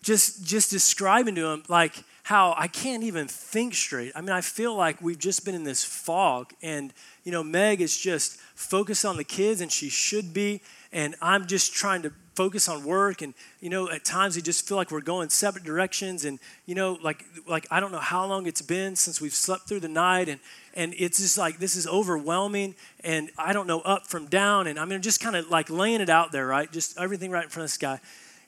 just, 0.00 0.44
just 0.44 0.70
describing 0.70 1.34
to 1.34 1.46
him, 1.48 1.64
like, 1.68 2.04
how 2.22 2.54
I 2.56 2.68
can't 2.68 3.02
even 3.02 3.26
think 3.26 3.74
straight. 3.74 4.12
I 4.14 4.20
mean, 4.20 4.30
I 4.30 4.40
feel 4.40 4.76
like 4.76 5.00
we've 5.00 5.18
just 5.18 5.44
been 5.44 5.54
in 5.54 5.64
this 5.64 5.84
fog, 5.84 6.52
and 6.60 6.92
you 7.22 7.30
know, 7.30 7.44
Meg 7.44 7.80
is 7.80 7.96
just 7.96 8.38
focused 8.56 9.04
on 9.04 9.16
the 9.16 9.22
kids, 9.22 9.60
and 9.60 9.70
she 9.70 9.88
should 9.88 10.34
be, 10.34 10.60
and 10.92 11.14
I'm 11.20 11.46
just 11.46 11.74
trying 11.74 12.02
to 12.02 12.12
focus 12.34 12.68
on 12.68 12.84
work, 12.84 13.22
and 13.22 13.34
you 13.60 13.70
know, 13.70 13.90
at 13.90 14.04
times 14.04 14.36
we 14.36 14.42
just 14.42 14.68
feel 14.68 14.76
like 14.76 14.90
we're 14.90 15.00
going 15.00 15.30
separate 15.30 15.64
directions, 15.64 16.24
and 16.24 16.38
you 16.66 16.74
know, 16.74 16.98
like 17.02 17.24
like 17.46 17.66
I 17.70 17.80
don't 17.80 17.92
know 17.92 17.98
how 17.98 18.26
long 18.26 18.46
it's 18.46 18.62
been 18.62 18.96
since 18.96 19.20
we've 19.20 19.34
slept 19.34 19.68
through 19.68 19.80
the 19.80 19.88
night, 19.88 20.28
and 20.28 20.40
and 20.74 20.94
it's 20.98 21.18
just 21.18 21.38
like 21.38 21.58
this 21.58 21.76
is 21.76 21.86
overwhelming, 21.86 22.74
and 23.04 23.30
I 23.38 23.52
don't 23.52 23.66
know 23.66 23.80
up 23.80 24.06
from 24.06 24.26
down, 24.26 24.66
and 24.66 24.78
I 24.78 24.84
mean, 24.84 25.02
just 25.02 25.20
kind 25.20 25.36
of 25.36 25.48
like 25.50 25.70
laying 25.70 26.00
it 26.00 26.10
out 26.10 26.32
there, 26.32 26.46
right? 26.46 26.70
Just 26.70 26.98
everything 26.98 27.30
right 27.30 27.44
in 27.44 27.50
front 27.50 27.64
of 27.64 27.70
this 27.70 27.78
guy. 27.78 28.00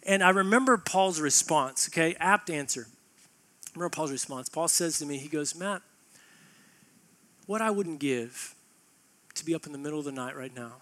And 0.05 0.23
I 0.23 0.31
remember 0.31 0.79
Paul's 0.79 1.21
response, 1.21 1.89
okay, 1.89 2.15
apt 2.19 2.51
answer 2.51 2.87
remember 3.79 3.95
Paul's 3.95 4.11
response. 4.11 4.49
Paul 4.49 4.69
says 4.69 4.99
to 4.99 5.07
me, 5.07 5.19
he 5.19 5.29
goes, 5.29 5.55
Matt, 5.55 5.83
what 7.47 7.63
I 7.63 7.71
wouldn't 7.71 8.01
give 8.01 8.55
to 9.35 9.45
be 9.45 9.55
up 9.55 9.67
in 9.67 9.73
the 9.73 9.79
middle 9.79 9.99
of 9.99 10.05
the 10.05 10.13
night 10.13 10.37
right 10.37 10.55
now. 10.55 10.75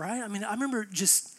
Right? 0.00 0.22
I 0.22 0.28
mean, 0.28 0.44
I 0.44 0.52
remember 0.52 0.86
just, 0.86 1.36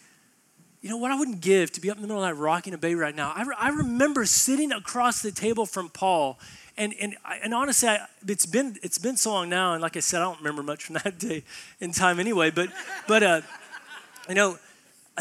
you 0.81 0.89
know, 0.91 0.97
what 0.97 1.09
I 1.09 1.17
wouldn't 1.17 1.41
give 1.41 1.71
to 1.71 1.81
be 1.81 1.89
up 1.89 1.97
in 1.97 2.03
the 2.03 2.07
middle 2.07 2.23
of 2.23 2.29
the 2.29 2.35
night 2.35 2.39
rocking 2.39 2.75
a 2.75 2.77
baby 2.77 2.93
right 2.93 3.15
now. 3.15 3.33
I, 3.35 3.41
re- 3.41 3.55
I 3.57 3.69
remember 3.69 4.23
sitting 4.27 4.71
across 4.71 5.23
the 5.23 5.31
table 5.31 5.65
from 5.65 5.89
Paul, 5.89 6.37
and, 6.77 6.93
and, 7.01 7.17
and 7.43 7.55
honestly, 7.55 7.89
I, 7.89 8.05
it's, 8.27 8.45
been, 8.45 8.77
it's 8.83 8.99
been 8.99 9.17
so 9.17 9.31
long 9.31 9.49
now, 9.49 9.73
and 9.73 9.81
like 9.81 9.97
I 9.97 9.99
said, 9.99 10.21
I 10.21 10.25
don't 10.25 10.37
remember 10.37 10.61
much 10.61 10.83
from 10.83 10.93
that 11.03 11.17
day 11.17 11.43
in 11.79 11.91
time 11.91 12.19
anyway, 12.19 12.51
but, 12.51 12.69
but 13.07 13.23
uh, 13.23 13.41
you 14.29 14.35
know, 14.35 14.59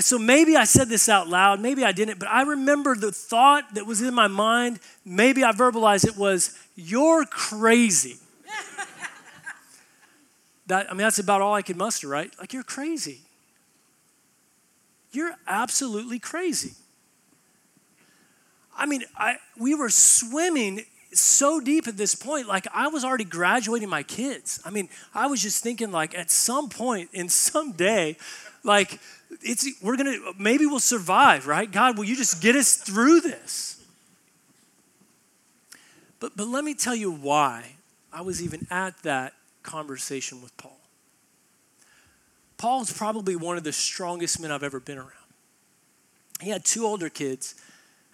so 0.00 0.18
maybe 0.18 0.54
I 0.54 0.64
said 0.64 0.90
this 0.90 1.08
out 1.08 1.26
loud, 1.26 1.60
maybe 1.60 1.82
I 1.82 1.92
didn't, 1.92 2.18
but 2.18 2.28
I 2.28 2.42
remember 2.42 2.94
the 2.94 3.10
thought 3.10 3.72
that 3.72 3.86
was 3.86 4.02
in 4.02 4.12
my 4.12 4.28
mind. 4.28 4.80
Maybe 5.06 5.44
I 5.44 5.52
verbalized 5.52 6.06
it 6.06 6.18
was, 6.18 6.58
You're 6.76 7.24
crazy. 7.24 8.18
that, 10.66 10.90
I 10.90 10.92
mean, 10.92 11.04
that's 11.04 11.18
about 11.18 11.40
all 11.40 11.54
I 11.54 11.62
could 11.62 11.78
muster, 11.78 12.06
right? 12.06 12.30
Like, 12.38 12.52
you're 12.52 12.62
crazy. 12.62 13.22
You're 15.12 15.34
absolutely 15.46 16.18
crazy. 16.18 16.72
I 18.76 18.86
mean, 18.86 19.04
I, 19.16 19.36
we 19.58 19.74
were 19.74 19.90
swimming 19.90 20.84
so 21.12 21.60
deep 21.60 21.88
at 21.88 21.96
this 21.96 22.14
point, 22.14 22.46
like 22.46 22.66
I 22.72 22.88
was 22.88 23.04
already 23.04 23.24
graduating 23.24 23.88
my 23.88 24.02
kids. 24.02 24.60
I 24.64 24.70
mean, 24.70 24.88
I 25.14 25.26
was 25.26 25.42
just 25.42 25.62
thinking, 25.62 25.90
like, 25.90 26.16
at 26.16 26.30
some 26.30 26.68
point 26.68 27.10
in 27.12 27.28
some 27.28 27.72
day, 27.72 28.16
like 28.62 29.00
it's 29.42 29.66
we're 29.82 29.96
gonna 29.96 30.16
maybe 30.38 30.66
we'll 30.66 30.80
survive, 30.80 31.46
right? 31.46 31.70
God, 31.70 31.96
will 31.96 32.04
you 32.04 32.16
just 32.16 32.42
get 32.42 32.56
us 32.56 32.76
through 32.76 33.20
this? 33.20 33.82
But 36.18 36.36
but 36.36 36.46
let 36.46 36.64
me 36.64 36.74
tell 36.74 36.94
you 36.94 37.10
why 37.10 37.76
I 38.12 38.22
was 38.22 38.42
even 38.42 38.66
at 38.70 39.02
that 39.02 39.34
conversation 39.62 40.42
with 40.42 40.56
Paul. 40.56 40.79
Paul's 42.60 42.92
probably 42.92 43.36
one 43.36 43.56
of 43.56 43.64
the 43.64 43.72
strongest 43.72 44.38
men 44.38 44.52
I've 44.52 44.62
ever 44.62 44.80
been 44.80 44.98
around. 44.98 45.10
He 46.42 46.50
had 46.50 46.62
two 46.62 46.84
older 46.84 47.08
kids, 47.08 47.54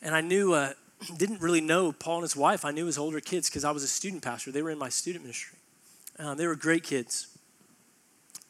and 0.00 0.14
I 0.14 0.20
knew 0.20 0.52
uh, 0.52 0.74
didn't 1.16 1.40
really 1.40 1.60
know 1.60 1.90
Paul 1.90 2.18
and 2.18 2.22
his 2.22 2.36
wife. 2.36 2.64
I 2.64 2.70
knew 2.70 2.86
his 2.86 2.96
older 2.96 3.18
kids 3.18 3.50
because 3.50 3.64
I 3.64 3.72
was 3.72 3.82
a 3.82 3.88
student 3.88 4.22
pastor. 4.22 4.52
They 4.52 4.62
were 4.62 4.70
in 4.70 4.78
my 4.78 4.88
student 4.88 5.24
ministry. 5.24 5.58
Uh, 6.16 6.36
they 6.36 6.46
were 6.46 6.56
great 6.56 6.84
kids, 6.84 7.26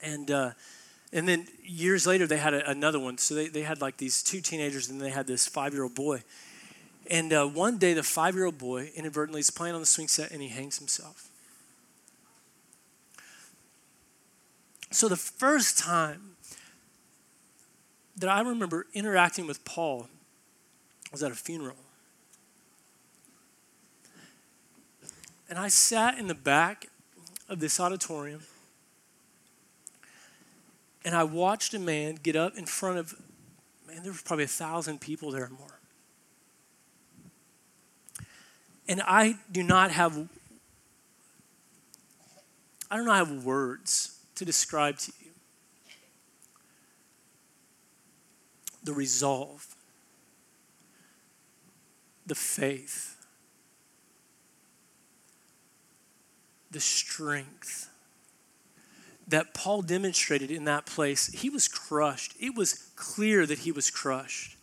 and. 0.02 0.30
Uh, 0.30 0.50
and 1.12 1.26
then 1.26 1.46
years 1.62 2.04
later, 2.04 2.26
they 2.26 2.36
had 2.36 2.52
a, 2.52 2.68
another 2.68 2.98
one. 2.98 3.16
So 3.16 3.36
they, 3.36 3.46
they 3.46 3.62
had 3.62 3.80
like 3.80 3.96
these 3.96 4.24
two 4.24 4.40
teenagers, 4.40 4.90
and 4.90 5.00
they 5.00 5.10
had 5.10 5.28
this 5.28 5.46
five 5.46 5.72
year 5.72 5.84
old 5.84 5.94
boy. 5.94 6.24
And 7.08 7.32
uh, 7.32 7.46
one 7.46 7.78
day, 7.78 7.94
the 7.94 8.02
five 8.02 8.34
year 8.34 8.44
old 8.44 8.58
boy 8.58 8.90
inadvertently 8.94 9.40
is 9.40 9.50
playing 9.50 9.76
on 9.76 9.80
the 9.80 9.86
swing 9.86 10.08
set 10.08 10.32
and 10.32 10.42
he 10.42 10.48
hangs 10.48 10.78
himself. 10.78 11.25
So 14.90 15.08
the 15.08 15.16
first 15.16 15.78
time 15.78 16.36
that 18.16 18.30
I 18.30 18.40
remember 18.40 18.86
interacting 18.94 19.46
with 19.46 19.64
Paul 19.64 20.08
was 21.12 21.22
at 21.22 21.32
a 21.32 21.34
funeral. 21.34 21.76
And 25.48 25.58
I 25.58 25.68
sat 25.68 26.18
in 26.18 26.26
the 26.26 26.34
back 26.34 26.86
of 27.48 27.60
this 27.60 27.78
auditorium 27.78 28.42
and 31.04 31.14
I 31.14 31.22
watched 31.22 31.72
a 31.74 31.78
man 31.78 32.18
get 32.20 32.34
up 32.34 32.56
in 32.56 32.66
front 32.66 32.98
of, 32.98 33.14
man, 33.86 34.02
there 34.02 34.10
was 34.10 34.22
probably 34.22 34.44
a 34.44 34.48
thousand 34.48 35.00
people 35.00 35.30
there 35.30 35.44
or 35.44 35.50
more. 35.50 35.78
And 38.88 39.00
I 39.04 39.36
do 39.52 39.62
not 39.62 39.92
have, 39.92 40.28
I 42.90 42.96
don't 42.96 43.06
know 43.06 43.12
have 43.12 43.44
words 43.44 44.15
to 44.36 44.44
describe 44.44 44.98
to 44.98 45.12
you 45.20 45.30
the 48.84 48.92
resolve, 48.92 49.74
the 52.24 52.34
faith, 52.34 53.16
the 56.70 56.80
strength 56.80 57.90
that 59.28 59.54
Paul 59.54 59.82
demonstrated 59.82 60.50
in 60.50 60.64
that 60.64 60.86
place, 60.86 61.26
he 61.26 61.50
was 61.50 61.66
crushed. 61.66 62.34
It 62.38 62.54
was 62.54 62.90
clear 62.94 63.44
that 63.46 63.60
he 63.60 63.72
was 63.72 63.90
crushed. 63.90 64.56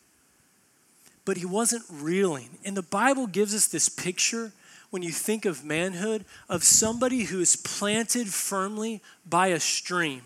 But 1.26 1.38
he 1.38 1.46
wasn't 1.46 1.84
reeling. 1.90 2.58
And 2.64 2.76
the 2.78 2.82
Bible 2.82 3.28
gives 3.28 3.54
us 3.54 3.68
this 3.68 3.90
picture 3.90 4.54
when 4.94 5.02
you 5.02 5.12
think 5.12 5.44
of 5.44 5.66
manhood 5.66 6.24
of 6.48 6.64
somebody 6.64 7.24
who 7.24 7.40
is 7.40 7.56
planted 7.56 8.28
firmly 8.28 9.02
by 9.28 9.48
a 9.48 9.60
stream. 9.60 10.22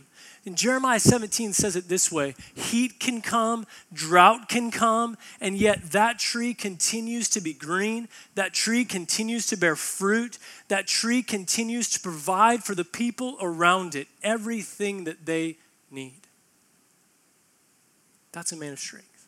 And 0.46 0.58
Jeremiah 0.58 1.00
17 1.00 1.54
says 1.54 1.78
it 1.78 1.88
this 1.88 2.12
way 2.12 2.36
Heat 2.54 3.00
can 3.00 3.22
come, 3.22 3.66
drought 3.94 4.50
can 4.50 4.70
come, 4.70 5.16
and 5.40 5.58
yet 5.58 5.92
that 5.92 6.20
tree 6.20 6.54
continues 6.54 7.30
to 7.30 7.40
be 7.40 7.54
green. 7.54 8.10
That 8.36 8.54
tree 8.54 8.84
continues 8.84 9.46
to 9.48 9.56
bear 9.56 9.78
fruit. 9.78 10.38
That 10.68 10.86
tree 10.86 11.24
continues 11.24 11.90
to 11.92 12.02
provide 12.02 12.66
for 12.66 12.76
the 12.76 12.84
people 12.84 13.38
around 13.40 13.96
it 13.96 14.10
everything 14.22 15.06
that 15.06 15.26
they 15.26 15.56
need. 15.90 16.28
That's 18.34 18.52
a 18.52 18.58
man 18.58 18.74
of 18.74 18.80
strength. 18.80 19.28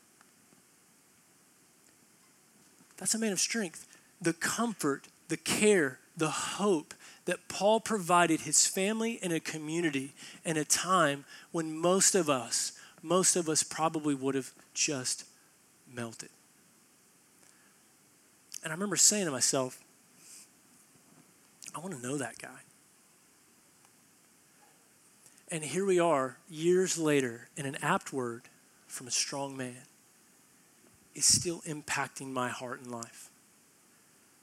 That's 2.97 3.15
a 3.15 3.19
man 3.19 3.31
of 3.31 3.39
strength. 3.39 3.87
The 4.21 4.33
comfort, 4.33 5.07
the 5.29 5.37
care, 5.37 5.99
the 6.17 6.29
hope 6.29 6.93
that 7.25 7.47
Paul 7.47 7.79
provided 7.79 8.41
his 8.41 8.67
family 8.67 9.19
and 9.21 9.31
a 9.31 9.39
community 9.39 10.13
in 10.43 10.57
a 10.57 10.65
time 10.65 11.25
when 11.51 11.77
most 11.77 12.15
of 12.15 12.29
us, 12.29 12.73
most 13.01 13.35
of 13.35 13.47
us 13.47 13.63
probably 13.63 14.15
would 14.15 14.35
have 14.35 14.51
just 14.73 15.23
melted. 15.91 16.29
And 18.63 18.73
I 18.73 18.75
remember 18.75 18.97
saying 18.97 19.25
to 19.25 19.31
myself, 19.31 19.79
I 21.73 21.79
want 21.79 21.93
to 21.93 22.01
know 22.01 22.17
that 22.17 22.37
guy. 22.39 22.49
And 25.51 25.63
here 25.63 25.85
we 25.85 25.99
are, 25.99 26.37
years 26.49 26.97
later, 26.97 27.47
and 27.57 27.65
an 27.65 27.77
apt 27.81 28.11
word 28.11 28.43
from 28.87 29.07
a 29.07 29.11
strong 29.11 29.55
man 29.55 29.83
is 31.15 31.25
still 31.25 31.61
impacting 31.61 32.31
my 32.31 32.49
heart 32.49 32.81
and 32.81 32.91
life. 32.91 33.28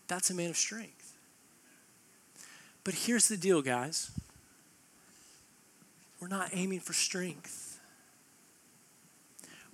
That's 0.09 0.31
a 0.31 0.35
man 0.35 0.51
of 0.51 0.57
strength. 0.57 1.17
But 2.85 2.95
here's 2.95 3.29
the 3.29 3.37
deal, 3.37 3.63
guys 3.63 4.11
we're 6.21 6.29
not 6.29 6.51
aiming 6.53 6.81
for 6.81 6.93
strength, 6.93 7.79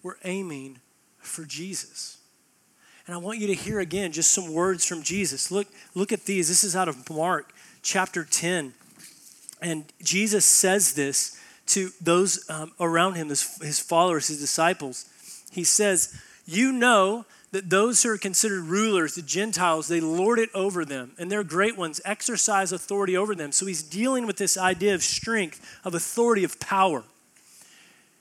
we're 0.03 0.17
aiming 0.25 0.79
for 1.19 1.45
Jesus. 1.45 2.19
And 3.07 3.15
I 3.17 3.19
want 3.19 3.41
you 3.41 3.49
to 3.49 3.55
hear 3.55 3.81
again 3.81 4.13
just 4.13 4.33
some 4.33 4.53
words 4.53 4.85
from 4.85 5.03
Jesus. 5.03 5.51
Look, 5.51 5.67
look 5.95 6.13
at 6.13 6.25
these. 6.25 6.49
This 6.49 6.63
is 6.63 6.77
out 6.77 6.89
of 6.89 7.11
Mark 7.11 7.53
chapter 7.83 8.25
10. 8.25 8.75
And 9.61 9.85
Jesus 10.03 10.45
says 10.45 10.95
this 10.95 11.41
to 11.67 11.91
those 12.01 12.49
um, 12.49 12.73
around 12.79 13.15
him, 13.15 13.29
his, 13.29 13.59
his 13.59 13.81
followers, 13.81 14.29
his 14.29 14.41
disciples. 14.41 15.07
He 15.51 15.65
says, 15.65 16.21
You 16.47 16.73
know 16.73 17.27
that 17.53 17.69
those 17.69 18.03
who 18.03 18.11
are 18.11 18.19
considered 18.19 18.65
rulers, 18.65 19.15
the 19.15 19.23
Gentiles, 19.23 19.87
they 19.87 20.01
lord 20.01 20.39
it 20.39 20.49
over 20.55 20.85
them, 20.85 21.13
and 21.19 21.31
their 21.31 21.45
great 21.45 21.77
ones 21.77 22.01
exercise 22.05 22.73
authority 22.73 23.17
over 23.17 23.35
them. 23.35 23.53
So 23.53 23.67
he's 23.67 23.83
dealing 23.83 24.27
with 24.27 24.39
this 24.39 24.57
idea 24.57 24.95
of 24.95 25.03
strength, 25.03 25.61
of 25.85 25.95
authority, 25.95 26.45
of 26.45 26.59
power. 26.59 27.05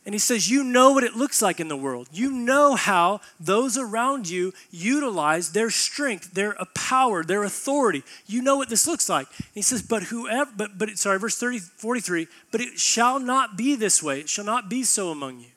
And 0.06 0.14
he 0.16 0.20
says, 0.20 0.50
You 0.50 0.64
know 0.64 0.92
what 0.92 1.04
it 1.04 1.16
looks 1.16 1.42
like 1.42 1.60
in 1.60 1.68
the 1.68 1.78
world. 1.78 2.10
You 2.12 2.32
know 2.32 2.76
how 2.76 3.22
those 3.40 3.78
around 3.78 4.30
you 4.30 4.52
utilize 4.72 5.52
their 5.52 5.70
strength, 5.70 6.34
their 6.34 6.60
uh, 6.60 6.66
power, 6.74 7.24
their 7.24 7.44
authority. 7.44 8.04
You 8.26 8.42
know 8.42 8.58
what 8.58 8.68
this 8.68 8.88
looks 8.88 9.08
like. 9.08 9.28
And 9.38 9.48
he 9.54 9.62
says, 9.62 9.82
But 9.82 10.04
whoever, 10.04 10.52
but, 10.58 10.78
but 10.78 10.98
sorry, 10.98 11.20
verse 11.20 11.38
30, 11.38 11.60
43, 11.60 12.28
but 12.52 12.62
it 12.62 12.80
shall 12.80 13.20
not 13.20 13.58
be 13.58 13.76
this 13.76 14.02
way. 14.02 14.20
It 14.20 14.30
shall 14.30 14.46
not 14.46 14.70
be 14.70 14.84
so 14.84 15.10
among 15.10 15.40
you. 15.40 15.52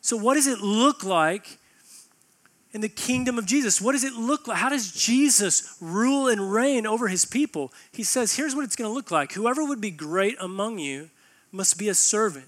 So, 0.00 0.16
what 0.16 0.34
does 0.34 0.48
it 0.48 0.60
look 0.60 1.04
like 1.04 1.58
in 2.72 2.80
the 2.80 2.88
kingdom 2.88 3.38
of 3.38 3.46
Jesus? 3.46 3.80
What 3.80 3.92
does 3.92 4.04
it 4.04 4.14
look 4.14 4.46
like? 4.46 4.58
How 4.58 4.68
does 4.68 4.92
Jesus 4.92 5.76
rule 5.80 6.28
and 6.28 6.52
reign 6.52 6.86
over 6.86 7.08
his 7.08 7.24
people? 7.24 7.72
He 7.92 8.02
says, 8.02 8.36
Here's 8.36 8.54
what 8.54 8.64
it's 8.64 8.76
going 8.76 8.88
to 8.88 8.94
look 8.94 9.10
like. 9.10 9.32
Whoever 9.32 9.64
would 9.64 9.80
be 9.80 9.90
great 9.90 10.36
among 10.40 10.78
you 10.78 11.10
must 11.52 11.78
be 11.78 11.88
a 11.88 11.94
servant 11.94 12.46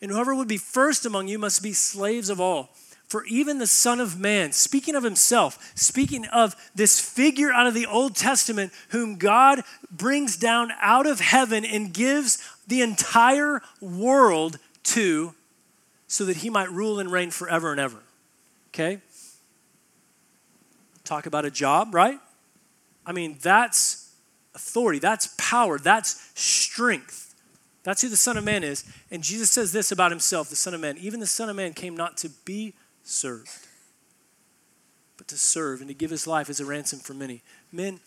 and 0.00 0.10
whoever 0.10 0.34
would 0.34 0.48
be 0.48 0.58
first 0.58 1.06
among 1.06 1.28
you 1.28 1.38
must 1.38 1.62
be 1.62 1.72
slaves 1.72 2.30
of 2.30 2.40
all. 2.40 2.70
For 3.06 3.24
even 3.24 3.58
the 3.58 3.66
Son 3.66 4.00
of 4.00 4.20
Man, 4.20 4.52
speaking 4.52 4.94
of 4.94 5.02
himself, 5.02 5.72
speaking 5.74 6.26
of 6.26 6.54
this 6.74 7.00
figure 7.00 7.50
out 7.50 7.66
of 7.66 7.72
the 7.72 7.86
Old 7.86 8.14
Testament, 8.14 8.70
whom 8.90 9.16
God 9.16 9.62
brings 9.90 10.36
down 10.36 10.72
out 10.80 11.06
of 11.06 11.20
heaven 11.20 11.64
and 11.64 11.92
gives 11.92 12.38
the 12.66 12.82
entire 12.82 13.62
world 13.80 14.58
to, 14.84 15.34
so 16.06 16.24
that 16.26 16.38
he 16.38 16.50
might 16.50 16.70
rule 16.70 17.00
and 17.00 17.10
reign 17.10 17.30
forever 17.30 17.70
and 17.70 17.80
ever. 17.80 17.98
Okay? 18.74 19.00
Talk 21.08 21.24
about 21.24 21.46
a 21.46 21.50
job, 21.50 21.94
right? 21.94 22.20
I 23.06 23.12
mean, 23.12 23.38
that's 23.40 24.14
authority, 24.54 24.98
that's 24.98 25.34
power, 25.38 25.78
that's 25.78 26.30
strength. 26.38 27.34
That's 27.82 28.02
who 28.02 28.10
the 28.10 28.16
Son 28.18 28.36
of 28.36 28.44
Man 28.44 28.62
is. 28.62 28.84
And 29.10 29.22
Jesus 29.22 29.50
says 29.50 29.72
this 29.72 29.90
about 29.90 30.10
himself, 30.10 30.50
the 30.50 30.56
Son 30.56 30.74
of 30.74 30.82
Man. 30.82 30.98
Even 30.98 31.18
the 31.18 31.26
Son 31.26 31.48
of 31.48 31.56
Man 31.56 31.72
came 31.72 31.96
not 31.96 32.18
to 32.18 32.28
be 32.44 32.74
served, 33.04 33.48
but 35.16 35.28
to 35.28 35.38
serve 35.38 35.80
and 35.80 35.88
to 35.88 35.94
give 35.94 36.10
his 36.10 36.26
life 36.26 36.50
as 36.50 36.60
a 36.60 36.66
ransom 36.66 36.98
for 36.98 37.14
many. 37.14 37.40
Men, 37.72 38.00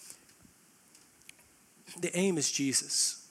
the 1.99 2.15
aim 2.15 2.37
is 2.37 2.51
Jesus. 2.51 3.27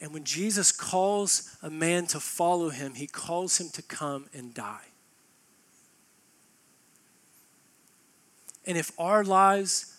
And 0.00 0.14
when 0.14 0.22
Jesus 0.22 0.70
calls 0.70 1.56
a 1.64 1.68
man 1.70 2.06
to 2.06 2.20
follow 2.20 2.68
him, 2.68 2.94
he 2.94 3.08
calls 3.08 3.60
him 3.60 3.70
to 3.70 3.82
come 3.82 4.26
and 4.32 4.54
die. 4.54 4.86
And 8.68 8.76
if 8.76 8.92
our 8.98 9.24
lives 9.24 9.96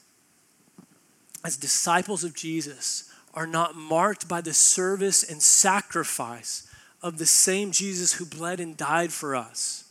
as 1.44 1.58
disciples 1.58 2.24
of 2.24 2.36
Jesus 2.36 3.12
are 3.34 3.48
not 3.48 3.76
marked 3.76 4.28
by 4.28 4.42
the 4.42 4.54
service 4.54 5.24
and 5.24 5.42
sacrifice 5.42 6.68
of 7.02 7.18
the 7.18 7.26
same 7.26 7.72
Jesus 7.72 8.14
who 8.14 8.26
bled 8.26 8.60
and 8.60 8.78
died 8.78 9.12
for 9.12 9.36
us, 9.36 9.86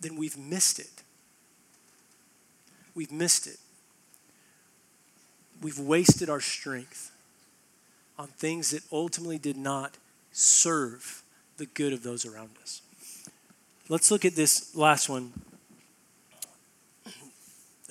then 0.00 0.16
we've 0.16 0.38
missed 0.38 0.78
it. 0.78 1.02
We've 2.94 3.12
missed 3.12 3.46
it. 3.46 3.58
We've 5.60 5.78
wasted 5.78 6.30
our 6.30 6.40
strength 6.40 7.10
on 8.18 8.28
things 8.28 8.70
that 8.70 8.82
ultimately 8.90 9.38
did 9.38 9.58
not 9.58 9.98
serve 10.32 11.22
the 11.58 11.66
good 11.66 11.92
of 11.92 12.02
those 12.02 12.24
around 12.24 12.50
us. 12.62 12.80
Let's 13.90 14.10
look 14.10 14.24
at 14.24 14.34
this 14.34 14.74
last 14.74 15.10
one. 15.10 15.34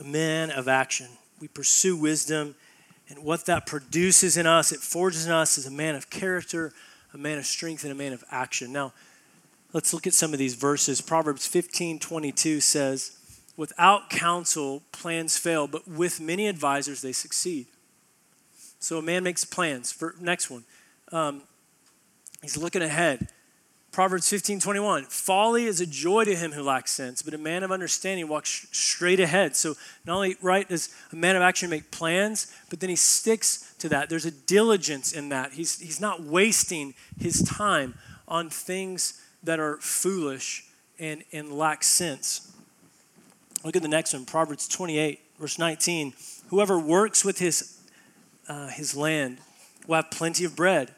A 0.01 0.03
man 0.03 0.51
of 0.51 0.67
action. 0.67 1.07
We 1.39 1.47
pursue 1.47 1.95
wisdom 1.95 2.55
and 3.11 3.23
what 3.25 3.45
that 3.45 3.65
produces 3.65 4.37
in 4.37 4.47
us, 4.47 4.71
it 4.71 4.79
forges 4.79 5.25
in 5.25 5.33
us 5.33 5.57
as 5.57 5.65
a 5.65 5.71
man 5.71 5.95
of 5.95 6.09
character, 6.09 6.71
a 7.13 7.17
man 7.17 7.37
of 7.37 7.45
strength, 7.45 7.83
and 7.83 7.91
a 7.91 7.95
man 7.95 8.13
of 8.13 8.23
action. 8.31 8.71
Now, 8.71 8.93
let's 9.73 9.93
look 9.93 10.07
at 10.07 10.13
some 10.13 10.31
of 10.31 10.39
these 10.39 10.55
verses. 10.55 11.01
Proverbs 11.01 11.45
15 11.45 11.99
22 11.99 12.61
says, 12.61 13.17
Without 13.57 14.09
counsel, 14.09 14.81
plans 14.93 15.37
fail, 15.37 15.67
but 15.67 15.87
with 15.89 16.21
many 16.21 16.47
advisors, 16.47 17.01
they 17.01 17.11
succeed. 17.11 17.67
So 18.79 18.97
a 18.97 19.01
man 19.01 19.23
makes 19.23 19.43
plans. 19.43 19.91
For 19.91 20.15
next 20.19 20.49
one, 20.49 20.63
um, 21.11 21.41
he's 22.41 22.55
looking 22.55 22.81
ahead. 22.81 23.27
Proverbs 23.91 24.29
15, 24.29 24.61
21. 24.61 25.03
Folly 25.03 25.65
is 25.65 25.81
a 25.81 25.85
joy 25.85 26.23
to 26.23 26.33
him 26.33 26.53
who 26.53 26.63
lacks 26.63 26.91
sense, 26.91 27.21
but 27.21 27.33
a 27.33 27.37
man 27.37 27.61
of 27.61 27.73
understanding 27.73 28.29
walks 28.29 28.65
straight 28.71 29.19
ahead. 29.19 29.53
So, 29.53 29.75
not 30.05 30.15
only, 30.15 30.37
right, 30.41 30.67
does 30.67 30.95
a 31.11 31.17
man 31.17 31.35
of 31.35 31.41
action 31.41 31.69
make 31.69 31.91
plans, 31.91 32.55
but 32.69 32.79
then 32.79 32.89
he 32.89 32.95
sticks 32.95 33.75
to 33.79 33.89
that. 33.89 34.09
There's 34.09 34.25
a 34.25 34.31
diligence 34.31 35.11
in 35.11 35.27
that. 35.29 35.51
He's, 35.51 35.77
he's 35.79 35.99
not 35.99 36.23
wasting 36.23 36.93
his 37.19 37.43
time 37.43 37.95
on 38.29 38.49
things 38.49 39.21
that 39.43 39.59
are 39.59 39.75
foolish 39.77 40.63
and, 40.97 41.25
and 41.33 41.51
lack 41.51 41.83
sense. 41.83 42.55
Look 43.65 43.75
at 43.75 43.81
the 43.81 43.89
next 43.89 44.13
one 44.13 44.25
Proverbs 44.25 44.69
28, 44.69 45.19
verse 45.37 45.59
19. 45.59 46.13
Whoever 46.47 46.79
works 46.79 47.25
with 47.25 47.39
his, 47.39 47.77
uh, 48.47 48.67
his 48.67 48.95
land 48.95 49.39
will 49.85 49.95
have 49.95 50.11
plenty 50.11 50.45
of 50.45 50.55
bread 50.55 50.95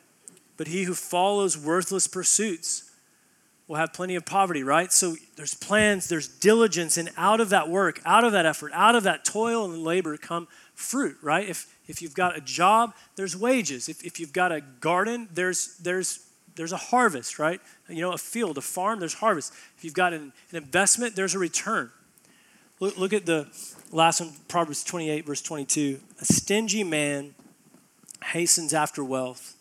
but 0.57 0.67
he 0.67 0.83
who 0.83 0.93
follows 0.93 1.57
worthless 1.57 2.07
pursuits 2.07 2.91
will 3.67 3.77
have 3.77 3.93
plenty 3.93 4.15
of 4.15 4.25
poverty, 4.25 4.63
right? 4.63 4.91
So 4.91 5.15
there's 5.35 5.53
plans, 5.53 6.09
there's 6.09 6.27
diligence, 6.27 6.97
and 6.97 7.09
out 7.17 7.39
of 7.39 7.49
that 7.49 7.69
work, 7.69 8.01
out 8.05 8.23
of 8.23 8.33
that 8.33 8.45
effort, 8.45 8.71
out 8.73 8.95
of 8.95 9.03
that 9.03 9.23
toil 9.23 9.65
and 9.65 9.83
labor 9.83 10.17
come 10.17 10.47
fruit, 10.75 11.17
right? 11.21 11.47
If, 11.47 11.73
if 11.87 12.01
you've 12.01 12.13
got 12.13 12.37
a 12.37 12.41
job, 12.41 12.93
there's 13.15 13.35
wages. 13.35 13.87
If, 13.87 14.03
if 14.03 14.19
you've 14.19 14.33
got 14.33 14.51
a 14.51 14.61
garden, 14.61 15.29
there's, 15.33 15.77
there's, 15.77 16.27
there's 16.55 16.73
a 16.73 16.77
harvest, 16.77 17.39
right? 17.39 17.61
You 17.87 18.01
know, 18.01 18.11
a 18.11 18.17
field, 18.17 18.57
a 18.57 18.61
farm, 18.61 18.99
there's 18.99 19.15
harvest. 19.15 19.53
If 19.77 19.85
you've 19.85 19.93
got 19.93 20.13
an, 20.13 20.33
an 20.51 20.57
investment, 20.57 21.15
there's 21.15 21.33
a 21.33 21.39
return. 21.39 21.89
Look, 22.79 22.97
look 22.97 23.13
at 23.13 23.25
the 23.25 23.47
last 23.91 24.19
one, 24.19 24.33
Proverbs 24.49 24.83
28, 24.83 25.25
verse 25.25 25.41
22. 25.41 25.99
A 26.19 26.25
stingy 26.25 26.83
man 26.83 27.33
hastens 28.25 28.73
after 28.73 29.03
wealth 29.03 29.55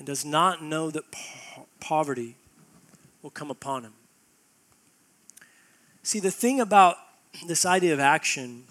and 0.00 0.06
does 0.06 0.24
not 0.24 0.64
know 0.64 0.90
that 0.90 1.12
po- 1.12 1.66
poverty 1.78 2.34
will 3.20 3.28
come 3.28 3.50
upon 3.50 3.84
him. 3.84 3.92
See, 6.02 6.20
the 6.20 6.30
thing 6.30 6.58
about 6.58 6.96
this 7.46 7.66
idea 7.66 7.92
of 7.92 8.00
action 8.00 8.64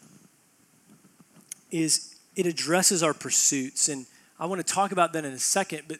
is 1.70 2.16
it 2.36 2.48
addresses 2.48 3.04
our 3.04 3.14
pursuits. 3.14 3.90
And 3.90 4.08
I 4.40 4.48
want 4.48 4.66
to 4.66 4.74
talk 4.74 4.92
about 4.92 5.14
that 5.14 5.24
in 5.24 5.32
a 5.32 5.38
second, 5.38 5.84
but 5.88 6.00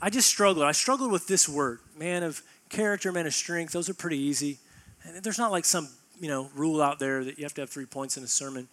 I 0.00 0.08
just 0.08 0.26
struggled. 0.26 0.64
I 0.64 0.72
struggled 0.72 1.12
with 1.12 1.26
this 1.26 1.46
word 1.46 1.80
man 1.94 2.22
of 2.22 2.42
character, 2.70 3.12
man 3.12 3.26
of 3.26 3.34
strength. 3.34 3.74
Those 3.74 3.90
are 3.90 3.94
pretty 3.94 4.18
easy. 4.18 4.58
And 5.04 5.22
there's 5.22 5.38
not 5.38 5.52
like 5.52 5.66
some 5.66 5.90
you 6.18 6.28
know 6.28 6.48
rule 6.54 6.80
out 6.80 6.98
there 6.98 7.24
that 7.24 7.38
you 7.38 7.44
have 7.44 7.52
to 7.54 7.60
have 7.60 7.68
three 7.68 7.84
points 7.84 8.16
in 8.16 8.24
a 8.24 8.28
sermon. 8.28 8.68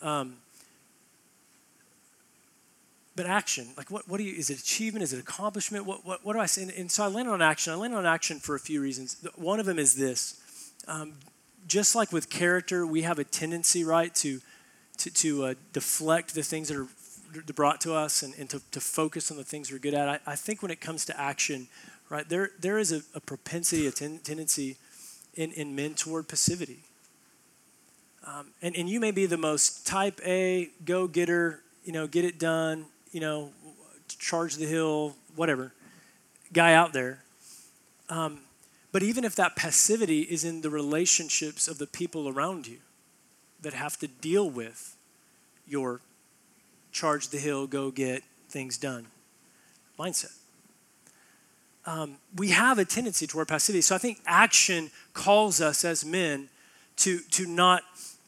Um, 0.00 0.36
but 3.16 3.26
action 3.26 3.68
like 3.76 3.90
what, 3.90 4.08
what 4.08 4.18
do 4.18 4.24
you 4.24 4.34
is 4.34 4.50
it 4.50 4.58
achievement? 4.58 5.02
Is 5.02 5.12
it 5.12 5.20
accomplishment? 5.20 5.84
What, 5.84 6.06
what, 6.06 6.24
what 6.24 6.32
do 6.32 6.38
i 6.38 6.46
say 6.46 6.62
and, 6.62 6.70
and, 6.72 6.90
so 6.90 7.04
i 7.04 7.08
landed 7.08 7.32
on 7.32 7.42
action. 7.42 7.72
I 7.72 7.76
landed 7.76 7.96
on 7.96 8.06
action 8.06 8.38
for 8.38 8.54
a 8.54 8.60
few 8.60 8.80
reasons. 8.80 9.16
One 9.36 9.60
of 9.60 9.66
them 9.66 9.78
is 9.78 9.94
this. 9.94 10.40
Um, 10.86 11.14
just 11.66 11.94
like 11.94 12.12
with 12.12 12.30
character 12.30 12.86
we 12.86 13.02
have 13.02 13.18
a 13.18 13.24
tendency 13.24 13.84
right 13.84 14.14
to 14.16 14.40
to, 14.98 15.10
to 15.10 15.44
uh, 15.44 15.54
deflect 15.72 16.34
the 16.34 16.42
things 16.42 16.68
that 16.68 16.76
are 16.76 16.88
brought 17.54 17.80
to 17.80 17.94
us 17.94 18.22
and, 18.22 18.34
and 18.38 18.50
to, 18.50 18.60
to 18.70 18.80
focus 18.80 19.30
on 19.30 19.36
the 19.36 19.44
things 19.44 19.70
we're 19.70 19.78
good 19.78 19.94
at. 19.94 20.08
I, 20.08 20.18
I 20.26 20.36
think 20.36 20.62
when 20.62 20.70
it 20.70 20.80
comes 20.80 21.04
to 21.06 21.20
action 21.20 21.68
right 22.08 22.28
there 22.28 22.50
there 22.60 22.78
is 22.78 22.92
a, 22.92 23.02
a 23.14 23.20
propensity 23.20 23.86
a 23.86 23.90
ten, 23.90 24.18
tendency 24.18 24.76
in, 25.34 25.52
in 25.52 25.74
men 25.74 25.94
toward 25.94 26.28
passivity. 26.28 26.80
Um, 28.26 28.48
and, 28.60 28.76
and 28.76 28.88
you 28.88 29.00
may 29.00 29.12
be 29.12 29.26
the 29.26 29.38
most 29.38 29.86
type 29.86 30.20
a 30.24 30.70
go-getter 30.84 31.60
you 31.84 31.92
know 31.92 32.06
get 32.06 32.24
it 32.24 32.38
done 32.38 32.86
you 33.12 33.20
know, 33.20 33.50
charge 34.08 34.56
the 34.56 34.66
hill, 34.66 35.16
whatever, 35.36 35.72
guy 36.52 36.74
out 36.74 36.92
there. 36.92 37.22
Um, 38.08 38.40
but 38.92 39.02
even 39.02 39.24
if 39.24 39.36
that 39.36 39.56
passivity 39.56 40.22
is 40.22 40.44
in 40.44 40.62
the 40.62 40.70
relationships 40.70 41.68
of 41.68 41.78
the 41.78 41.86
people 41.86 42.28
around 42.28 42.66
you 42.66 42.78
that 43.62 43.72
have 43.72 43.96
to 43.98 44.08
deal 44.08 44.48
with 44.50 44.96
your 45.66 46.00
charge 46.92 47.28
the 47.28 47.38
hill, 47.38 47.66
go 47.66 47.90
get 47.90 48.22
things 48.48 48.76
done 48.76 49.06
mindset. 49.98 50.32
Um, 51.86 52.16
we 52.36 52.48
have 52.48 52.78
a 52.78 52.84
tendency 52.84 53.26
toward 53.26 53.48
passivity. 53.48 53.82
So 53.82 53.94
I 53.94 53.98
think 53.98 54.20
action 54.26 54.90
calls 55.14 55.60
us 55.60 55.84
as 55.84 56.04
men 56.04 56.48
to, 56.96 57.20
to 57.30 57.46
not 57.46 57.82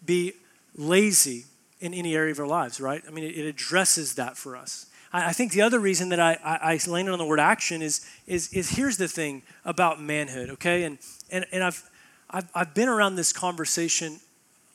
be 0.04 0.32
lazy 0.76 1.44
in 1.82 1.92
any 1.92 2.14
area 2.14 2.30
of 2.30 2.38
our 2.38 2.46
lives, 2.46 2.80
right? 2.80 3.02
I 3.06 3.10
mean, 3.10 3.24
it, 3.24 3.36
it 3.36 3.44
addresses 3.44 4.14
that 4.14 4.36
for 4.38 4.56
us. 4.56 4.86
I, 5.12 5.30
I, 5.30 5.32
think 5.32 5.50
the 5.50 5.62
other 5.62 5.80
reason 5.80 6.10
that 6.10 6.20
I, 6.20 6.38
I, 6.44 6.74
I 6.74 6.90
landed 6.90 7.10
on 7.10 7.18
the 7.18 7.24
word 7.24 7.40
action 7.40 7.82
is, 7.82 8.06
is, 8.26 8.52
is 8.52 8.70
here's 8.70 8.96
the 8.96 9.08
thing 9.08 9.42
about 9.64 10.00
manhood, 10.00 10.48
okay? 10.50 10.84
And, 10.84 10.98
and, 11.30 11.44
and 11.50 11.64
I've, 11.64 11.90
I've, 12.30 12.48
I've 12.54 12.72
been 12.72 12.88
around 12.88 13.16
this 13.16 13.32
conversation 13.32 14.20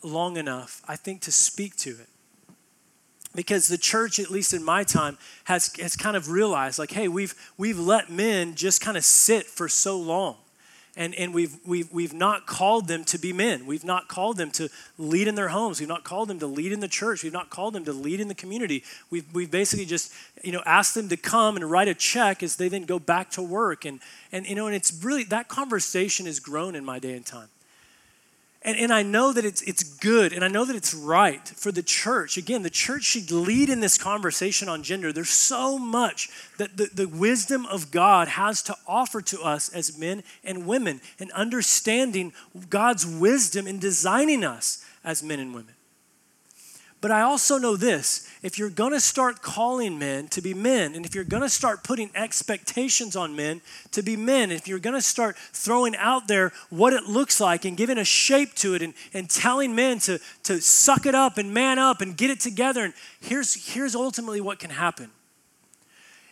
long 0.03 0.36
enough, 0.36 0.82
I 0.86 0.97
think, 0.97 1.22
to 1.22 1.32
speak 1.32 1.78
to 1.78 1.91
it. 1.91 2.10
Because 3.34 3.70
the 3.70 3.78
church, 3.78 4.20
at 4.20 4.30
least 4.30 4.53
in 4.53 4.64
my 4.64 4.84
time, 4.84 5.18
has, 5.45 5.74
has 5.78 5.95
kind 5.95 6.18
of 6.18 6.30
realized 6.30 6.78
like, 6.78 6.91
hey, 6.91 7.08
we've, 7.08 7.34
we've 7.58 7.80
let 7.80 8.12
men 8.12 8.55
just 8.55 8.82
kind 8.82 8.97
of 8.97 9.05
sit 9.05 9.45
for 9.45 9.70
so 9.70 9.97
long 9.97 10.36
and, 10.97 11.13
and 11.15 11.33
we've, 11.33 11.55
we've, 11.63 11.91
we've 11.93 12.13
not 12.13 12.47
called 12.47 12.87
them 12.87 13.03
to 13.05 13.19
be 13.19 13.31
men. 13.31 13.67
We've 13.67 13.85
not 13.85 14.07
called 14.07 14.37
them 14.37 14.49
to 14.51 14.67
lead 14.97 15.27
in 15.27 15.35
their 15.35 15.49
homes. 15.49 15.79
We've 15.79 15.87
not 15.87 16.03
called 16.03 16.27
them 16.27 16.39
to 16.39 16.47
lead 16.47 16.71
in 16.71 16.79
the 16.79 16.87
church. 16.87 17.23
We've 17.23 17.31
not 17.31 17.51
called 17.51 17.73
them 17.75 17.85
to 17.85 17.93
lead 17.93 18.19
in 18.19 18.27
the 18.27 18.35
community. 18.35 18.83
We've, 19.11 19.31
we've 19.31 19.51
basically 19.51 19.85
just, 19.85 20.11
you 20.43 20.51
know, 20.51 20.63
asked 20.65 20.95
them 20.95 21.07
to 21.09 21.15
come 21.15 21.55
and 21.55 21.69
write 21.69 21.87
a 21.87 21.93
check 21.93 22.41
as 22.41 22.55
they 22.55 22.67
then 22.67 22.83
go 22.83 22.97
back 22.97 23.29
to 23.31 23.43
work. 23.43 23.85
And, 23.85 23.99
and 24.31 24.47
you 24.47 24.55
know, 24.55 24.65
and 24.65 24.75
it's 24.75 24.91
really, 25.03 25.23
that 25.25 25.47
conversation 25.47 26.25
has 26.25 26.39
grown 26.39 26.75
in 26.75 26.83
my 26.83 26.97
day 26.97 27.13
and 27.13 27.25
time. 27.25 27.49
And, 28.64 28.78
and 28.78 28.91
I 28.91 29.03
know 29.03 29.32
that 29.34 29.45
it's, 29.45 29.62
it's 29.62 29.84
good 29.84 30.34
and 30.34 30.43
I 30.43 30.47
know 30.47 30.66
that 30.66 30.76
it's 30.76 30.93
right 30.93 31.47
for 31.47 31.72
the 31.72 31.84
church. 31.84 32.38
Again, 32.38 32.64
the 32.64 32.70
church 32.70 33.03
should 33.03 33.32
lead 33.32 33.70
in 33.70 33.80
this 33.80 33.97
conversation 33.97 34.68
on 34.68 34.84
gender. 34.84 35.14
There's 35.14 35.30
so 35.30 35.78
much 35.78 36.30
that 36.58 36.76
the, 36.76 36.89
the 36.93 37.08
wisdom 37.08 37.66
of 37.68 37.91
God 37.91 38.28
has 38.28 38.62
to 38.64 38.76
offer 38.88 39.22
to 39.22 39.41
us 39.41 39.70
as 39.70 39.97
men 39.97 40.24
and 40.43 40.66
women 40.66 41.01
and 41.20 41.32
understanding 41.32 42.34
God's 42.70 43.05
wisdom 43.05 43.68
in 43.68 43.80
designing 43.80 44.43
us 44.43 44.84
as 45.03 45.24
men 45.24 45.39
and 45.39 45.53
women. 45.53 45.76
But 46.99 47.11
I 47.11 47.21
also 47.21 47.57
know 47.59 47.75
this 47.75 48.27
if 48.41 48.57
you're 48.57 48.71
going 48.71 48.93
to 48.93 48.99
start 48.99 49.41
calling 49.41 49.99
men 49.99 50.27
to 50.29 50.41
be 50.41 50.53
men, 50.53 50.95
and 50.95 51.05
if 51.05 51.13
you're 51.13 51.23
going 51.23 51.43
to 51.43 51.49
start 51.49 51.83
putting 51.83 52.09
expectations 52.15 53.15
on 53.15 53.35
men 53.35 53.61
to 53.91 54.01
be 54.01 54.15
men, 54.15 54.51
if 54.51 54.67
you're 54.67 54.79
going 54.79 54.95
to 54.95 55.01
start 55.01 55.37
throwing 55.53 55.95
out 55.95 56.27
there 56.27 56.51
what 56.69 56.93
it 56.93 57.03
looks 57.03 57.39
like 57.39 57.65
and 57.65 57.77
giving 57.77 57.99
a 57.99 58.05
shape 58.05 58.55
to 58.55 58.73
it 58.73 58.81
and, 58.81 58.93
and 59.13 59.29
telling 59.29 59.75
men 59.75 59.99
to, 59.99 60.19
to 60.43 60.59
suck 60.59 61.05
it 61.05 61.13
up 61.13 61.37
and 61.37 61.53
man 61.53 61.77
up 61.77 62.01
and 62.01 62.17
get 62.17 62.31
it 62.31 62.39
together, 62.39 62.83
and 62.83 62.93
here's, 63.21 63.73
here's 63.73 63.93
ultimately 63.93 64.41
what 64.41 64.57
can 64.57 64.71
happen 64.71 65.11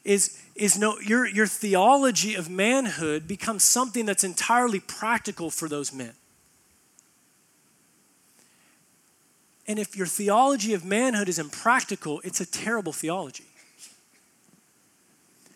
is, 0.05 0.39
is 0.55 0.77
no, 0.77 0.97
your, 0.99 1.25
your 1.25 1.47
theology 1.47 2.35
of 2.35 2.49
manhood 2.49 3.27
becomes 3.27 3.63
something 3.63 4.05
that's 4.05 4.23
entirely 4.23 4.79
practical 4.79 5.49
for 5.49 5.67
those 5.67 5.91
men. 5.91 6.13
And 9.67 9.79
if 9.79 9.97
your 9.97 10.05
theology 10.05 10.73
of 10.73 10.85
manhood 10.85 11.27
is 11.27 11.39
impractical, 11.39 12.21
it's 12.23 12.39
a 12.39 12.45
terrible 12.45 12.93
theology. 12.93 13.45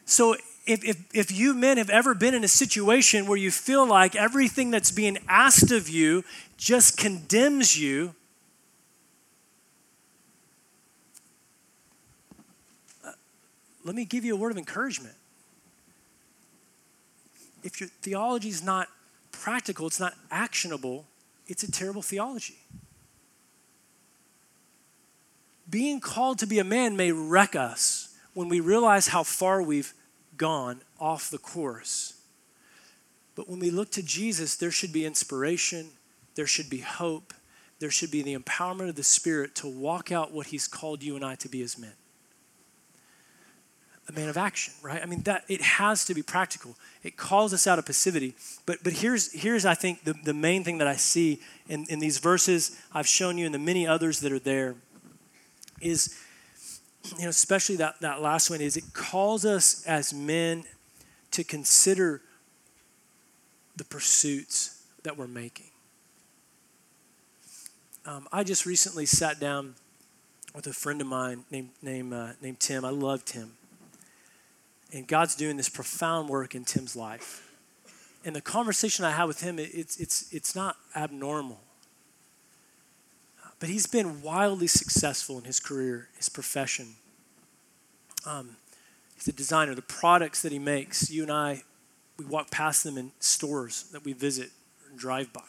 So 0.06 0.36
if, 0.66 0.84
if, 0.84 0.98
if 1.14 1.32
you 1.32 1.54
men 1.54 1.78
have 1.78 1.92
ever 1.92 2.16
been 2.16 2.34
in 2.34 2.44
a 2.44 2.48
situation 2.48 3.28
where 3.28 3.38
you 3.38 3.52
feel 3.52 3.86
like 3.86 4.16
everything 4.16 4.72
that's 4.72 4.92
being 4.92 5.20
asked 5.28 5.72
of 5.72 5.88
you 5.88 6.24
just 6.58 6.98
condemns 6.98 7.80
you, 7.80 8.16
uh, 13.06 13.12
let 13.86 13.96
me 13.96 14.06
give 14.06 14.26
you 14.26 14.34
a 14.34 14.38
word 14.38 14.52
of 14.52 14.58
encouragement. 14.58 15.16
If 17.64 17.80
your 17.80 17.90
theology 18.02 18.50
is 18.50 18.64
not 18.64 18.88
practical, 19.32 19.86
it's 19.86 20.00
not 20.00 20.16
actionable, 20.32 21.06
it's 21.48 21.62
a 21.62 21.72
terrible 21.72 22.02
theology 22.02 22.58
being 25.70 26.00
called 26.00 26.40
to 26.40 26.48
be 26.48 26.60
a 26.60 26.64
man 26.64 26.96
may 26.96 27.12
wreck 27.12 27.56
us 27.56 28.16
when 28.34 28.50
we 28.50 28.60
realize 28.60 29.10
how 29.10 29.24
far 29.24 29.62
we've 29.62 29.94
gone 30.38 30.82
off 31.00 31.30
the 31.30 31.38
course. 31.38 32.14
But 33.36 33.50
when 33.50 33.60
we 33.60 33.70
look 33.70 33.92
to 33.92 34.04
Jesus, 34.04 34.56
there 34.56 34.72
should 34.72 34.92
be 34.92 35.06
inspiration, 35.06 35.92
there 36.36 36.48
should 36.48 36.70
be 36.70 36.80
hope, 36.80 37.34
there 37.80 37.90
should 37.92 38.12
be 38.12 38.22
the 38.22 38.36
empowerment 38.36 38.90
of 38.90 38.96
the 38.96 39.04
Spirit 39.04 39.56
to 39.56 39.68
walk 39.68 40.12
out 40.12 40.34
what 40.34 40.48
He's 40.48 40.68
called 40.68 41.04
you 41.04 41.16
and 41.16 41.24
I 41.24 41.36
to 41.36 41.50
be 41.50 41.62
as 41.62 41.78
men. 41.78 41.94
A 44.10 44.12
man 44.12 44.28
of 44.28 44.38
action, 44.38 44.74
right? 44.82 45.02
I 45.02 45.06
mean, 45.06 45.22
that 45.22 45.46
it 45.48 45.62
has 45.62 46.04
to 46.06 46.16
be 46.16 46.24
practical. 46.24 46.76
It 47.04 47.16
calls 47.16 47.54
us 47.54 47.68
out 47.68 47.78
of 47.78 47.86
passivity. 47.86 48.36
But 48.66 48.84
but 48.84 48.94
here's 48.94 49.32
here's 49.32 49.66
I 49.66 49.76
think 49.76 50.04
the, 50.04 50.14
the 50.24 50.34
main 50.34 50.64
thing 50.64 50.80
that 50.80 50.88
I 50.88 50.96
see 50.96 51.40
in, 51.68 51.86
in 51.90 52.00
these 52.00 52.18
verses 52.18 52.76
I've 52.92 53.08
shown 53.08 53.38
you 53.38 53.46
and 53.46 53.54
the 53.54 53.60
many 53.60 53.86
others 53.86 54.20
that 54.22 54.32
are 54.32 54.40
there 54.40 54.76
is, 55.82 56.18
you 57.18 57.24
know, 57.24 57.30
especially 57.30 57.76
that, 57.78 58.00
that 58.02 58.22
last 58.22 58.50
one, 58.50 58.62
is 58.62 58.78
it 58.78 58.94
calls 58.94 59.46
us 59.46 59.84
as 59.86 60.14
men 60.14 60.64
to 61.32 61.44
consider 61.44 62.22
the 63.76 63.86
pursuits 63.86 64.84
that 65.04 65.18
we're 65.18 65.28
making. 65.28 65.68
Um, 68.06 68.28
I 68.32 68.44
just 68.44 68.66
recently 68.66 69.06
sat 69.06 69.40
down 69.40 69.76
with 70.56 70.68
a 70.68 70.74
friend 70.74 71.00
of 71.00 71.08
mine 71.08 71.46
named, 71.52 71.70
named, 71.82 72.14
uh, 72.14 72.32
named 72.42 72.60
Tim. 72.60 72.84
I 72.84 72.90
love 72.90 73.24
Tim. 73.24 73.54
And 74.92 75.08
God's 75.08 75.36
doing 75.36 75.58
this 75.58 75.70
profound 75.70 76.30
work 76.30 76.56
in 76.56 76.66
Tim's 76.66 76.96
life. 76.96 77.48
And 78.26 78.36
the 78.36 78.42
conversation 78.42 79.06
I 79.06 79.12
had 79.12 79.26
with 79.26 79.42
him, 79.42 79.60
it's, 79.60 79.98
it's, 79.98 80.34
it's 80.34 80.56
not 80.56 80.76
abnormal. 80.96 81.60
But 83.60 83.70
he's 83.70 83.88
been 83.88 84.22
wildly 84.22 84.68
successful 84.68 85.38
in 85.38 85.44
his 85.44 85.60
career, 85.60 86.08
his 86.16 86.30
profession. 86.30 86.96
Um, 88.26 88.56
he's 89.16 89.28
a 89.28 89.34
designer. 89.34 89.76
The 89.76 89.82
products 89.82 90.42
that 90.42 90.52
he 90.52 90.60
makes, 90.60 91.12
you 91.12 91.24
and 91.24 91.32
I, 91.32 91.64
we 92.18 92.26
walk 92.26 92.52
past 92.52 92.84
them 92.84 92.98
in 92.98 93.12
stores 93.20 93.84
that 93.92 94.06
we 94.06 94.14
visit 94.14 94.52
and 94.90 94.98
drive 94.98 95.34
by. 95.34 95.42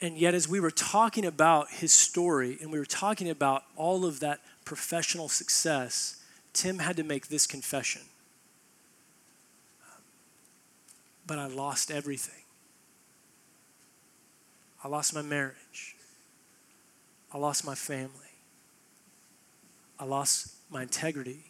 And 0.00 0.18
yet, 0.18 0.34
as 0.34 0.48
we 0.48 0.58
were 0.58 0.70
talking 0.70 1.24
about 1.24 1.70
his 1.70 1.92
story 1.92 2.58
and 2.60 2.72
we 2.72 2.78
were 2.78 2.84
talking 2.84 3.30
about 3.30 3.62
all 3.76 4.04
of 4.04 4.20
that 4.20 4.40
professional 4.64 5.28
success, 5.28 6.20
Tim 6.52 6.80
had 6.80 6.96
to 6.96 7.04
make 7.04 7.28
this 7.28 7.46
confession. 7.46 8.02
But 11.26 11.38
I 11.38 11.46
lost 11.46 11.90
everything. 11.90 12.41
I 14.84 14.88
lost 14.88 15.14
my 15.14 15.22
marriage. 15.22 15.96
I 17.32 17.38
lost 17.38 17.64
my 17.64 17.74
family. 17.74 18.10
I 19.98 20.04
lost 20.04 20.54
my 20.70 20.82
integrity. 20.82 21.44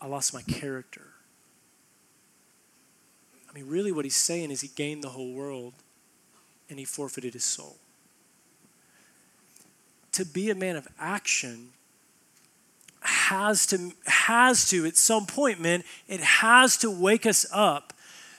I 0.00 0.06
lost 0.06 0.34
my 0.34 0.42
character. 0.42 1.06
I 3.48 3.54
mean, 3.54 3.68
really, 3.68 3.92
what 3.92 4.04
he's 4.04 4.16
saying 4.16 4.50
is 4.50 4.60
he 4.60 4.68
gained 4.68 5.04
the 5.04 5.10
whole 5.10 5.32
world 5.32 5.74
and 6.68 6.78
he 6.78 6.84
forfeited 6.84 7.34
his 7.34 7.44
soul. 7.44 7.76
To 10.12 10.24
be 10.24 10.50
a 10.50 10.54
man 10.54 10.76
of 10.76 10.88
action 10.98 11.70
has 13.00 13.66
to, 13.66 13.92
has 14.06 14.68
to, 14.70 14.84
at 14.86 14.96
some 14.96 15.26
point, 15.26 15.60
man, 15.60 15.84
it 16.08 16.20
has 16.20 16.76
to 16.78 16.90
wake 16.90 17.26
us 17.26 17.46
up 17.52 17.93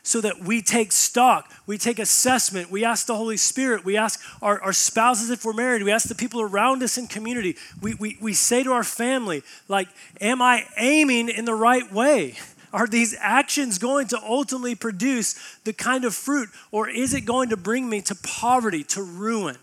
so 0.06 0.22
that 0.22 0.40
we 0.40 0.62
take 0.62 0.92
stock, 0.92 1.52
we 1.66 1.80
take 1.80 1.98
assessment, 1.98 2.70
we 2.70 2.86
ask 2.86 3.08
the 3.08 3.16
Holy 3.16 3.38
Spirit, 3.38 3.84
we 3.84 3.98
ask 3.98 4.22
our, 4.40 4.62
our 4.62 4.72
spouses 4.72 5.32
if 5.32 5.44
we're 5.44 5.52
married, 5.52 5.82
we 5.82 5.92
ask 5.92 6.08
the 6.08 6.14
people 6.14 6.40
around 6.42 6.84
us 6.84 7.00
in 7.00 7.08
community, 7.08 7.56
we, 7.82 7.96
we, 7.96 8.16
we 8.22 8.32
say 8.32 8.62
to 8.62 8.72
our 8.72 8.84
family, 8.84 9.42
like, 9.68 9.88
am 10.22 10.44
I 10.44 10.66
aiming 10.78 11.30
in 11.30 11.46
the 11.46 11.56
right 11.56 11.92
way? 11.92 12.36
Are 12.72 12.86
these 12.86 13.16
actions 13.20 13.80
going 13.80 14.06
to 14.10 14.20
ultimately 14.22 14.76
produce 14.76 15.34
the 15.64 15.74
kind 15.74 16.06
of 16.06 16.14
fruit, 16.14 16.50
or 16.72 16.88
is 16.88 17.16
it 17.16 17.22
going 17.22 17.50
to 17.50 17.58
bring 17.58 17.90
me 17.90 18.02
to 18.02 18.14
poverty, 18.14 18.84
to 18.84 19.02
ruin? 19.02 19.58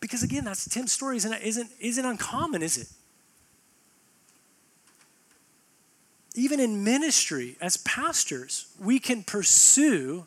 Because 0.00 0.22
again, 0.22 0.44
that's 0.44 0.68
Tim's 0.68 0.92
story 0.92 1.16
isn't, 1.16 1.32
isn't, 1.32 1.70
isn't 1.80 2.04
uncommon, 2.04 2.62
is 2.62 2.76
it? 2.76 2.88
Even 6.34 6.60
in 6.60 6.82
ministry 6.82 7.56
as 7.60 7.76
pastors, 7.78 8.66
we 8.80 8.98
can 8.98 9.22
pursue 9.22 10.26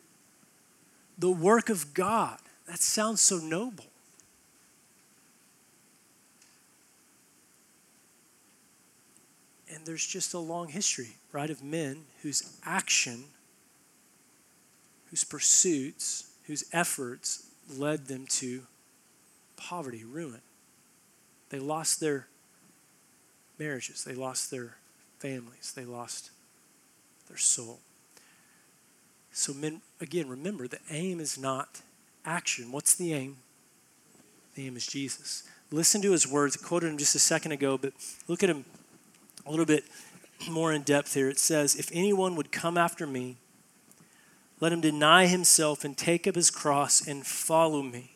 the 1.18 1.30
work 1.30 1.68
of 1.68 1.94
God. 1.94 2.38
That 2.68 2.78
sounds 2.78 3.20
so 3.20 3.38
noble. 3.38 3.86
And 9.72 9.84
there's 9.84 10.06
just 10.06 10.32
a 10.32 10.38
long 10.38 10.68
history, 10.68 11.16
right, 11.32 11.50
of 11.50 11.62
men 11.62 12.04
whose 12.22 12.56
action, 12.64 13.24
whose 15.10 15.24
pursuits, 15.24 16.30
whose 16.44 16.64
efforts 16.72 17.46
led 17.68 18.06
them 18.06 18.26
to 18.26 18.62
poverty, 19.56 20.04
ruin. 20.04 20.40
They 21.48 21.58
lost 21.58 22.00
their 22.00 22.28
marriages, 23.58 24.04
they 24.04 24.14
lost 24.14 24.50
their 24.50 24.76
families. 25.18 25.72
They 25.74 25.84
lost 25.84 26.30
their 27.28 27.36
soul. 27.36 27.80
So, 29.32 29.52
men, 29.52 29.82
again, 30.00 30.28
remember 30.28 30.66
the 30.66 30.78
aim 30.90 31.20
is 31.20 31.38
not 31.38 31.82
action. 32.24 32.72
What's 32.72 32.94
the 32.94 33.12
aim? 33.12 33.36
The 34.54 34.66
aim 34.66 34.76
is 34.76 34.86
Jesus. 34.86 35.42
Listen 35.70 36.00
to 36.02 36.12
his 36.12 36.26
words. 36.26 36.56
I 36.60 36.66
quoted 36.66 36.88
him 36.88 36.98
just 36.98 37.14
a 37.14 37.18
second 37.18 37.52
ago, 37.52 37.76
but 37.76 37.92
look 38.28 38.42
at 38.42 38.50
him 38.50 38.64
a 39.44 39.50
little 39.50 39.66
bit 39.66 39.84
more 40.48 40.72
in 40.72 40.82
depth 40.82 41.14
here. 41.14 41.28
It 41.28 41.38
says, 41.38 41.74
If 41.74 41.90
anyone 41.92 42.36
would 42.36 42.52
come 42.52 42.78
after 42.78 43.06
me, 43.06 43.36
let 44.60 44.72
him 44.72 44.80
deny 44.80 45.26
himself 45.26 45.84
and 45.84 45.96
take 45.96 46.26
up 46.26 46.34
his 46.34 46.50
cross 46.50 47.06
and 47.06 47.26
follow 47.26 47.82
me. 47.82 48.15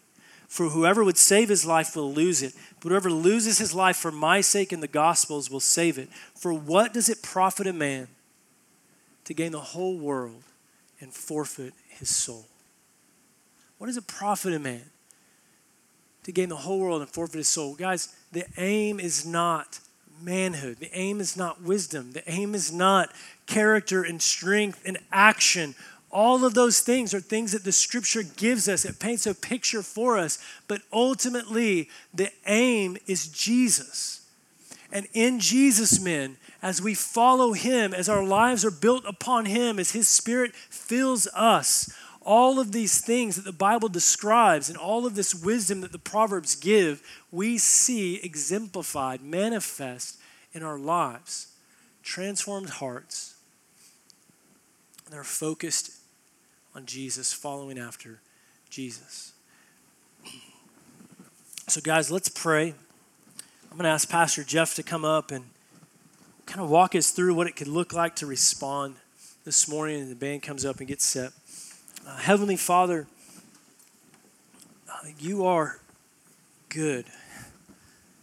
For 0.51 0.71
whoever 0.71 1.05
would 1.05 1.17
save 1.17 1.49
his 1.49 1.65
life 1.65 1.95
will 1.95 2.13
lose 2.13 2.43
it, 2.43 2.55
but 2.81 2.89
whoever 2.89 3.09
loses 3.09 3.59
his 3.59 3.73
life 3.73 3.97
for 3.97 4.11
my 4.11 4.41
sake 4.41 4.73
and 4.73 4.83
the 4.83 4.89
gospel's 4.89 5.49
will 5.49 5.61
save 5.61 5.97
it. 5.97 6.09
For 6.35 6.53
what 6.53 6.93
does 6.93 7.09
it 7.09 7.23
profit 7.23 7.69
a 7.69 7.73
man 7.73 8.09
to 9.27 9.33
gain 9.33 9.53
the 9.53 9.61
whole 9.61 9.97
world 9.97 10.43
and 11.01 11.15
forfeit 11.15 11.73
his 11.89 12.09
soul? 12.09 12.47
What 13.79 13.87
does 13.87 13.97
it 13.97 14.09
profit 14.09 14.53
a 14.53 14.59
man 14.59 14.83
to 16.25 16.33
gain 16.33 16.49
the 16.49 16.57
whole 16.57 16.81
world 16.81 17.01
and 17.01 17.09
forfeit 17.09 17.39
his 17.39 17.49
soul? 17.49 17.77
Guys, 17.77 18.13
the 18.33 18.45
aim 18.57 18.99
is 18.99 19.25
not 19.25 19.79
manhood. 20.21 20.79
The 20.81 20.91
aim 20.99 21.21
is 21.21 21.37
not 21.37 21.63
wisdom. 21.63 22.11
The 22.11 22.29
aim 22.29 22.57
is 22.57 22.73
not 22.73 23.13
character 23.47 24.03
and 24.03 24.21
strength 24.21 24.83
and 24.85 24.99
action 25.13 25.77
all 26.11 26.45
of 26.45 26.55
those 26.55 26.81
things 26.81 27.15
are 27.15 27.21
things 27.21 27.53
that 27.53 27.63
the 27.63 27.73
scripture 27.73 28.23
gives 28.23 28.69
us. 28.69 28.85
It 28.85 28.99
paints 28.99 29.27
a 29.27 29.35
picture 29.35 29.83
for 29.83 30.19
us. 30.19 30.39
But 30.67 30.83
ultimately, 30.93 31.89
the 32.13 32.31
aim 32.47 32.97
is 33.07 33.29
Jesus. 33.29 34.27
And 34.93 35.07
in 35.13 35.39
Jesus, 35.39 36.01
men, 36.01 36.37
as 36.63 36.83
we 36.83 36.95
follow 36.95 37.53
him, 37.53 37.95
as 37.95 38.09
our 38.09 38.25
lives 38.25 38.65
are 38.65 38.73
built 38.73 39.05
upon 39.07 39.47
him, 39.47 39.79
as 39.79 39.93
his 39.93 40.09
spirit 40.09 40.55
fills 40.55 41.29
us, 41.29 41.93
all 42.23 42.59
of 42.59 42.73
these 42.73 43.01
things 43.01 43.37
that 43.37 43.45
the 43.45 43.53
Bible 43.53 43.89
describes 43.89 44.69
and 44.69 44.77
all 44.77 45.07
of 45.07 45.15
this 45.15 45.35
wisdom 45.35 45.81
that 45.81 45.93
the 45.93 45.99
Proverbs 45.99 46.57
give, 46.57 47.03
we 47.31 47.57
see 47.57 48.17
exemplified, 48.17 49.23
manifest 49.23 50.19
in 50.53 50.63
our 50.65 50.79
lives. 50.79 51.47
Transformed 52.03 52.71
hearts. 52.71 53.37
They're 55.09 55.25
focused 55.25 56.00
on 56.75 56.87
Jesus, 56.87 57.33
following 57.33 57.79
after 57.79 58.21
Jesus. 58.69 59.33
So, 61.67 61.81
guys, 61.81 62.11
let's 62.11 62.29
pray. 62.29 62.75
I'm 63.71 63.77
going 63.77 63.85
to 63.85 63.91
ask 63.91 64.09
Pastor 64.09 64.45
Jeff 64.45 64.75
to 64.75 64.83
come 64.83 65.05
up 65.05 65.31
and 65.31 65.45
kind 66.47 66.61
of 66.61 66.71
walk 66.71 66.95
us 66.95 67.11
through 67.11 67.35
what 67.35 67.47
it 67.47 67.57
could 67.57 67.69
look 67.69 67.93
like 67.93 68.17
to 68.17 68.27
respond 68.27 68.97
this 69.45 69.69
morning, 69.69 70.01
and 70.03 70.11
the 70.11 70.17
band 70.17 70.43
comes 70.43 70.65
up 70.65 70.79
and 70.79 70.89
gets 70.89 71.05
set. 71.05 71.33
Uh, 72.07 72.17
Heavenly 72.17 72.57
Father, 72.57 73.07
uh, 74.89 75.09
you 75.19 75.45
are 75.45 75.81
good. 76.69 77.07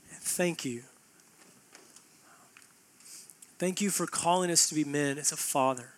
Thank 0.09 0.65
you. 0.65 0.83
Thank 3.59 3.81
you 3.81 3.89
for 3.89 4.05
calling 4.05 4.51
us 4.51 4.69
to 4.69 4.75
be 4.75 4.83
men 4.83 5.17
as 5.17 5.31
a 5.31 5.37
father 5.37 5.93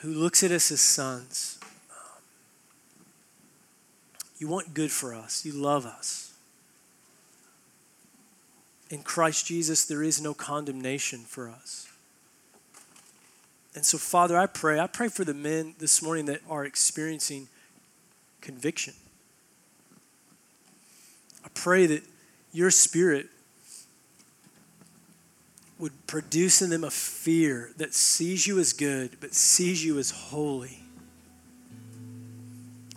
who 0.00 0.12
looks 0.12 0.42
at 0.42 0.50
us 0.50 0.70
as 0.70 0.80
sons. 0.80 1.58
Um, 1.90 2.22
you 4.38 4.48
want 4.48 4.74
good 4.74 4.90
for 4.90 5.14
us, 5.14 5.44
you 5.44 5.52
love 5.52 5.84
us. 5.86 6.32
In 8.88 9.02
Christ 9.02 9.46
Jesus, 9.46 9.84
there 9.84 10.02
is 10.02 10.20
no 10.20 10.34
condemnation 10.34 11.20
for 11.20 11.48
us. 11.48 11.86
And 13.74 13.84
so, 13.84 13.98
Father, 13.98 14.36
I 14.36 14.46
pray, 14.46 14.80
I 14.80 14.88
pray 14.88 15.08
for 15.08 15.24
the 15.24 15.34
men 15.34 15.74
this 15.78 16.02
morning 16.02 16.24
that 16.26 16.40
are 16.48 16.64
experiencing 16.64 17.46
conviction. 18.40 18.94
I 21.44 21.48
pray 21.54 21.86
that 21.86 22.02
your 22.52 22.70
spirit 22.72 23.28
would 25.80 26.06
produce 26.06 26.62
in 26.62 26.70
them 26.70 26.84
a 26.84 26.90
fear 26.90 27.70
that 27.78 27.94
sees 27.94 28.46
you 28.46 28.58
as 28.58 28.72
good, 28.72 29.16
but 29.20 29.34
sees 29.34 29.84
you 29.84 29.98
as 29.98 30.10
holy. 30.10 30.80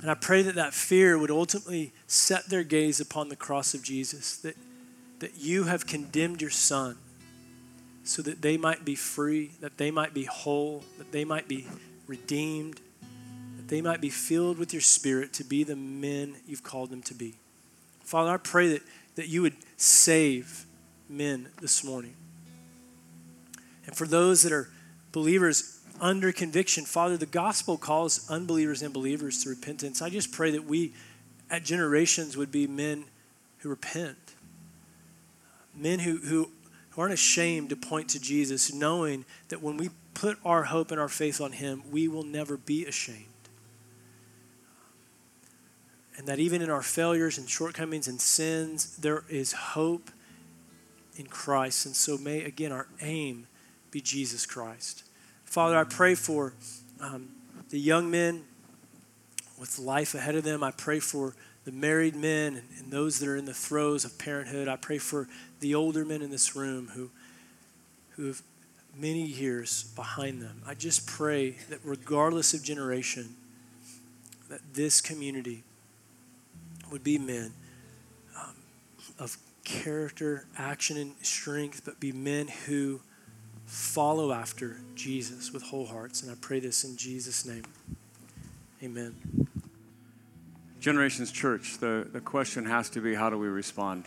And 0.01 0.11
I 0.11 0.15
pray 0.15 0.41
that 0.41 0.55
that 0.55 0.73
fear 0.73 1.17
would 1.17 1.31
ultimately 1.31 1.93
set 2.07 2.49
their 2.49 2.63
gaze 2.63 2.99
upon 2.99 3.29
the 3.29 3.37
cross 3.37 3.73
of 3.73 3.81
Jesus, 3.81 4.35
that, 4.37 4.57
that 5.19 5.37
you 5.37 5.63
have 5.63 5.87
condemned 5.87 6.41
your 6.41 6.51
son 6.51 6.97
so 8.03 8.21
that 8.21 8.41
they 8.41 8.57
might 8.57 8.83
be 8.83 8.95
free, 8.95 9.51
that 9.61 9.77
they 9.77 9.91
might 9.91 10.13
be 10.13 10.25
whole, 10.25 10.83
that 10.97 11.13
they 11.13 11.23
might 11.23 11.47
be 11.47 11.67
redeemed, 12.05 12.81
that 13.55 13.69
they 13.69 13.81
might 13.81 14.01
be 14.01 14.09
filled 14.09 14.57
with 14.57 14.73
your 14.73 14.81
spirit 14.81 15.31
to 15.31 15.45
be 15.45 15.63
the 15.63 15.77
men 15.77 16.35
you've 16.45 16.63
called 16.63 16.89
them 16.89 17.01
to 17.03 17.13
be. 17.13 17.35
Father, 18.01 18.31
I 18.31 18.37
pray 18.37 18.67
that, 18.73 18.81
that 19.15 19.29
you 19.29 19.41
would 19.41 19.55
save 19.77 20.65
men 21.07 21.47
this 21.61 21.81
morning. 21.81 22.15
And 23.85 23.95
for 23.95 24.07
those 24.07 24.43
that 24.43 24.51
are 24.51 24.69
believers 25.11 25.79
under 25.99 26.31
conviction, 26.31 26.85
Father, 26.85 27.17
the 27.17 27.25
gospel 27.25 27.77
calls 27.77 28.29
unbelievers 28.29 28.81
and 28.81 28.93
believers 28.93 29.43
to 29.43 29.49
repentance. 29.49 30.01
I 30.01 30.09
just 30.09 30.31
pray 30.31 30.51
that 30.51 30.65
we 30.65 30.93
at 31.49 31.63
generations 31.63 32.35
would 32.35 32.51
be 32.51 32.67
men 32.67 33.05
who 33.59 33.69
repent, 33.69 34.17
men 35.75 35.99
who, 35.99 36.17
who 36.17 36.49
aren't 36.97 37.13
ashamed 37.13 37.69
to 37.69 37.75
point 37.75 38.09
to 38.09 38.19
Jesus, 38.19 38.73
knowing 38.73 39.25
that 39.49 39.61
when 39.61 39.77
we 39.77 39.89
put 40.13 40.37
our 40.43 40.63
hope 40.63 40.91
and 40.91 40.99
our 40.99 41.09
faith 41.09 41.41
on 41.41 41.51
Him, 41.51 41.83
we 41.91 42.07
will 42.07 42.23
never 42.23 42.57
be 42.57 42.85
ashamed. 42.85 43.27
And 46.17 46.27
that 46.27 46.39
even 46.39 46.61
in 46.61 46.69
our 46.69 46.83
failures 46.83 47.37
and 47.37 47.49
shortcomings 47.49 48.07
and 48.07 48.21
sins, 48.21 48.97
there 48.97 49.23
is 49.29 49.51
hope 49.51 50.11
in 51.15 51.25
Christ. 51.25 51.85
And 51.85 51.95
so 51.95 52.17
may, 52.17 52.43
again, 52.43 52.71
our 52.71 52.87
aim 53.01 53.47
be 53.93 54.01
Jesus 54.01 54.47
Christ. 54.47 55.03
Father, 55.45 55.77
I 55.77 55.83
pray 55.83 56.15
for 56.15 56.53
um, 56.99 57.29
the 57.69 57.79
young 57.79 58.09
men 58.09 58.43
with 59.59 59.77
life 59.77 60.15
ahead 60.15 60.33
of 60.35 60.43
them. 60.43 60.63
I 60.63 60.71
pray 60.71 60.99
for 60.99 61.35
the 61.63 61.71
married 61.71 62.15
men 62.15 62.55
and, 62.55 62.67
and 62.79 62.91
those 62.91 63.19
that 63.19 63.29
are 63.29 63.37
in 63.37 63.45
the 63.45 63.53
throes 63.53 64.03
of 64.03 64.17
parenthood. 64.17 64.67
I 64.67 64.77
pray 64.77 64.97
for 64.97 65.27
the 65.59 65.75
older 65.75 66.03
men 66.03 66.23
in 66.23 66.31
this 66.31 66.55
room 66.55 66.89
who, 66.95 67.11
who 68.15 68.25
have 68.25 68.41
many 68.97 69.21
years 69.21 69.83
behind 69.95 70.41
them. 70.41 70.63
I 70.65 70.73
just 70.73 71.05
pray 71.05 71.51
that 71.69 71.79
regardless 71.83 72.55
of 72.55 72.63
generation, 72.63 73.35
that 74.49 74.61
this 74.73 75.01
community 75.01 75.63
would 76.91 77.03
be 77.03 77.19
men 77.19 77.53
um, 78.35 78.55
of 79.19 79.37
character, 79.63 80.45
action, 80.57 80.97
and 80.97 81.13
strength, 81.21 81.83
but 81.85 81.99
be 81.99 82.11
men 82.11 82.47
who 82.47 82.99
follow 83.73 84.31
after 84.31 84.77
Jesus 84.93 85.51
with 85.51 85.63
whole 85.63 85.87
hearts. 85.87 86.21
And 86.21 86.31
I 86.31 86.35
pray 86.39 86.59
this 86.59 86.83
in 86.83 86.95
Jesus' 86.95 87.43
name. 87.43 87.63
Amen. 88.83 89.15
Generations 90.79 91.31
Church, 91.31 91.79
the, 91.79 92.07
the 92.11 92.21
question 92.21 92.65
has 92.65 92.87
to 92.91 93.01
be 93.01 93.15
how 93.15 93.31
do 93.31 93.37
we 93.39 93.47
respond? 93.47 94.05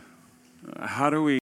Uh, 0.77 0.87
how 0.87 1.11
do 1.11 1.21
we 1.21 1.41